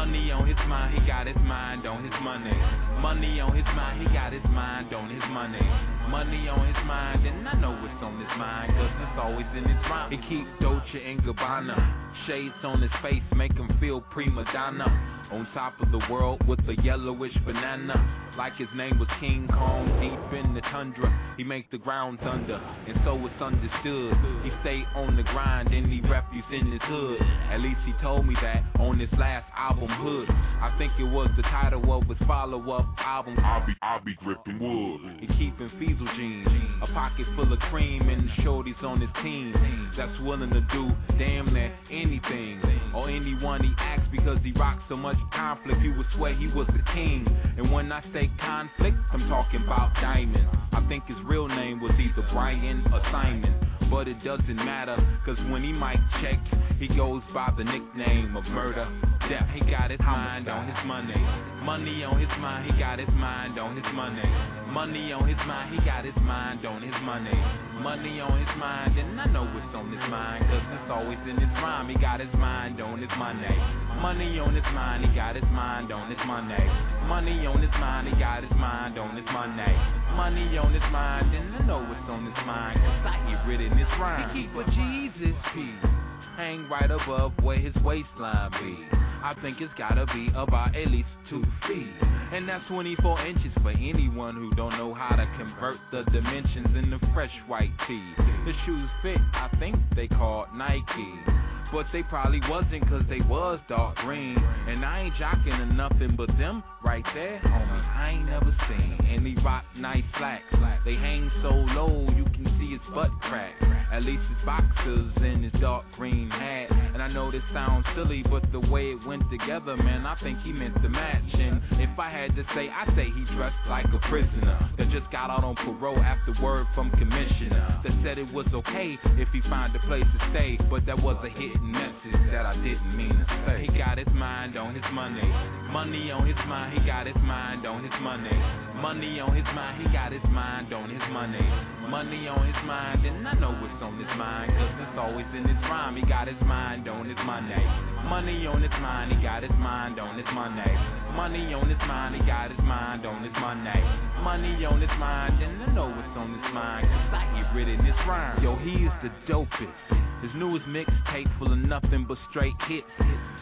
Money 0.01 0.31
on 0.31 0.47
his 0.47 0.57
mind, 0.67 0.97
he 0.97 1.05
got 1.05 1.27
his 1.27 1.37
mind 1.45 1.85
on 1.85 2.03
his 2.03 2.13
money. 2.23 2.57
Money 2.99 3.39
on 3.39 3.55
his 3.55 3.69
mind, 3.77 4.01
he 4.01 4.11
got 4.11 4.33
his 4.33 4.41
mind 4.49 4.91
on 4.95 5.11
his 5.11 5.21
money. 5.29 5.61
Money 6.09 6.49
on 6.49 6.65
his 6.65 6.83
mind, 6.87 7.23
and 7.27 7.47
I 7.47 7.53
know 7.61 7.77
it's 7.85 8.01
on 8.01 8.17
his 8.17 8.33
mind, 8.35 8.73
cause 8.73 8.89
it's 8.97 9.19
always 9.21 9.45
in 9.55 9.61
his 9.63 9.77
rhyme. 9.85 10.09
He 10.09 10.17
keep 10.27 10.47
Dolce 10.59 11.05
and 11.05 11.21
Gabbana. 11.21 11.77
Shades 12.25 12.57
on 12.63 12.81
his 12.81 12.89
face 13.03 13.21
make 13.35 13.53
him 13.53 13.69
feel 13.79 14.01
prima 14.01 14.43
donna. 14.51 14.89
On 15.31 15.47
top 15.53 15.79
of 15.79 15.91
the 15.91 16.01
world 16.11 16.45
with 16.47 16.59
a 16.67 16.75
yellowish 16.83 17.35
banana. 17.45 17.95
Like 18.37 18.55
his 18.55 18.69
name 18.75 18.97
was 18.97 19.09
King 19.19 19.47
Kong, 19.51 19.87
deep 19.99 20.39
in 20.39 20.53
the 20.53 20.61
tundra. 20.61 21.11
He 21.35 21.43
make 21.43 21.69
the 21.69 21.77
ground 21.77 22.19
thunder, 22.23 22.61
and 22.87 22.97
so 23.03 23.19
it's 23.25 23.41
understood. 23.41 24.15
He 24.43 24.51
stay 24.61 24.83
on 24.95 25.17
the 25.17 25.23
grind 25.23 25.73
and 25.73 25.91
he 25.91 25.99
refuse 25.99 26.45
in 26.51 26.71
his 26.71 26.81
hood. 26.83 27.21
At 27.51 27.59
least 27.59 27.79
he 27.85 27.93
told 28.01 28.25
me 28.25 28.35
that 28.41 28.63
on 28.79 28.99
his 28.99 29.11
last 29.19 29.45
album, 29.55 29.89
Hood. 29.89 30.29
I 30.29 30.73
think 30.77 30.93
it 30.97 31.03
was 31.03 31.29
the 31.35 31.43
title 31.43 31.91
of 31.91 32.07
his 32.07 32.17
follow-up 32.25 32.87
album. 32.99 33.37
I'll 33.43 33.65
be, 33.65 33.73
I'll 33.81 34.03
be 34.03 34.15
gripping 34.15 34.59
wood. 34.59 35.19
He 35.19 35.27
keeping 35.27 35.69
Diesel 35.79 36.07
jeans, 36.15 36.47
a 36.81 36.87
pocket 36.87 37.25
full 37.35 37.51
of 37.51 37.59
cream, 37.71 38.07
and 38.07 38.29
the 38.29 38.43
shorties 38.43 38.81
on 38.83 39.01
his 39.01 39.09
team 39.21 39.53
that's 39.97 40.19
willing 40.21 40.51
to 40.51 40.61
do 40.71 40.91
damn 41.17 41.53
near 41.53 41.75
anything 41.91 42.61
or 42.95 43.09
anyone 43.09 43.63
he 43.63 43.73
asks 43.77 44.07
because 44.11 44.37
he 44.43 44.51
rocks 44.53 44.83
so 44.89 44.95
much 44.95 45.17
conflict. 45.33 45.81
You 45.81 45.93
would 45.95 46.07
swear 46.15 46.33
he 46.33 46.47
was 46.47 46.67
the 46.67 46.83
king. 46.93 47.25
And 47.57 47.71
when 47.71 47.91
I 47.91 48.01
say 48.13 48.29
conflict, 48.39 48.97
I'm 49.11 49.27
talking 49.29 49.63
about 49.63 49.93
Diamond. 49.95 50.47
I 50.71 50.85
think 50.87 51.05
his 51.05 51.17
real 51.25 51.47
name 51.47 51.81
was 51.81 51.91
either 51.99 52.27
Brian 52.31 52.85
or 52.93 53.01
Simon. 53.11 53.55
But 53.89 54.07
it 54.07 54.23
doesn't 54.23 54.55
matter, 54.55 54.95
cause 55.25 55.37
when 55.49 55.63
he 55.63 55.73
might 55.73 55.99
check, 56.21 56.39
he 56.79 56.87
goes 56.87 57.21
by 57.33 57.51
the 57.57 57.63
nickname 57.63 58.37
of 58.37 58.45
murder. 58.45 58.87
Death, 59.31 59.47
he 59.55 59.63
got 59.71 59.87
his 59.87 60.03
mind 60.03 60.51
on 60.51 60.67
his 60.67 60.75
money. 60.83 61.15
Money 61.63 62.03
on 62.03 62.19
his 62.19 62.27
mind, 62.43 62.67
he 62.67 62.75
got 62.75 62.99
his 62.99 63.07
mind 63.15 63.55
on 63.55 63.79
his 63.79 63.87
money. 63.95 64.27
Money 64.67 65.15
on 65.15 65.23
his 65.23 65.39
mind, 65.47 65.71
he 65.71 65.79
got 65.87 66.03
his 66.03 66.19
mind 66.19 66.67
on 66.67 66.83
his 66.83 66.91
money. 67.07 67.39
Money 67.79 68.19
on 68.19 68.35
his 68.35 68.51
mind, 68.59 68.91
and 68.99 69.15
I 69.15 69.31
know 69.31 69.47
it's 69.55 69.71
on 69.71 69.87
his 69.87 70.03
mind, 70.11 70.43
cause 70.51 70.67
it's 70.75 70.91
always 70.91 71.15
in 71.23 71.39
his 71.39 71.47
rhyme. 71.63 71.87
He 71.87 71.95
got 71.95 72.19
his 72.19 72.33
mind 72.35 72.83
on 72.83 72.99
his 72.99 73.07
money. 73.15 73.55
Money 74.03 74.35
on 74.35 74.51
his 74.51 74.67
mind, 74.75 75.07
he 75.07 75.15
got 75.15 75.39
his 75.39 75.47
mind 75.47 75.95
on 75.95 76.11
his 76.11 76.19
money. 76.27 76.67
Money 77.07 77.47
on 77.47 77.63
his 77.63 77.75
mind, 77.79 78.11
he 78.11 78.13
got 78.19 78.43
his 78.43 78.51
mind 78.59 78.99
on 78.99 79.15
his 79.15 79.31
money. 79.31 79.71
Money 80.11 80.59
on 80.59 80.75
his 80.75 80.87
mind, 80.91 81.31
and 81.31 81.55
I 81.55 81.63
know 81.63 81.79
it's 81.87 82.09
on 82.11 82.27
his 82.27 82.35
mind, 82.43 82.83
cause 82.83 83.07
I 83.07 83.15
hear 83.31 83.47
it 83.47 83.63
in 83.63 83.79
his 83.79 83.87
rhyme. 83.95 84.35
He 84.35 84.43
keep 84.43 84.51
a 84.59 84.67
Jesus 84.75 85.39
piece 85.55 85.87
hang 86.35 86.67
right 86.67 86.91
above 86.91 87.31
where 87.39 87.59
his 87.59 87.75
waistline 87.79 88.51
be. 88.59 89.01
I 89.23 89.35
think 89.41 89.61
it's 89.61 89.73
gotta 89.77 90.05
be 90.07 90.29
about 90.35 90.75
at 90.75 90.87
least 90.89 91.09
two 91.29 91.43
feet. 91.67 91.93
And 92.33 92.47
that's 92.49 92.65
24 92.67 93.25
inches 93.25 93.51
for 93.61 93.69
anyone 93.69 94.35
who 94.35 94.53
don't 94.55 94.77
know 94.77 94.93
how 94.93 95.15
to 95.15 95.25
convert 95.37 95.77
the 95.91 96.03
dimensions 96.11 96.75
in 96.75 96.89
the 96.89 96.99
fresh 97.13 97.31
white 97.47 97.71
tee. 97.87 98.13
The 98.17 98.53
shoes 98.65 98.89
fit, 99.03 99.19
I 99.33 99.49
think 99.59 99.75
they 99.95 100.07
called 100.07 100.47
Nike. 100.55 101.50
But 101.71 101.85
they 101.93 102.03
probably 102.03 102.41
wasn't 102.49 102.87
cause 102.89 103.03
they 103.09 103.21
was 103.21 103.59
dark 103.69 103.95
green. 103.97 104.37
And 104.67 104.83
I 104.85 105.01
ain't 105.01 105.15
jocking 105.15 105.57
or 105.59 105.73
nothing 105.73 106.15
but 106.17 106.27
them 106.37 106.63
right 106.83 107.05
there, 107.13 107.39
homie. 107.45 107.95
I 107.95 108.09
ain't 108.11 108.25
never 108.25 108.55
seen 108.67 109.07
any 109.07 109.35
rock 109.43 109.63
night 109.77 110.03
slacks. 110.17 110.43
They 110.83 110.95
hang 110.95 111.31
so 111.43 111.49
low 111.49 112.09
you 112.15 112.25
can 112.25 112.45
see 112.59 112.71
his 112.71 112.81
butt 112.93 113.11
crack. 113.21 113.53
At 113.91 114.03
least 114.03 114.23
his 114.29 114.45
boxers 114.45 115.13
and 115.17 115.43
his 115.43 115.53
dark 115.61 115.85
green 115.97 116.29
hat. 116.29 116.71
And 116.71 117.01
I 117.01 117.07
know 117.07 117.31
this 117.31 117.43
sounds 117.53 117.85
silly, 117.95 118.23
but 118.23 118.43
the 118.51 118.59
way 118.59 118.91
it 118.91 119.05
went 119.05 119.29
together, 119.29 119.77
man, 119.77 120.05
I 120.05 120.17
think 120.23 120.39
he 120.41 120.51
meant 120.51 120.81
to 120.81 120.89
match. 120.89 121.21
And 121.33 121.61
if 121.73 121.99
I 121.99 122.09
had 122.09 122.35
to 122.35 122.43
say, 122.55 122.69
I 122.69 122.85
say 122.95 123.05
he 123.05 123.35
dressed 123.35 123.55
like 123.69 123.85
a 123.93 123.99
prisoner 124.09 124.71
that 124.77 124.89
just 124.89 125.11
got 125.11 125.29
out 125.29 125.43
on 125.43 125.55
parole 125.55 125.99
after 125.99 126.33
word 126.41 126.65
from 126.73 126.89
commissioner 126.91 127.81
that 127.83 127.93
said 128.03 128.17
it 128.17 128.31
was 128.33 128.47
okay 128.53 128.97
if 129.17 129.27
he 129.33 129.41
find 129.49 129.75
a 129.75 129.79
place 129.87 130.03
to 130.03 130.29
stay, 130.31 130.57
but 130.69 130.85
that 130.85 131.01
was 131.01 131.17
a 131.23 131.29
hidden 131.29 131.60
message 131.61 132.17
that 132.33 132.45
I 132.45 132.55
didn't 132.57 132.97
mean 132.97 133.13
to 133.13 133.25
say. 133.45 133.65
He 133.65 133.77
got 133.77 133.97
his 133.97 134.09
mind 134.13 134.57
on 134.57 134.73
his 134.73 134.83
money, 134.91 135.23
money 135.69 136.11
on 136.11 136.25
his 136.25 136.37
mind. 136.49 136.73
He 136.73 136.85
got 136.85 137.05
his 137.05 137.15
mind 137.21 137.65
on 137.65 137.83
his 137.83 137.93
money, 138.01 138.33
money 138.81 139.19
on 139.19 139.35
his 139.35 139.45
mind. 139.53 139.81
He 139.81 139.87
got 139.93 140.11
his 140.11 140.23
mind 140.29 140.73
on 140.73 140.89
his 140.89 141.05
money, 141.13 141.45
money 141.87 142.27
on 142.27 142.45
his 142.45 142.57
mind. 142.65 143.05
And 143.05 143.27
I 143.27 143.33
know 143.37 143.53
what's 143.61 143.81
on 143.81 143.97
his 143.97 144.09
mind, 144.17 144.51
cause 144.57 144.75
it's 144.81 144.97
always 144.97 145.29
in 145.37 145.45
his 145.45 145.61
rhyme. 145.69 145.95
He 145.95 146.03
got 146.03 146.27
his 146.27 146.41
mind 146.41 146.87
on 146.89 147.05
his 147.05 147.19
money, 147.25 147.61
money 148.09 148.47
on 148.47 148.61
his 148.61 148.75
mind. 148.81 149.13
He 149.13 149.21
got 149.21 149.43
his 149.43 149.55
mind 149.61 149.99
on 149.99 150.17
his 150.17 150.29
money, 150.33 150.73
money 151.13 151.53
on 151.53 151.69
his 151.69 151.81
mind. 151.85 152.15
He 152.17 152.21
got 152.25 152.49
his 152.49 152.59
mind 152.65 153.05
on 153.05 153.23
his 153.23 153.35
money, 153.37 153.81
money 154.25 154.65
on 154.65 154.81
his 154.81 154.95
mind. 154.97 155.37
And 155.41 155.61
I 155.61 155.67
know 155.73 155.89
what's 155.89 156.17
on 156.17 156.33
his 156.33 156.47
mind, 156.53 156.89
cause 156.89 157.21
I 157.21 157.23
get 157.37 157.47
rid 157.53 157.69
of 157.69 157.85
this 157.85 157.97
rhyme. 158.09 158.41
Yo, 158.41 158.57
he 158.57 158.85
is 158.85 158.95
the 159.05 159.11
dopest. 159.31 160.01
His 160.21 160.29
newest 160.35 160.65
mixtape 160.67 161.25
full 161.39 161.50
of 161.51 161.57
nothing 161.57 162.05
but 162.07 162.17
straight 162.29 162.55
hits. 162.67 162.87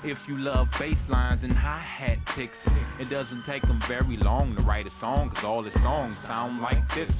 If 0.04 0.18
you 0.28 0.38
love 0.38 0.68
bass 0.80 0.98
lines 1.10 1.42
and 1.44 1.54
hi-hat 1.54 2.18
picks, 2.36 2.54
it 3.00 3.10
doesn't 3.10 3.44
take 3.46 3.64
him 3.64 3.82
very 3.88 4.18
long 4.18 4.56
to 4.56 4.62
write 4.62 4.88
a 4.88 4.92
song, 5.00 5.30
cause 5.30 5.44
all 5.46 5.64
his 5.64 5.74
songs 5.76 6.18
sound 6.26 6.62
like 6.62 6.82
this. 6.96 7.12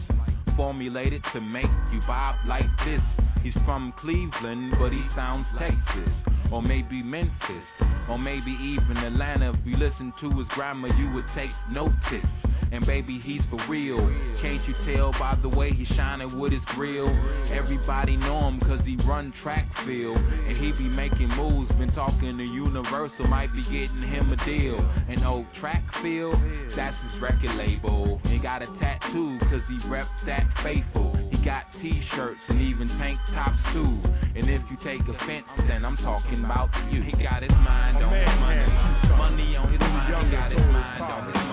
Formulated 0.56 1.24
to 1.34 1.42
make 1.42 1.72
you 1.94 2.02
vibe 2.02 2.46
like 2.48 2.66
this. 2.86 3.02
He's 3.44 3.54
from 3.66 3.94
Cleveland, 4.02 4.74
but 4.80 4.92
he 4.92 5.02
sounds 5.16 5.46
Texas. 5.58 6.14
Or 6.52 6.62
maybe 6.62 7.04
Memphis. 7.04 7.68
Or 8.10 8.18
maybe 8.18 8.52
even 8.52 8.98
Atlanta. 8.98 9.52
If 9.52 9.66
you 9.66 9.78
listen 9.78 10.14
to 10.22 10.30
his 10.32 10.48
grammar, 10.50 10.90
you 10.96 11.12
would 11.14 11.26
take 11.36 11.52
notice. 11.72 12.26
And 12.72 12.86
baby, 12.86 13.20
he's 13.24 13.42
for 13.50 13.60
real. 13.68 13.98
Can't 14.42 14.62
you 14.68 14.76
tell 14.94 15.12
by 15.14 15.38
the 15.42 15.50
way 15.50 15.72
he's 15.72 15.88
shining 15.90 16.40
with 16.40 16.52
his 16.52 16.62
grill? 16.76 17.10
Everybody 17.52 18.16
know 18.16 18.48
him 18.48 18.60
cause 18.62 18.80
he 18.86 18.96
run 19.08 19.34
track 19.44 19.68
field. 19.86 20.18
And 20.18 20.58
he 20.58 20.72
be 20.74 20.88
making 20.88 21.30
moves. 21.30 21.72
Been 21.80 21.92
talking 21.94 22.38
to 22.38 22.44
Universal, 22.44 23.28
might 23.28 23.52
be 23.54 23.64
getting 23.64 24.04
him 24.04 24.32
a 24.32 24.46
deal. 24.46 24.78
And 25.10 25.26
old 25.26 25.46
track 25.60 25.84
field, 26.04 26.36
that's 26.76 26.96
his 27.12 27.22
record 27.22 27.56
label. 27.56 28.22
He 28.26 28.38
got 28.38 28.62
a 28.62 28.68
tattoo 28.80 29.40
cause 29.50 29.62
he 29.68 29.90
reps 29.90 30.10
that 30.26 30.46
faithful. 30.64 31.16
He 31.32 31.38
got 31.44 31.64
t-shirts 31.82 32.40
and 32.50 32.62
even 32.62 32.88
tank 33.00 33.20
tops 33.34 33.58
too. 33.74 34.00
And 34.36 34.50
if 34.50 34.62
you 34.70 34.78
take 34.84 35.02
offense, 35.02 35.46
then 35.68 35.84
I'm 35.84 35.98
talking 35.98 36.46
about 36.46 36.70
you. 36.92 37.02
He 37.02 37.12
got 37.24 37.42
his 37.42 37.52
mind 37.52 37.98
on 37.98 38.14
his 38.14 38.28
money. 38.40 39.18
Money 39.18 39.56
on 39.58 39.72
his 39.72 39.80
mind. 39.80 40.26
He 40.26 40.32
got 40.32 40.52
his 40.52 40.60
mind 40.60 41.04
on 41.04 41.26
his 41.26 41.49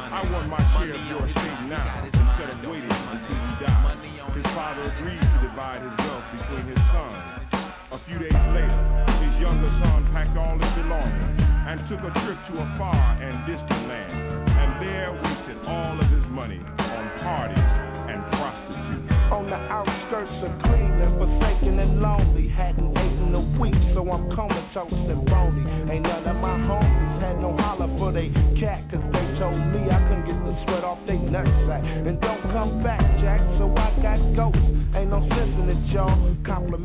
to 12.47 12.63
a 12.63 12.69
far 12.79 13.19
and 13.19 13.43
distant 13.43 13.89
land. 13.91 14.15
And 14.47 14.71
there 14.79 15.11
wasted 15.19 15.59
all 15.67 15.99
of 15.99 16.07
his 16.07 16.23
money 16.31 16.63
on 16.79 17.05
parties 17.19 17.59
and 17.59 18.23
prostitutes. 18.39 19.11
On 19.35 19.51
the 19.51 19.59
outskirts 19.59 20.39
of 20.47 20.53
Cleveland, 20.63 21.19
forsaken 21.19 21.79
and 21.81 21.99
lonely. 22.01 22.47
Hadn't 22.47 22.95
eaten 22.95 23.35
a 23.35 23.43
week, 23.59 23.75
so 23.95 24.07
I'm 24.07 24.31
comatose 24.31 24.95
and 25.11 25.27
bony. 25.27 25.67
Ain't 25.91 26.07
none 26.07 26.23
of 26.23 26.37
my 26.39 26.55
homies 26.55 27.21
had 27.21 27.37
no 27.43 27.51
holler 27.59 27.91
for 27.99 28.13
they 28.13 28.31
cat, 28.63 28.87
cause 28.95 29.03
they 29.11 29.27
told 29.43 29.59
me 29.75 29.91
I 29.91 29.99
couldn't 30.07 30.31
get 30.31 30.39
the 30.47 30.55
sweat 30.65 30.85
off 30.87 31.03
they 31.07 31.19
nutsack. 31.19 31.83
And 31.83 32.21
don't 32.21 32.43
come 32.55 32.83
back, 32.83 33.03
Jack, 33.19 33.43
so 33.59 33.66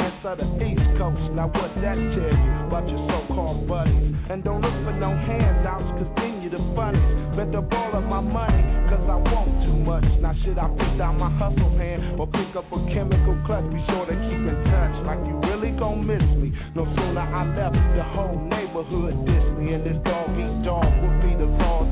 Compliments 0.01 0.25
of 0.25 0.37
the 0.57 0.65
East 0.65 0.97
Coast. 0.97 1.33
Now 1.33 1.47
what 1.47 1.69
that 1.81 1.93
tell 1.93 2.33
you 2.33 2.53
about 2.65 2.89
your 2.89 3.01
so-called 3.05 3.67
buddies? 3.67 4.15
And 4.29 4.43
don't 4.43 4.61
look 4.61 4.73
for 4.81 4.93
no 4.97 5.13
handouts, 5.13 5.85
cause 5.99 6.09
then 6.17 6.41
you 6.41 6.49
the 6.49 6.61
funnies. 6.73 7.03
Spent 7.33 7.51
the 7.51 7.61
ball 7.61 7.93
of 7.93 8.03
my 8.05 8.21
money, 8.21 8.63
cause 8.89 9.03
I 9.05 9.17
want 9.21 9.61
too 9.61 9.77
much. 9.85 10.05
Now 10.19 10.33
should 10.41 10.57
I 10.57 10.67
put 10.69 10.97
down 10.97 11.19
my 11.19 11.29
hustle 11.37 11.77
hand 11.77 12.19
or 12.19 12.25
pick 12.27 12.55
up 12.55 12.65
a 12.71 12.79
chemical 12.89 13.37
clutch? 13.45 13.65
Be 13.69 13.79
sure 13.93 14.05
to 14.09 14.15
keep 14.25 14.41
in 14.41 14.57
touch, 14.73 14.95
like 15.05 15.21
you 15.27 15.37
really 15.45 15.71
gon' 15.77 16.05
miss 16.05 16.23
me. 16.41 16.49
No 16.73 16.85
sooner 16.97 17.21
I 17.21 17.45
left, 17.53 17.77
the 17.93 18.03
whole 18.03 18.39
neighborhood 18.49 19.13
dissed 19.27 19.53
me. 19.59 19.73
And 19.73 19.85
this 19.85 19.99
dog 20.01 20.33
eat 20.33 20.65
dog 20.65 20.89
would 21.01 21.17
be 21.21 21.30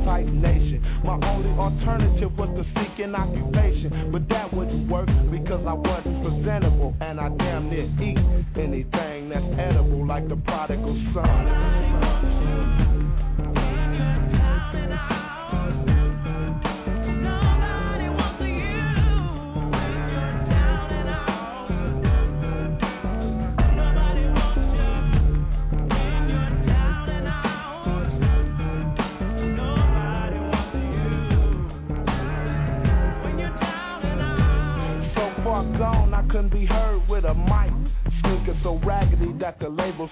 type 0.05 0.25
nation. 0.25 0.81
My 1.03 1.15
only 1.15 1.49
alternative 1.57 2.37
was 2.37 2.49
to 2.57 2.63
seek 2.75 2.99
an 2.99 3.15
occupation, 3.15 4.11
but 4.11 4.27
that 4.29 4.53
wouldn't 4.53 4.89
work 4.89 5.09
because 5.31 5.65
I 5.65 5.73
wasn't 5.73 6.23
presentable. 6.23 6.95
And 7.01 7.19
I 7.19 7.29
damn 7.37 7.69
near 7.69 7.85
eat 8.01 8.17
anything 8.57 9.29
that's 9.29 9.45
edible, 9.59 10.05
like 10.05 10.27
the 10.27 10.35
prodigal 10.35 10.95
son. 11.13 12.18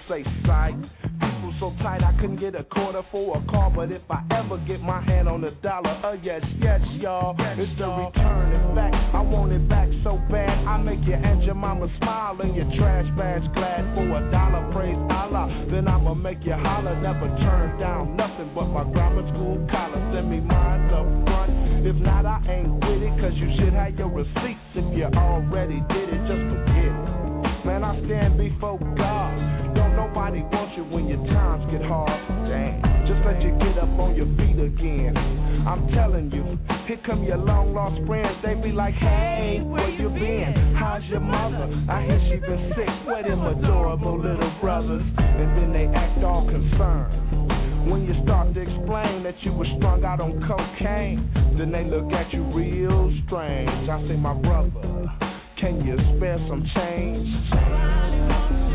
Say 0.08 0.24
sight. 0.46 0.74
People 1.20 1.54
so 1.60 1.74
tight 1.82 2.02
I 2.02 2.12
couldn't 2.20 2.40
get 2.40 2.54
a 2.54 2.64
quarter 2.64 3.02
for 3.10 3.36
a 3.36 3.42
car, 3.50 3.70
but 3.70 3.92
if 3.92 4.02
I 4.08 4.22
ever 4.30 4.56
get 4.66 4.80
my 4.80 5.02
hand 5.02 5.28
on 5.28 5.44
a 5.44 5.50
dollar, 5.50 5.90
uh 6.04 6.16
yes, 6.22 6.42
yes, 6.60 6.80
y'all, 6.94 7.34
it's 7.38 7.78
the 7.78 7.86
return. 7.86 8.52
In 8.54 8.74
fact, 8.74 8.94
I 9.14 9.20
want 9.20 9.52
it 9.52 9.68
back 9.68 9.88
so 10.04 10.16
bad, 10.30 10.66
I 10.66 10.78
make 10.78 11.04
your 11.06 11.16
aunt 11.16 11.44
your 11.44 11.54
mama 11.54 11.88
smile 11.98 12.40
and 12.40 12.54
your 12.54 12.64
trash 12.76 13.06
bags 13.18 13.46
glad 13.54 13.82
for 13.94 14.06
a 14.06 14.30
dollar. 14.30 14.72
Praise 14.72 14.96
Allah, 15.10 15.66
then 15.70 15.88
I'ma 15.88 16.14
make 16.14 16.44
you 16.44 16.54
holler. 16.54 16.98
Never 17.00 17.28
turn 17.42 17.78
down 17.78 18.16
nothing 18.16 18.50
but 18.54 18.66
my 18.66 18.84
grammar 18.84 19.28
school 19.34 19.66
collar. 19.70 20.00
Send 20.14 20.30
me 20.30 20.40
mine 20.40 20.88
up 20.90 21.06
front. 21.26 21.86
If 21.86 21.96
not, 21.96 22.24
I 22.24 22.40
ain't 22.48 22.72
with 22.72 23.02
it, 23.02 23.20
cause 23.20 23.34
you 23.34 23.50
should 23.58 23.74
have 23.74 23.98
your 23.98 24.08
receipts 24.08 24.72
if 24.74 24.96
you 24.96 25.04
already 25.04 25.82
did 25.90 26.08
it. 26.08 26.20
Just 26.24 26.44
forget 26.48 26.86
it. 26.86 27.66
Man, 27.66 27.84
I 27.84 27.98
stand 28.06 28.38
before 28.38 28.78
God. 28.96 29.57
Nobody 30.08 30.40
want 30.40 30.74
you 30.74 30.84
when 30.84 31.06
your 31.06 31.22
times 31.26 31.70
get 31.70 31.82
hard. 31.82 32.08
Just 33.06 33.20
let 33.26 33.42
you 33.42 33.50
get 33.58 33.76
up 33.76 33.90
on 34.00 34.16
your 34.16 34.26
feet 34.36 34.58
again. 34.58 35.14
I'm 35.68 35.86
telling 35.88 36.30
you, 36.32 36.58
here 36.86 36.98
come 37.04 37.24
your 37.24 37.36
long 37.36 37.74
lost 37.74 38.00
friends. 38.06 38.38
They 38.42 38.54
be 38.54 38.72
like, 38.72 38.94
hey, 38.94 39.60
where 39.62 39.90
you 39.90 40.08
been? 40.08 40.74
How's 40.78 41.04
your 41.04 41.20
mother? 41.20 41.68
I 41.90 42.04
hear 42.04 42.20
she 42.24 42.36
been 42.36 42.72
sick. 42.74 42.88
Where 43.06 43.22
them 43.22 43.44
adorable 43.44 44.18
little 44.18 44.50
brothers? 44.62 45.02
And 45.18 45.58
then 45.58 45.72
they 45.74 45.84
act 45.94 46.24
all 46.24 46.46
concerned. 46.46 47.90
When 47.90 48.06
you 48.06 48.14
start 48.24 48.54
to 48.54 48.60
explain 48.60 49.22
that 49.24 49.36
you 49.42 49.52
were 49.52 49.68
strung 49.76 50.04
out 50.04 50.20
on 50.20 50.40
cocaine, 50.48 51.30
then 51.58 51.70
they 51.70 51.84
look 51.84 52.10
at 52.12 52.32
you 52.32 52.44
real 52.44 53.12
strange. 53.26 53.90
I 53.90 54.08
say, 54.08 54.16
my 54.16 54.32
brother, 54.32 54.70
can 55.58 55.84
you 55.84 55.98
spare 56.16 56.38
some 56.48 56.64
change? 56.74 58.67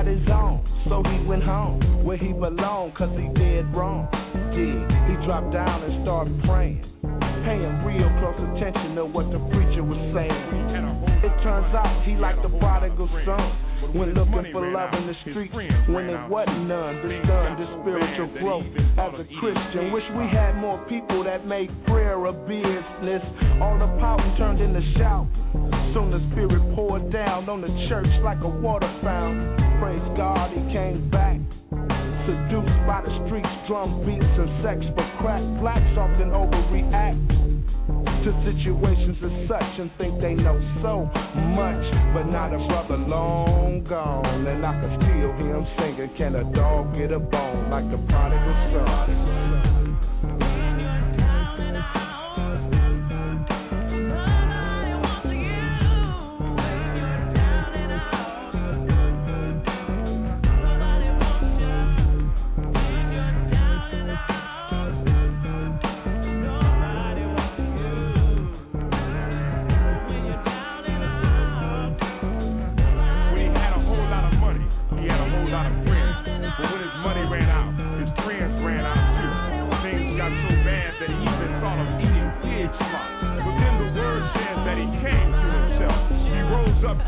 got 0.00 0.06
his 0.06 0.28
own, 0.32 0.64
so 0.88 1.02
he 1.02 1.26
went 1.26 1.42
home 1.42 2.04
where 2.04 2.16
he 2.16 2.32
belonged, 2.32 2.94
cause 2.94 3.10
he 3.18 3.28
did 3.38 3.66
wrong. 3.74 4.08
Yeah, 4.52 4.80
he 5.06 5.26
dropped 5.26 5.52
down 5.52 5.82
and 5.82 6.02
started 6.04 6.40
praying, 6.44 6.80
paying 7.44 7.84
real 7.84 8.08
close 8.16 8.40
attention 8.56 8.94
to 8.96 9.04
what 9.04 9.30
the 9.30 9.38
preacher 9.52 9.84
was 9.84 10.00
saying. 10.16 10.32
It 11.20 11.42
turns 11.42 11.74
out 11.74 12.02
he 12.06 12.16
like 12.16 12.40
the 12.40 12.48
prodigal 12.48 13.08
son. 13.26 13.69
When 13.92 14.14
looking 14.14 14.52
for 14.52 14.70
love 14.70 14.94
in 14.94 15.06
the 15.06 15.14
streets, 15.22 15.54
when 15.88 16.06
there 16.06 16.26
wasn't 16.28 16.68
none, 16.68 17.08
this 17.08 17.26
done, 17.26 17.58
this 17.58 17.68
spiritual 17.80 18.28
growth. 18.38 18.66
As 18.98 19.18
a 19.18 19.26
Christian, 19.40 19.92
wish 19.92 20.04
we 20.16 20.28
had 20.28 20.54
more 20.56 20.78
people 20.86 21.24
that 21.24 21.46
made 21.46 21.70
prayer 21.86 22.26
a 22.26 22.32
business. 22.32 23.22
All 23.60 23.78
the 23.78 23.88
power 23.98 24.22
turned 24.38 24.60
into 24.60 24.80
shout. 24.98 25.26
Soon 25.94 26.10
the 26.10 26.20
spirit 26.32 26.62
poured 26.74 27.10
down 27.10 27.48
on 27.48 27.62
the 27.62 27.88
church 27.88 28.08
like 28.22 28.40
a 28.42 28.48
water 28.48 28.90
fountain. 29.02 29.56
Praise 29.80 30.16
God, 30.16 30.50
he 30.50 30.60
came 30.72 31.10
back 31.10 31.40
seduced 32.26 32.86
by 32.86 33.02
the 33.02 33.10
streets, 33.26 33.48
drum 33.66 34.04
beats, 34.04 34.22
and 34.22 34.62
sex. 34.62 34.84
But 34.94 35.08
crack 35.18 35.42
blacks 35.60 35.98
often 35.98 36.30
overreact 36.30 37.59
to 38.24 38.32
situations 38.44 39.16
as 39.24 39.48
such 39.48 39.80
and 39.80 39.90
think 39.96 40.20
they 40.20 40.34
know 40.34 40.58
so 40.82 41.04
much. 41.56 41.84
But 42.12 42.24
not 42.24 42.52
a 42.52 42.58
brother 42.68 42.96
long 42.96 43.84
gone, 43.88 44.46
and 44.46 44.64
I 44.64 44.72
can 44.72 45.00
still 45.00 45.32
hear 45.38 45.56
him 45.56 45.66
singing. 45.78 46.10
Can 46.16 46.34
a 46.34 46.44
dog 46.52 46.96
get 46.96 47.12
a 47.12 47.18
bone 47.18 47.70
like 47.70 47.90
the 47.90 47.98
prodigal 48.08 48.54
son? 48.72 49.59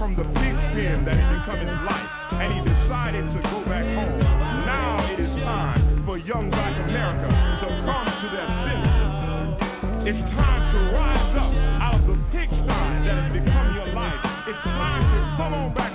from 0.02 0.16
the 0.16 0.24
pigpen 0.34 1.06
that 1.06 1.14
become 1.14 1.62
his 1.62 1.78
life, 1.86 2.10
and 2.34 2.50
he 2.50 2.58
decided 2.66 3.22
to 3.22 3.38
go 3.54 3.62
back 3.70 3.86
home. 3.94 4.18
Now 4.66 5.06
it 5.06 5.20
is 5.22 5.30
time 5.46 6.02
for 6.04 6.18
young 6.18 6.50
black 6.50 6.74
America 6.90 7.30
to 7.30 7.68
come 7.86 8.10
to 8.10 8.26
their 8.34 8.50
senses. 8.66 10.10
It's 10.10 10.22
time 10.34 10.62
to 10.74 10.78
rise 10.98 11.34
up 11.38 11.54
out 11.86 11.94
of 12.02 12.06
the 12.10 12.18
pigsty 12.34 12.66
that 12.66 13.14
has 13.14 13.30
become 13.30 13.74
your 13.78 13.94
life. 13.94 14.18
It's 14.50 14.64
time 14.66 15.06
to 15.06 15.36
come 15.38 15.54
on 15.54 15.74
back. 15.74 15.91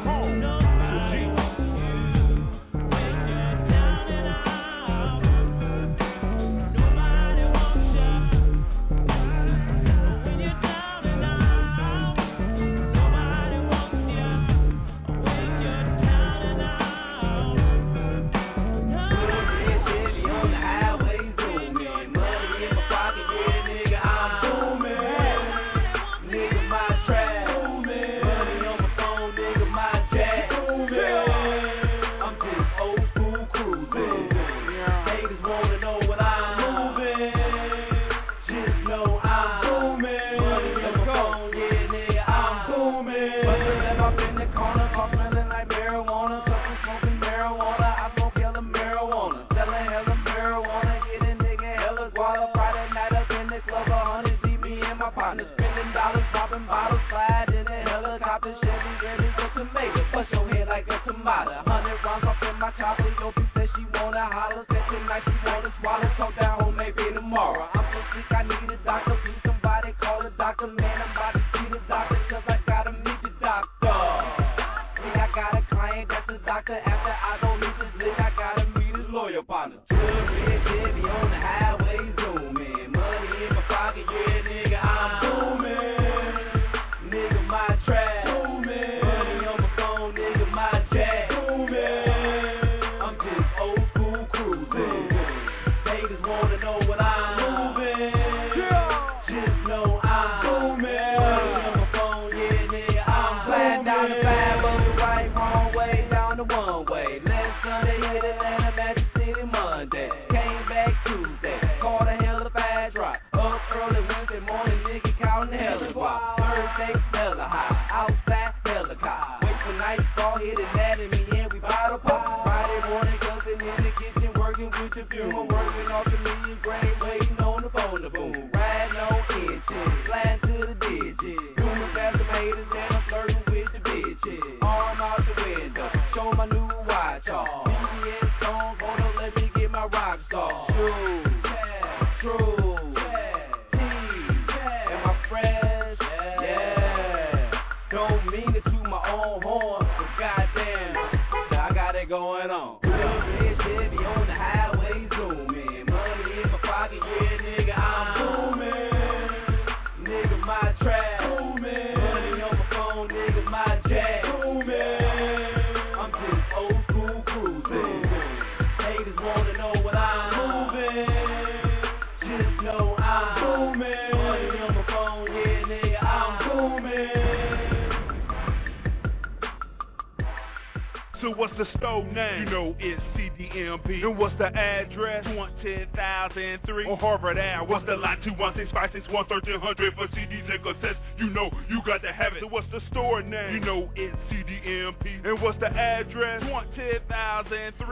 1300 189.10 189.94
for 189.96 190.08
CDs 190.08 190.52
and 190.52 190.64
cassettes. 190.64 190.98
You 191.18 191.30
know 191.30 191.50
you 191.70 191.82
got 191.86 192.02
to 192.04 192.12
have 192.12 192.34
it. 192.34 192.42
So 192.42 192.48
what's 192.48 192.70
the 192.72 192.82
store 192.92 193.22
name? 193.22 193.56
You 193.56 193.60
know 193.62 193.90
it's 193.96 194.16
CDMP. 194.32 195.26
And 195.26 195.42
what's 195.42 195.60
the 195.60 195.68
address? 195.68 196.44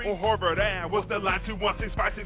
on 0.07 0.17
Harvard 0.17 0.59
Ave. 0.59 0.91
What's 0.91 1.09
the 1.09 1.19
line? 1.19 1.41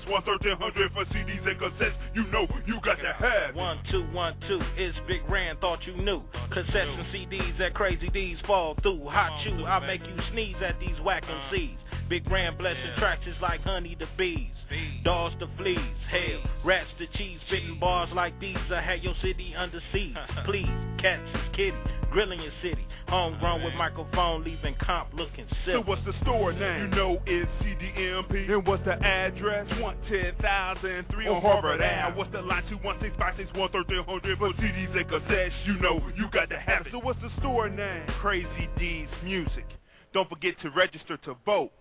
1300 0.07 0.91
for 0.93 1.05
CDs 1.05 1.47
and 1.47 1.59
cassettes. 1.59 1.93
You 2.13 2.25
know 2.27 2.47
you 2.65 2.79
got 2.83 2.95
to 2.95 3.13
have 3.13 3.51
it. 3.51 3.55
One 3.55 3.79
two 3.91 4.03
one 4.11 4.35
two. 4.47 4.59
It's 4.77 4.97
Big 5.07 5.21
Rand. 5.29 5.59
Thought 5.59 5.85
you 5.85 5.95
knew. 5.95 6.21
Cassettes 6.51 6.99
and 6.99 7.07
CDs 7.13 7.57
that 7.59 7.73
Crazy 7.73 8.09
Dee's 8.09 8.37
fall 8.45 8.75
through. 8.81 9.07
Hot 9.09 9.45
you, 9.45 9.65
I 9.65 9.85
make 9.85 10.01
you 10.01 10.15
sneeze 10.31 10.55
at 10.65 10.79
these 10.79 10.99
whack 11.03 11.23
MCs. 11.23 11.75
Uh. 11.75 11.95
Big 12.09 12.29
Rand 12.29 12.57
blessing 12.57 12.81
yeah. 12.85 12.99
tracks 12.99 13.25
is 13.27 13.35
like 13.41 13.61
honey 13.61 13.95
to 13.95 14.07
bees. 14.17 14.58
Dogs 15.03 15.35
to 15.39 15.47
fleas, 15.57 15.79
hell, 16.09 16.41
rats 16.63 16.89
to 16.99 17.07
cheese, 17.17 17.39
spitting 17.47 17.79
bars 17.79 18.09
like 18.13 18.39
these. 18.39 18.57
I 18.73 18.81
had 18.81 19.03
your 19.03 19.15
city 19.21 19.53
under 19.57 19.81
siege. 19.91 20.15
Please, 20.45 20.67
cats 20.99 21.21
is 21.33 21.55
kitty, 21.55 21.77
grilling 22.11 22.41
your 22.41 22.51
city. 22.61 22.85
Homegrown 23.07 23.63
with 23.63 23.73
microphone, 23.73 24.43
leaving 24.43 24.75
comp 24.79 25.13
looking 25.13 25.47
silly. 25.65 25.81
So 25.81 25.81
what's 25.81 26.05
the 26.05 26.13
store 26.21 26.53
name? 26.53 26.81
You 26.81 26.87
know 26.95 27.17
it's 27.25 27.49
CDMP. 27.63 28.51
And 28.51 28.67
what's 28.67 28.85
the 28.85 28.93
address? 29.03 29.67
10003 29.79 31.27
on 31.27 31.41
Harvard 31.41 31.81
Ave. 31.81 32.15
What's 32.15 32.31
the 32.31 32.41
line? 32.41 32.63
216-561-1300 32.83 34.37
for 34.37 34.53
CDs 34.53 34.95
and 34.95 35.09
cassettes. 35.09 35.51
You 35.65 35.79
know 35.79 36.01
you 36.15 36.29
got 36.31 36.49
to 36.49 36.59
have 36.59 36.85
it. 36.85 36.91
So 36.91 36.99
what's 36.99 37.19
the 37.21 37.31
store 37.39 37.67
name? 37.67 38.03
Crazy 38.21 38.69
Dee's 38.77 39.07
Music. 39.23 39.65
Don't 40.13 40.29
forget 40.29 40.53
to 40.61 40.69
register 40.69 41.17
to 41.17 41.35
vote. 41.45 41.71